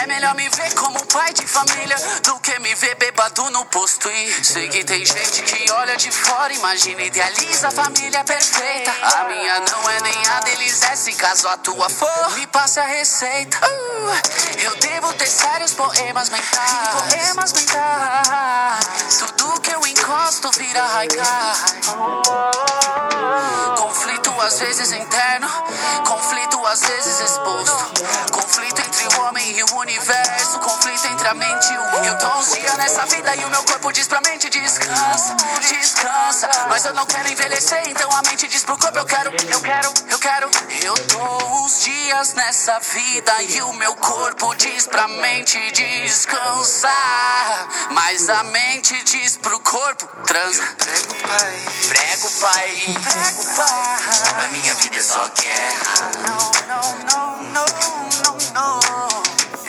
É 0.02 0.06
melhor 0.06 0.34
me 0.34 0.48
ver 0.48 0.74
como 0.74 1.04
pai 1.06 1.32
de 1.32 1.46
família 1.46 1.96
do 2.22 2.38
que 2.40 2.58
me 2.60 2.74
ver 2.74 2.94
bebado 2.96 3.50
no 3.50 3.64
posto. 3.66 4.10
E 4.10 4.44
sei 4.44 4.68
que 4.68 4.84
tem 4.84 5.04
gente 5.04 5.42
que 5.42 5.70
olha 5.72 5.96
de 5.96 6.10
fora, 6.10 6.52
imagina, 6.52 7.02
e 7.02 7.06
idealiza 7.06 7.68
a 7.68 7.70
família 7.70 8.22
perfeita. 8.24 8.92
A 9.02 9.24
minha 9.24 9.60
não 9.60 9.90
é 9.90 10.00
nem 10.02 10.26
a 10.28 10.40
deles, 10.40 10.82
é 10.82 10.96
se 10.96 11.12
caso 11.14 11.48
a 11.48 11.56
tua 11.56 11.88
for, 11.88 12.30
me 12.34 12.46
passe 12.46 12.78
a 12.80 12.84
receita. 12.84 13.58
Uh, 13.66 14.33
eu 14.58 14.76
devo 14.76 15.12
ter 15.14 15.26
sérios 15.26 15.72
poemas 15.74 16.28
mentais. 16.28 16.88
Poemas 16.88 17.52
mentais. 17.52 19.18
Tudo 19.36 19.60
que 19.60 19.70
eu 19.70 19.86
encosto 19.86 20.50
vira 20.52 20.84
haikai. 20.96 21.54
Conflito 23.76 24.30
às 24.40 24.58
vezes 24.58 24.92
interno, 24.92 25.48
conflito 26.06 26.66
às 26.66 26.80
vezes 26.80 27.20
exposto. 27.20 27.94
Conflito 28.32 28.80
entre 28.80 29.16
o 29.16 29.20
homem 29.22 29.58
e 29.58 29.62
o 29.62 29.76
universo, 29.76 30.58
conflito 30.58 31.06
entre 31.06 31.28
a 31.28 31.34
mente 31.34 31.72
e 31.72 31.78
o. 31.78 32.04
Eu 32.04 32.18
tô 32.18 32.26
uns 32.38 32.52
dias 32.52 32.76
nessa 32.76 33.06
vida 33.06 33.34
e 33.36 33.44
o 33.44 33.50
meu 33.50 33.62
corpo 33.64 33.92
diz 33.92 34.06
pra 34.08 34.20
mente 34.20 34.48
descansa, 34.50 35.36
descansa. 35.60 36.48
Mas 36.68 36.84
eu 36.84 36.94
não 36.94 37.06
quero 37.06 37.28
envelhecer, 37.28 37.82
então 37.88 38.10
a 38.10 38.22
mente 38.22 38.46
diz 38.48 38.64
pro 38.64 38.76
corpo 38.78 38.98
eu 38.98 39.04
quero, 39.04 39.30
eu 39.30 39.60
quero, 39.60 39.94
eu 40.10 40.18
quero. 40.18 40.50
Eu 40.82 40.94
tô 41.08 41.46
uns 41.62 41.82
dias 41.82 42.34
nessa 42.34 42.78
vida 42.80 43.42
e 43.42 43.62
o 43.62 43.72
meu 43.74 43.94
corpo 43.96 44.23
diz 44.74 44.86
pra 44.86 45.06
mente 45.08 45.58
descansar. 45.72 47.68
Mas 47.90 48.28
a 48.28 48.42
mente 48.44 49.02
diz 49.04 49.36
pro 49.36 49.58
corpo 49.60 50.06
transa. 50.26 50.62
Prego 50.78 51.14
pai, 51.14 51.62
prego 51.88 52.30
pai, 52.40 52.96
prego 53.02 53.44
pai. 53.56 54.44
A 54.44 54.48
minha 54.48 54.74
vida 54.74 54.96
é 54.96 55.02
só 55.02 55.28
guerra. 55.28 56.10
Não, 56.26 56.52
não, 56.68 56.96
não, 57.04 57.36
não, 57.52 57.66
não, 58.24 58.38
não. 58.54 58.80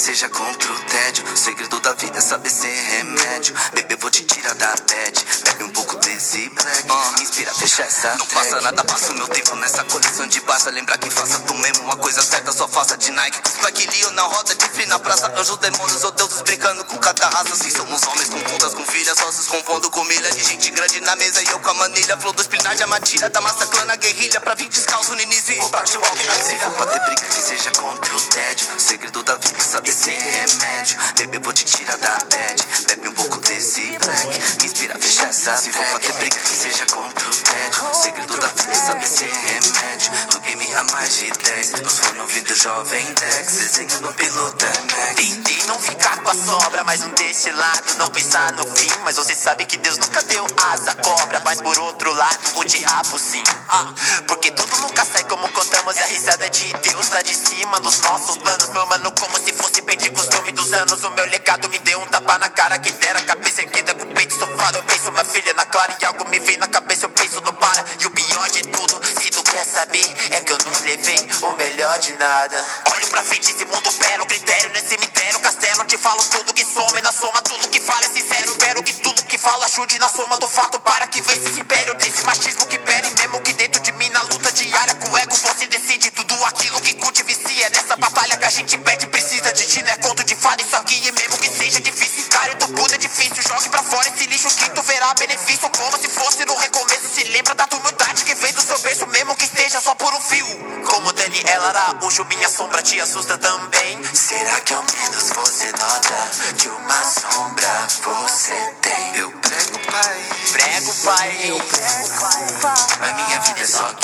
seja 0.09 0.29
contra 0.31 0.73
o 0.73 0.79
tédio. 0.85 1.23
O 1.31 1.37
segredo 1.37 1.81
da 1.81 1.93
vida 1.93 2.17
é 2.17 2.21
saber 2.21 2.49
ser 2.49 2.73
remédio. 2.73 3.55
Bebê, 3.75 3.95
vou 3.97 4.11
te 4.11 4.25
tirar 4.25 4.55
da 4.55 4.69
bad. 4.69 5.27
Bebe 5.45 5.65
um 5.65 5.71
pouco 5.71 5.97
desse 5.97 6.49
black. 6.49 6.91
Uh, 6.91 7.23
inspira, 7.23 7.53
fecha 7.53 7.83
essa 7.83 8.17
Não 8.17 8.27
passa 8.27 8.61
nada, 8.63 8.85
passo 8.85 9.13
meu 9.13 9.29
tempo 9.29 9.55
nessa 9.57 9.85
coleção 9.85 10.27
de 10.27 10.41
basta. 10.41 10.71
Lembra 10.71 10.97
que 10.97 11.11
faça 11.11 11.39
tu 11.41 11.55
mesmo 11.55 11.85
uma 11.85 11.97
coisa 11.97 12.23
certa, 12.23 12.53
só 12.53 12.67
faça 12.67 12.97
de 12.97 13.11
Nike. 13.11 13.39
Spike 13.47 13.87
Leo 13.87 14.11
na 14.13 14.23
roda 14.23 14.55
de 14.55 14.69
free 14.71 14.87
na 14.87 14.99
praça. 14.99 15.31
Anjos, 15.37 15.59
demônios 15.59 16.03
ou 16.03 16.11
deuses 16.13 16.41
brincando 16.41 16.85
com 16.87 16.97
cada 16.97 17.29
raça. 17.29 17.53
Assim 17.53 17.71
somos 17.71 18.03
homens 18.05 18.31
com 18.31 18.41
contas, 18.41 18.73
com 18.73 18.85
filhas. 18.87 19.19
Sócios 19.19 19.47
confundo 19.47 19.91
com 19.91 20.03
milha 20.05 20.33
de 20.33 20.43
gente 20.43 20.71
grande 20.71 21.01
na 21.03 21.17
mesa. 21.17 21.43
E 21.43 21.49
eu 21.49 21.61
com 21.61 21.69
a 21.69 21.75
manilha. 21.75 22.17
Flor 22.17 22.33
do 22.33 22.41
espinagem, 22.41 22.83
a 22.83 22.87
matilha. 22.87 23.29
Tá 23.29 23.43
massacrando 23.43 23.93
a 23.93 23.97
guerrilha. 23.97 24.41
Pra 24.41 24.55
vir 24.55 24.71
descalço 24.71 25.15
no 25.15 25.21
início 25.21 25.55
e 25.55 25.59
roubar 25.59 25.85
de 25.85 25.99
walk 25.99 26.27
na 26.27 26.33
Se 26.33 26.59
for 26.61 26.71
pra 26.73 26.87
ter 26.87 27.01
briga, 27.01 27.27
que 27.27 27.43
seja 27.43 27.71
contra 27.73 28.17
o 28.17 28.21
tédio. 28.23 28.69
O 28.75 28.81
segredo 28.81 29.23
da 29.23 29.35
vida 29.35 29.59
é 29.59 29.63
saber 29.63 29.98
ser 29.99 30.13
remédio. 30.13 30.97
Bebê, 31.17 31.39
vou 31.41 31.53
te 31.53 31.65
tirar 31.65 31.97
da 31.99 32.19
bad. 32.31 32.69
Bebe 32.87 33.09
um 33.09 33.15
pouco 33.15 33.37
desse 33.39 33.99
black. 33.99 34.27
Me 34.61 34.67
inspira, 34.67 34.97
fecha 34.99 35.25
essa 35.25 35.57
Se 35.57 35.73
for 35.73 35.85
pra 35.85 35.99
ter 35.99 36.13
briga, 36.13 36.39
que 36.39 36.49
seja 36.57 36.87
contra 36.87 37.29
o 37.29 37.35
tédio. 37.35 37.91
O 37.91 37.95
segredo 37.95 38.37
da 38.39 38.47
vida 38.47 38.71
é 38.71 38.75
saber 38.75 39.07
ser 39.07 39.31
remédio. 39.31 40.13
No 40.33 40.41
game 40.41 40.75
há 40.75 40.85
mais 40.85 41.17
de 41.17 41.31
10. 41.31 41.71
Nos 41.83 41.99
fone 41.99 42.21
ouvindo 42.21 42.55
jovem 42.55 43.05
Dex. 43.15 43.53
Desenho 43.53 44.01
no 44.03 44.15
piloto 44.15 44.65
é. 44.65 45.15
Tentei 45.15 45.65
não 45.67 45.79
ficar 45.81 46.23
com 46.23 46.31
a 46.31 46.35
sobra, 46.35 46.85
mas 46.85 47.01
não 47.01 47.11
desse 47.11 47.51
lado, 47.51 47.99
não 47.99 48.09
pensar 48.09 48.53
no 48.53 48.65
fim. 48.77 48.91
Mas 49.05 49.17
você 49.17 49.35
sabe 49.35 49.67
que 49.67 49.77
Deus 49.79 49.99
nunca 49.99 50.23
deu 50.23 50.47
asa 50.73 50.95
cobra. 50.95 51.43
Mas 51.45 51.61
por 51.61 51.77
outro 51.79 52.13
lado, 52.13 52.39
o 52.55 52.65
diabo 52.65 53.19
sim. 53.19 53.43
Ah, 53.69 53.93
porque 54.29 54.53
tudo 54.53 54.77
nunca 54.79 55.05
sai 55.05 55.25
como 55.25 55.49
contamos. 55.49 55.97
E 55.97 56.01
a 56.01 56.07
risada 56.07 56.49
de 56.49 56.73
Deus 56.73 57.11
lá 57.11 57.23
de 57.23 57.35
cima 57.35 57.81
dos 57.81 57.99
nossos 58.01 58.37
planos. 58.39 58.69
Meu 58.69 58.87
mano, 58.87 59.13
como 59.19 59.37
se 59.39 59.53
fosse 59.53 59.83
de 59.97 60.11
costume 60.11 60.53
dos 60.53 60.73
anos. 60.73 61.03
O 61.05 61.11
meu 61.11 61.27
legado 61.27 61.69
me 61.69 61.79
deu 61.79 62.01
um 62.01 62.07
tapa 62.07 62.39
na 62.39 62.49
cara 62.49 62.79
que 62.79 62.91
dera. 62.93 63.21
Cabeça 63.23 63.63
erguida 63.63 63.95
com 63.95 64.05
o 64.05 64.15
peito 64.15 64.33
estofado. 64.33 64.79
Eu 64.79 64.85
penso 64.85 65.11
minha 65.11 65.25
filha 65.25 65.55
na 65.55 65.65
clara 65.65 65.97
e 66.01 66.05
algo 66.05 66.29
me 66.29 66.39
vem 66.39 66.57
na 66.59 66.69
cabeça. 66.69 67.07
Eu 67.07 67.11
penso 67.11 67.41
no 67.41 67.53
para. 67.55 67.85
E 68.01 68.07
o 68.07 68.11
pior 68.11 68.51
de 68.51 68.63
tudo, 68.63 69.01
se 69.21 69.31
tu 69.31 69.43
quer 69.45 69.65
saber, 69.65 70.05
é 70.31 70.41
que 70.41 70.53
eu 70.53 70.59
não 70.59 70.81
levei 70.83 71.29
o 71.43 71.53
melhor 71.57 71.99
de 72.01 72.13
nada. 72.15 72.65
Olho 72.95 73.07
pra 73.09 73.23
frente, 73.23 73.51
esse 73.51 73.65
mundo 73.65 73.93
pera. 73.99 74.23
O 74.23 74.27
critério 74.27 74.71
nesse 74.71 74.89
cemitério, 74.89 75.41
castelo. 75.41 75.85
Te 75.85 75.97
falo 75.97 76.23
tudo 76.25 76.53
que 76.53 76.65
some 76.65 77.01
na 77.01 77.13
soma, 77.13 77.41
tudo 77.43 77.69
que 77.69 77.81
fala 77.81 78.05
é 78.05 78.09
sincero. 78.09 78.51
Espero 78.51 78.83
que 78.83 78.93
tudo 78.95 79.23
que 79.25 79.39
falo 79.39 79.63
ajude 79.65 79.99
na 79.99 80.09
soma 80.09 80.37
do 80.39 80.49
fato. 80.49 80.79
Para 80.81 81.07
que 81.07 81.21
vença 81.23 81.49
esse 81.49 81.61
império 81.61 81.95
desse 81.95 82.25
machismo 82.25 82.67
que 82.67 82.79
pere. 82.79 83.09
Mesmo 83.19 83.41
que 83.41 83.53
dentro 83.55 83.78
na 84.19 84.23
luta 84.23 84.51
diária 84.51 84.95
com 84.97 85.11
o 85.11 85.19
ego, 85.19 85.37
você 85.37 85.67
decide 85.69 86.11
tudo 86.11 86.35
aquilo 86.47 86.81
que 86.81 86.95
curte 86.95 87.23
vicia. 87.23 87.71
Nessa 87.71 87.97
batalha 87.97 88.37
que 88.37 88.45
a 88.45 88.51
gente 88.51 88.77
pede, 88.79 89.07
precisa 89.07 89.53
de 89.53 89.65
ti, 89.65 89.81
não 89.83 89.93
é 89.93 89.97
conto 89.99 90.25
de 90.25 90.35
fada. 90.35 90.61
Isso 90.61 90.75
aqui, 90.75 90.97
e 91.07 91.13
mesmo 91.13 91.39
que 91.39 91.49
seja 91.49 91.81
difícil, 91.81 92.25
cara, 92.29 92.57
tu 92.57 92.67
puta 92.69 92.97
é 92.97 92.99
difícil. 92.99 93.43
Jogue 93.47 93.69
pra 93.69 93.83
fora 93.83 94.09
esse 94.09 94.27
lixo 94.27 94.49
que 94.57 94.71
tu 94.71 94.83
verá 94.83 95.15
benefício. 95.15 95.71
Como 95.71 95.97
se 95.99 96.09
fosse 96.09 96.45
no 96.45 96.57
recomeço. 96.57 97.09
Se 97.15 97.25
lembra 97.31 97.55
da 97.55 97.67
tua 97.67 97.79
humildade 97.79 98.25
que 98.25 98.35
vem 98.35 98.53
do 98.53 98.61
seu 98.61 98.79
berço, 98.81 99.07
mesmo 99.07 99.37
que 99.37 99.45
esteja 99.45 99.81
só 99.81 99.95
por 99.95 100.13
um 100.13 100.21
fio. 100.21 100.47
Como 100.85 101.13
Daniela 101.13 101.69
Araújo, 101.69 102.25
minha 102.25 102.49
sombra 102.49 102.83
te 102.83 103.01
assusta 103.01 103.39
também. 103.39 104.03
Será 104.15 104.61
que 104.63 104.75
ao 104.75 104.83
menos 104.83 105.31
você 105.31 105.71
nota 105.73 106.31
que 106.57 106.69
uma 106.69 107.05
sombra 107.05 107.87
você 108.03 108.75
tem? 108.83 109.17
Eu 109.17 109.31
prego, 109.31 109.79
pai. 109.93 110.25
Prego, 110.53 110.95
pai. 111.05 111.51
Eu 111.51 111.61
prego, 111.61 112.08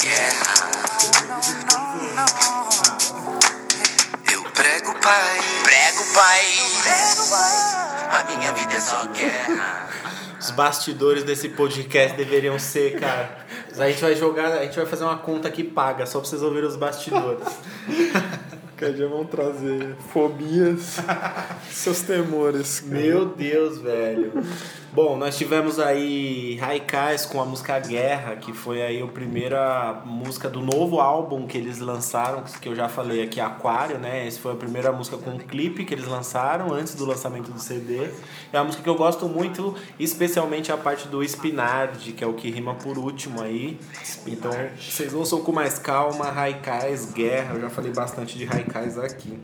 guerra. 0.00 0.70
Eu 4.32 4.42
prego, 4.52 4.94
pai. 5.00 5.40
Prego, 5.62 6.14
pai. 6.14 6.42
A 8.10 8.24
minha 8.36 8.52
vida 8.52 8.74
é 8.74 8.80
só 8.80 9.06
guerra. 9.06 9.88
Os 10.40 10.50
bastidores 10.50 11.24
desse 11.24 11.48
podcast 11.50 12.16
deveriam 12.16 12.58
ser, 12.58 12.98
cara. 13.00 13.44
A 13.78 13.88
gente 13.88 14.00
vai 14.00 14.14
jogar, 14.14 14.52
a 14.52 14.64
gente 14.64 14.76
vai 14.76 14.86
fazer 14.86 15.04
uma 15.04 15.18
conta 15.18 15.50
que 15.50 15.64
paga, 15.64 16.06
só 16.06 16.20
pra 16.20 16.28
vocês 16.28 16.42
ouvirem 16.42 16.68
os 16.68 16.76
bastidores. 16.76 17.48
Cada 18.76 18.92
dia 18.92 19.08
vão 19.08 19.24
trazer 19.24 19.96
fobias, 20.12 20.98
seus 21.70 22.00
temores. 22.02 22.82
Meu 22.82 23.24
Deus, 23.26 23.78
velho. 23.78 24.32
Bom, 24.94 25.16
nós 25.16 25.36
tivemos 25.36 25.80
aí 25.80 26.56
Raikais 26.60 27.26
com 27.26 27.42
a 27.42 27.44
música 27.44 27.76
Guerra, 27.80 28.36
que 28.36 28.52
foi 28.52 28.80
aí 28.80 29.02
a 29.02 29.06
primeira 29.08 30.00
música 30.04 30.48
do 30.48 30.60
novo 30.60 31.00
álbum 31.00 31.48
que 31.48 31.58
eles 31.58 31.80
lançaram, 31.80 32.44
que 32.60 32.68
eu 32.68 32.76
já 32.76 32.88
falei 32.88 33.20
aqui, 33.20 33.40
Aquário, 33.40 33.98
né? 33.98 34.24
Essa 34.24 34.38
foi 34.38 34.52
a 34.52 34.54
primeira 34.54 34.92
música 34.92 35.16
com 35.16 35.36
clipe 35.36 35.84
que 35.84 35.94
eles 35.94 36.06
lançaram 36.06 36.72
antes 36.72 36.94
do 36.94 37.04
lançamento 37.04 37.50
do 37.50 37.58
CD. 37.58 38.08
É 38.52 38.58
uma 38.58 38.66
música 38.66 38.84
que 38.84 38.88
eu 38.88 38.94
gosto 38.94 39.26
muito, 39.26 39.74
especialmente 39.98 40.70
a 40.70 40.76
parte 40.76 41.08
do 41.08 41.24
Spinard, 41.24 42.12
que 42.12 42.22
é 42.22 42.26
o 42.28 42.34
que 42.34 42.48
rima 42.48 42.76
por 42.76 42.96
último 42.96 43.42
aí. 43.42 43.76
Então, 44.28 44.52
vocês 44.78 45.12
ouçam 45.12 45.40
com 45.40 45.50
mais 45.50 45.76
calma, 45.76 46.30
Raikais, 46.30 47.12
Guerra, 47.12 47.56
eu 47.56 47.62
já 47.62 47.68
falei 47.68 47.92
bastante 47.92 48.38
de 48.38 48.44
Raikais 48.44 48.96
aqui. 48.96 49.36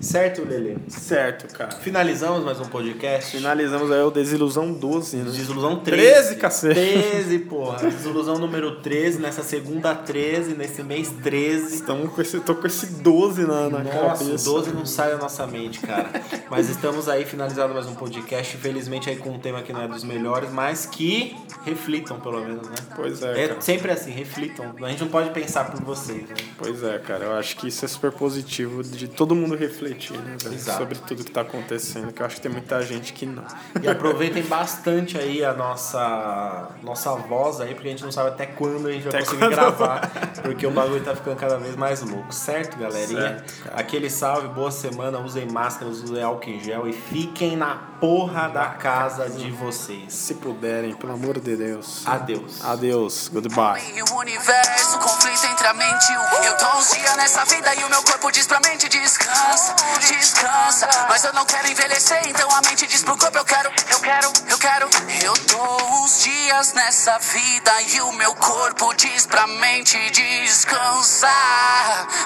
Certo, 0.00 0.42
Lele? 0.42 0.78
Certo, 0.88 1.46
cara. 1.54 1.70
Finalizamos 1.76 2.44
mais 2.44 2.58
um 2.58 2.64
podcast. 2.64 3.36
Finalizamos 3.36 3.92
aí 3.92 4.02
o 4.02 4.10
Desilusão 4.10 4.72
12, 4.72 4.95
né? 5.00 5.24
Desilusão 5.24 5.78
13. 5.80 6.02
13, 6.12 6.36
cacete. 6.36 6.74
13, 6.74 7.38
porra. 7.40 7.78
Desilusão 7.88 8.38
número 8.38 8.76
13, 8.80 9.18
nessa 9.18 9.42
segunda 9.42 9.94
13, 9.94 10.54
nesse 10.54 10.82
mês 10.82 11.10
13. 11.22 11.74
Estamos 11.74 12.12
com 12.12 12.20
esse, 12.20 12.40
tô 12.40 12.54
com 12.54 12.66
esse 12.66 12.86
12 12.86 13.42
na, 13.42 13.68
na 13.68 13.78
Nossa, 13.80 14.24
cabeça. 14.24 14.44
12 14.44 14.72
não 14.72 14.86
sai 14.86 15.10
da 15.10 15.18
nossa 15.18 15.46
mente, 15.46 15.80
cara. 15.80 16.10
Mas 16.50 16.68
estamos 16.68 17.08
aí 17.08 17.24
finalizando 17.24 17.74
mais 17.74 17.86
um 17.86 17.94
podcast. 17.94 18.56
Infelizmente 18.56 19.10
aí 19.10 19.16
com 19.16 19.30
um 19.30 19.38
tema 19.38 19.62
que 19.62 19.72
não 19.72 19.82
é 19.82 19.88
dos 19.88 20.04
melhores, 20.04 20.50
mas 20.50 20.86
que 20.86 21.36
reflitam 21.64 22.18
pelo 22.20 22.40
menos, 22.40 22.68
né? 22.68 22.76
Pois 22.94 23.22
é, 23.22 23.44
É 23.44 23.48
cara. 23.48 23.60
sempre 23.60 23.90
assim, 23.92 24.10
reflitam. 24.10 24.74
A 24.82 24.88
gente 24.88 25.00
não 25.02 25.08
pode 25.08 25.30
pensar 25.30 25.70
por 25.70 25.82
vocês, 25.82 26.28
né? 26.28 26.36
Pois 26.58 26.82
é, 26.82 26.98
cara. 26.98 27.24
Eu 27.24 27.32
acho 27.34 27.56
que 27.56 27.68
isso 27.68 27.84
é 27.84 27.88
super 27.88 28.12
positivo 28.12 28.82
de 28.82 29.08
todo 29.08 29.34
mundo 29.34 29.54
refletir, 29.56 30.16
né? 30.18 30.36
Exato. 30.52 30.78
Sobre 30.78 30.98
tudo 30.98 31.24
que 31.24 31.30
tá 31.30 31.40
acontecendo. 31.42 32.12
Que 32.12 32.22
eu 32.22 32.26
acho 32.26 32.36
que 32.36 32.42
tem 32.42 32.52
muita 32.52 32.80
gente 32.82 33.12
que 33.12 33.26
não. 33.26 33.44
E 33.82 33.88
aproveitem 33.88 34.42
bastante 34.42 34.85
aí 35.18 35.44
a 35.44 35.52
nossa, 35.52 36.68
nossa 36.82 37.14
voz 37.14 37.60
aí, 37.60 37.74
porque 37.74 37.88
a 37.88 37.90
gente 37.90 38.04
não 38.04 38.12
sabe 38.12 38.30
até 38.30 38.46
quando 38.46 38.86
a 38.86 38.92
gente 38.92 39.02
vai 39.02 39.08
Até 39.08 39.18
conseguir 39.18 39.40
quando 39.40 39.54
gravar, 39.54 40.10
porque 40.42 40.66
o 40.66 40.70
bagulho 40.70 41.04
tá 41.04 41.14
ficando 41.14 41.36
cada 41.36 41.56
vez 41.58 41.74
mais 41.76 42.02
louco, 42.02 42.32
certo, 42.32 42.78
galerinha? 42.78 43.44
Certo. 43.44 43.70
Aquele 43.74 44.08
salve, 44.08 44.48
boa 44.48 44.70
semana, 44.70 45.18
usem 45.18 45.46
máscaras, 45.50 46.02
usem 46.02 46.22
álcool 46.22 46.50
em 46.50 46.60
gel 46.60 46.86
e 46.86 46.92
fiquem 46.92 47.56
na 47.56 47.96
porra 48.00 48.48
da 48.48 48.66
casa 48.66 49.28
de 49.28 49.50
vocês. 49.50 50.12
Se 50.12 50.34
puderem, 50.34 50.94
pelo 50.94 51.12
amor 51.14 51.40
de 51.40 51.56
Deus. 51.56 52.06
Adeus. 52.06 52.64
Adeus. 52.64 53.28
Goodbye. 53.28 53.82
O 54.10 54.18
universo, 54.18 54.98
conflito 54.98 55.46
entre 55.46 55.66
a 55.66 55.74
mente 55.74 56.12
e 56.12 56.16
o 56.16 56.44
Eu 56.44 56.56
tô 56.56 56.78
uns 56.78 56.92
dias 56.92 57.16
nessa 57.16 57.44
vida 57.44 57.74
e 57.74 57.84
o 57.84 57.88
meu 57.88 58.02
corpo 58.02 58.30
diz 58.30 58.46
pra 58.46 58.60
mente 58.60 58.88
descansa, 58.88 59.74
descansa. 59.98 60.88
Mas 61.08 61.24
eu 61.24 61.32
não 61.32 61.44
quero 61.44 61.68
envelhecer, 61.68 62.20
então 62.28 62.48
a 62.50 62.60
mente 62.68 62.86
diz 62.86 63.02
pro 63.02 63.16
corpo 63.16 63.38
eu 63.38 63.44
quero, 63.44 63.70
eu 63.90 64.00
quero, 64.00 64.32
eu 64.48 64.58
quero. 64.58 64.75
Eu 64.78 65.32
tô 65.32 66.02
uns 66.02 66.22
dias 66.22 66.74
nessa 66.74 67.18
vida 67.18 67.82
e 67.94 68.00
o 68.02 68.12
meu 68.12 68.34
corpo 68.34 68.92
diz 68.92 69.24
pra 69.24 69.46
mente 69.46 69.98
descansar. 70.10 71.28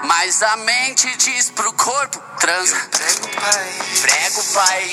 Mas 0.02 0.42
a 0.42 0.56
mente 0.56 1.16
diz 1.16 1.48
pro 1.50 1.72
corpo 1.74 2.20
transa. 2.40 2.74
Prego, 2.90 3.28
pai. 3.40 3.72
Prego, 4.00 4.42
pai. 4.52 4.90